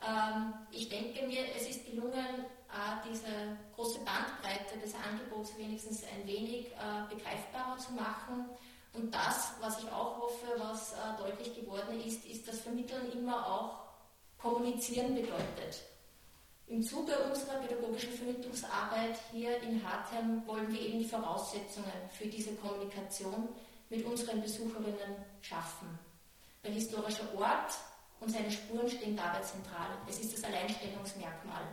ich 0.71 0.89
denke 0.89 1.25
mir, 1.27 1.45
es 1.55 1.69
ist 1.69 1.85
gelungen, 1.85 2.45
äh, 2.71 3.09
diese 3.09 3.57
große 3.75 3.99
Bandbreite 3.99 4.77
des 4.81 4.93
Angebots 4.95 5.57
wenigstens 5.57 6.03
ein 6.03 6.25
wenig 6.25 6.67
äh, 6.67 7.13
begreifbarer 7.13 7.77
zu 7.77 7.91
machen. 7.93 8.49
Und 8.93 9.13
das, 9.13 9.53
was 9.59 9.83
ich 9.83 9.89
auch 9.91 10.19
hoffe, 10.19 10.47
was 10.57 10.93
äh, 10.93 11.17
deutlich 11.17 11.53
geworden 11.55 11.99
ist, 12.01 12.25
ist, 12.25 12.47
dass 12.47 12.61
Vermitteln 12.61 13.11
immer 13.11 13.45
auch 13.45 13.79
kommunizieren 14.37 15.13
bedeutet. 15.13 15.83
Im 16.67 16.81
Zuge 16.81 17.11
unserer 17.29 17.59
pädagogischen 17.59 18.13
Vermittlungsarbeit 18.13 19.17
hier 19.31 19.61
in 19.61 19.85
Hartheim 19.85 20.41
wollen 20.47 20.71
wir 20.71 20.79
eben 20.79 20.99
die 20.99 21.07
Voraussetzungen 21.07 21.91
für 22.17 22.27
diese 22.27 22.55
Kommunikation 22.55 23.49
mit 23.89 24.05
unseren 24.05 24.41
Besucherinnen 24.41 25.25
schaffen. 25.41 25.99
Der 26.63 26.71
historische 26.71 27.23
Ort 27.35 27.73
und 28.21 28.29
seine 28.29 28.51
Spuren 28.51 28.89
stehen 28.89 29.17
dabei 29.17 29.41
zentral. 29.41 29.89
Es 30.07 30.19
ist 30.19 30.33
das 30.33 30.43
Alleinstellungsmerkmal. 30.43 31.63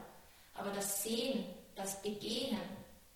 Aber 0.54 0.70
das 0.70 1.02
Sehen, 1.02 1.44
das 1.76 2.02
Begehen, 2.02 2.58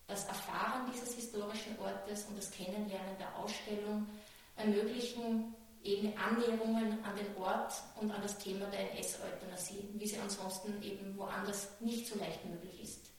das 0.07 0.25
Erfahren 0.25 0.89
dieses 0.93 1.15
historischen 1.15 1.77
Ortes 1.79 2.25
und 2.25 2.37
das 2.37 2.51
Kennenlernen 2.51 3.17
der 3.19 3.35
Ausstellung 3.37 4.07
ermöglichen 4.55 5.53
eben 5.83 6.13
Annäherungen 6.17 7.03
an 7.03 7.15
den 7.15 7.35
Ort 7.37 7.73
und 7.99 8.11
an 8.11 8.21
das 8.21 8.37
Thema 8.37 8.67
der 8.67 8.91
NS-Euthanasie, 8.91 9.89
wie 9.93 10.07
sie 10.07 10.19
ansonsten 10.19 10.81
eben 10.81 11.17
woanders 11.17 11.69
nicht 11.81 12.07
so 12.07 12.17
leicht 12.17 12.45
möglich 12.45 12.81
ist. 12.81 13.09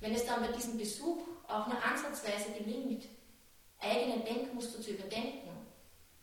Wenn 0.00 0.14
es 0.14 0.26
dann 0.26 0.42
bei 0.42 0.52
diesem 0.52 0.76
Besuch 0.76 1.22
auch 1.48 1.66
nur 1.68 1.82
ansatzweise 1.82 2.50
gelingt, 2.58 3.06
eigene 3.78 4.22
Denkmuster 4.24 4.80
zu 4.82 4.90
überdenken, 4.90 5.50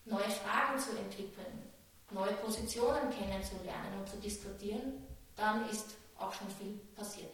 neue 0.05 0.29
Fragen 0.29 0.77
zu 0.77 0.91
entwickeln, 0.91 1.72
neue 2.13 2.33
Positionen 2.33 3.09
kennenzulernen 3.09 3.99
und 3.99 4.07
zu 4.07 4.17
diskutieren, 4.17 5.03
dann 5.35 5.69
ist 5.69 5.97
auch 6.17 6.33
schon 6.33 6.49
viel 6.49 6.79
passiert. 6.95 7.31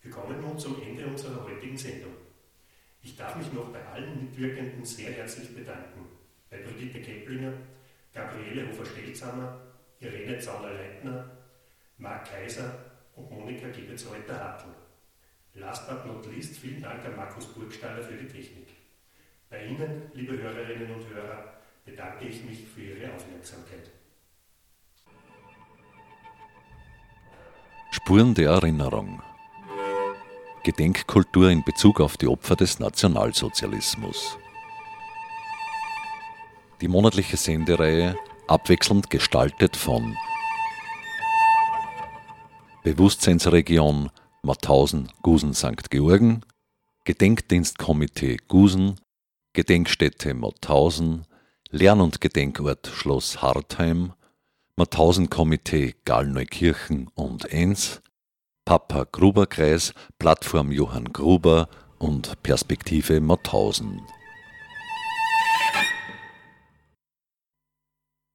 Wir 0.00 0.10
kommen 0.10 0.40
nun 0.40 0.58
zum 0.58 0.82
Ende 0.82 1.06
unserer 1.06 1.44
heutigen 1.44 1.76
Sendung. 1.76 2.14
Ich 3.02 3.16
darf 3.16 3.36
mich 3.36 3.52
noch 3.52 3.72
bei 3.72 3.84
allen 3.86 4.24
Mitwirkenden 4.24 4.84
sehr 4.84 5.12
herzlich 5.12 5.54
bedanken. 5.54 6.06
Bei 6.50 6.58
Brigitte 6.58 7.00
Keplinger, 7.00 7.52
Gabriele 8.12 8.68
Hofer-Stelzamer, 8.68 9.60
Irene 10.00 10.38
Zauner-Leitner, 10.38 11.30
Marc 11.98 12.26
Kaiser 12.26 12.92
und 13.14 13.30
Monika 13.30 13.68
Gebetsreuter-Hartl. 13.68 14.74
Last 15.54 15.88
but 15.88 16.06
not 16.06 16.26
least, 16.26 16.56
vielen 16.56 16.82
Dank 16.82 17.04
an 17.04 17.16
Markus 17.16 17.46
Burgstaller 17.46 18.02
für 18.02 18.16
die 18.16 18.26
Technik. 18.26 18.68
Bei 19.52 19.66
Ihnen, 19.66 20.10
liebe 20.14 20.32
Hörerinnen 20.32 20.94
und 20.94 21.14
Hörer, 21.14 21.52
bedanke 21.84 22.24
ich 22.24 22.42
mich 22.42 22.64
für 22.74 22.80
Ihre 22.80 23.14
Aufmerksamkeit. 23.14 23.90
Spuren 27.90 28.32
der 28.32 28.48
Erinnerung. 28.52 29.22
Gedenkkultur 30.62 31.50
in 31.50 31.62
Bezug 31.64 32.00
auf 32.00 32.16
die 32.16 32.28
Opfer 32.28 32.56
des 32.56 32.78
Nationalsozialismus. 32.78 34.38
Die 36.80 36.88
monatliche 36.88 37.36
Sendereihe 37.36 38.16
abwechselnd 38.48 39.10
gestaltet 39.10 39.76
von 39.76 40.16
Bewusstseinsregion 42.84 44.10
Mauthausen, 44.42 45.12
Gusen, 45.20 45.52
St. 45.52 45.90
Georgen, 45.90 46.40
Gedenkdienstkomitee 47.04 48.38
Gusen, 48.48 48.98
Gedenkstätte 49.54 50.32
Mauthausen, 50.32 51.26
Lern- 51.70 52.00
und 52.00 52.22
Gedenkort 52.22 52.86
Schloss 52.86 53.42
Hartheim, 53.42 54.14
Mauthausen-Komitee 54.76 55.94
Gallneukirchen 56.06 57.08
und 57.14 57.44
Enns, 57.52 58.00
Papa 58.64 59.04
Gruber 59.12 59.46
Kreis, 59.46 59.92
Plattform 60.18 60.72
Johann 60.72 61.12
Gruber 61.12 61.68
und 61.98 62.42
Perspektive 62.42 63.20
Mauthausen. 63.20 64.00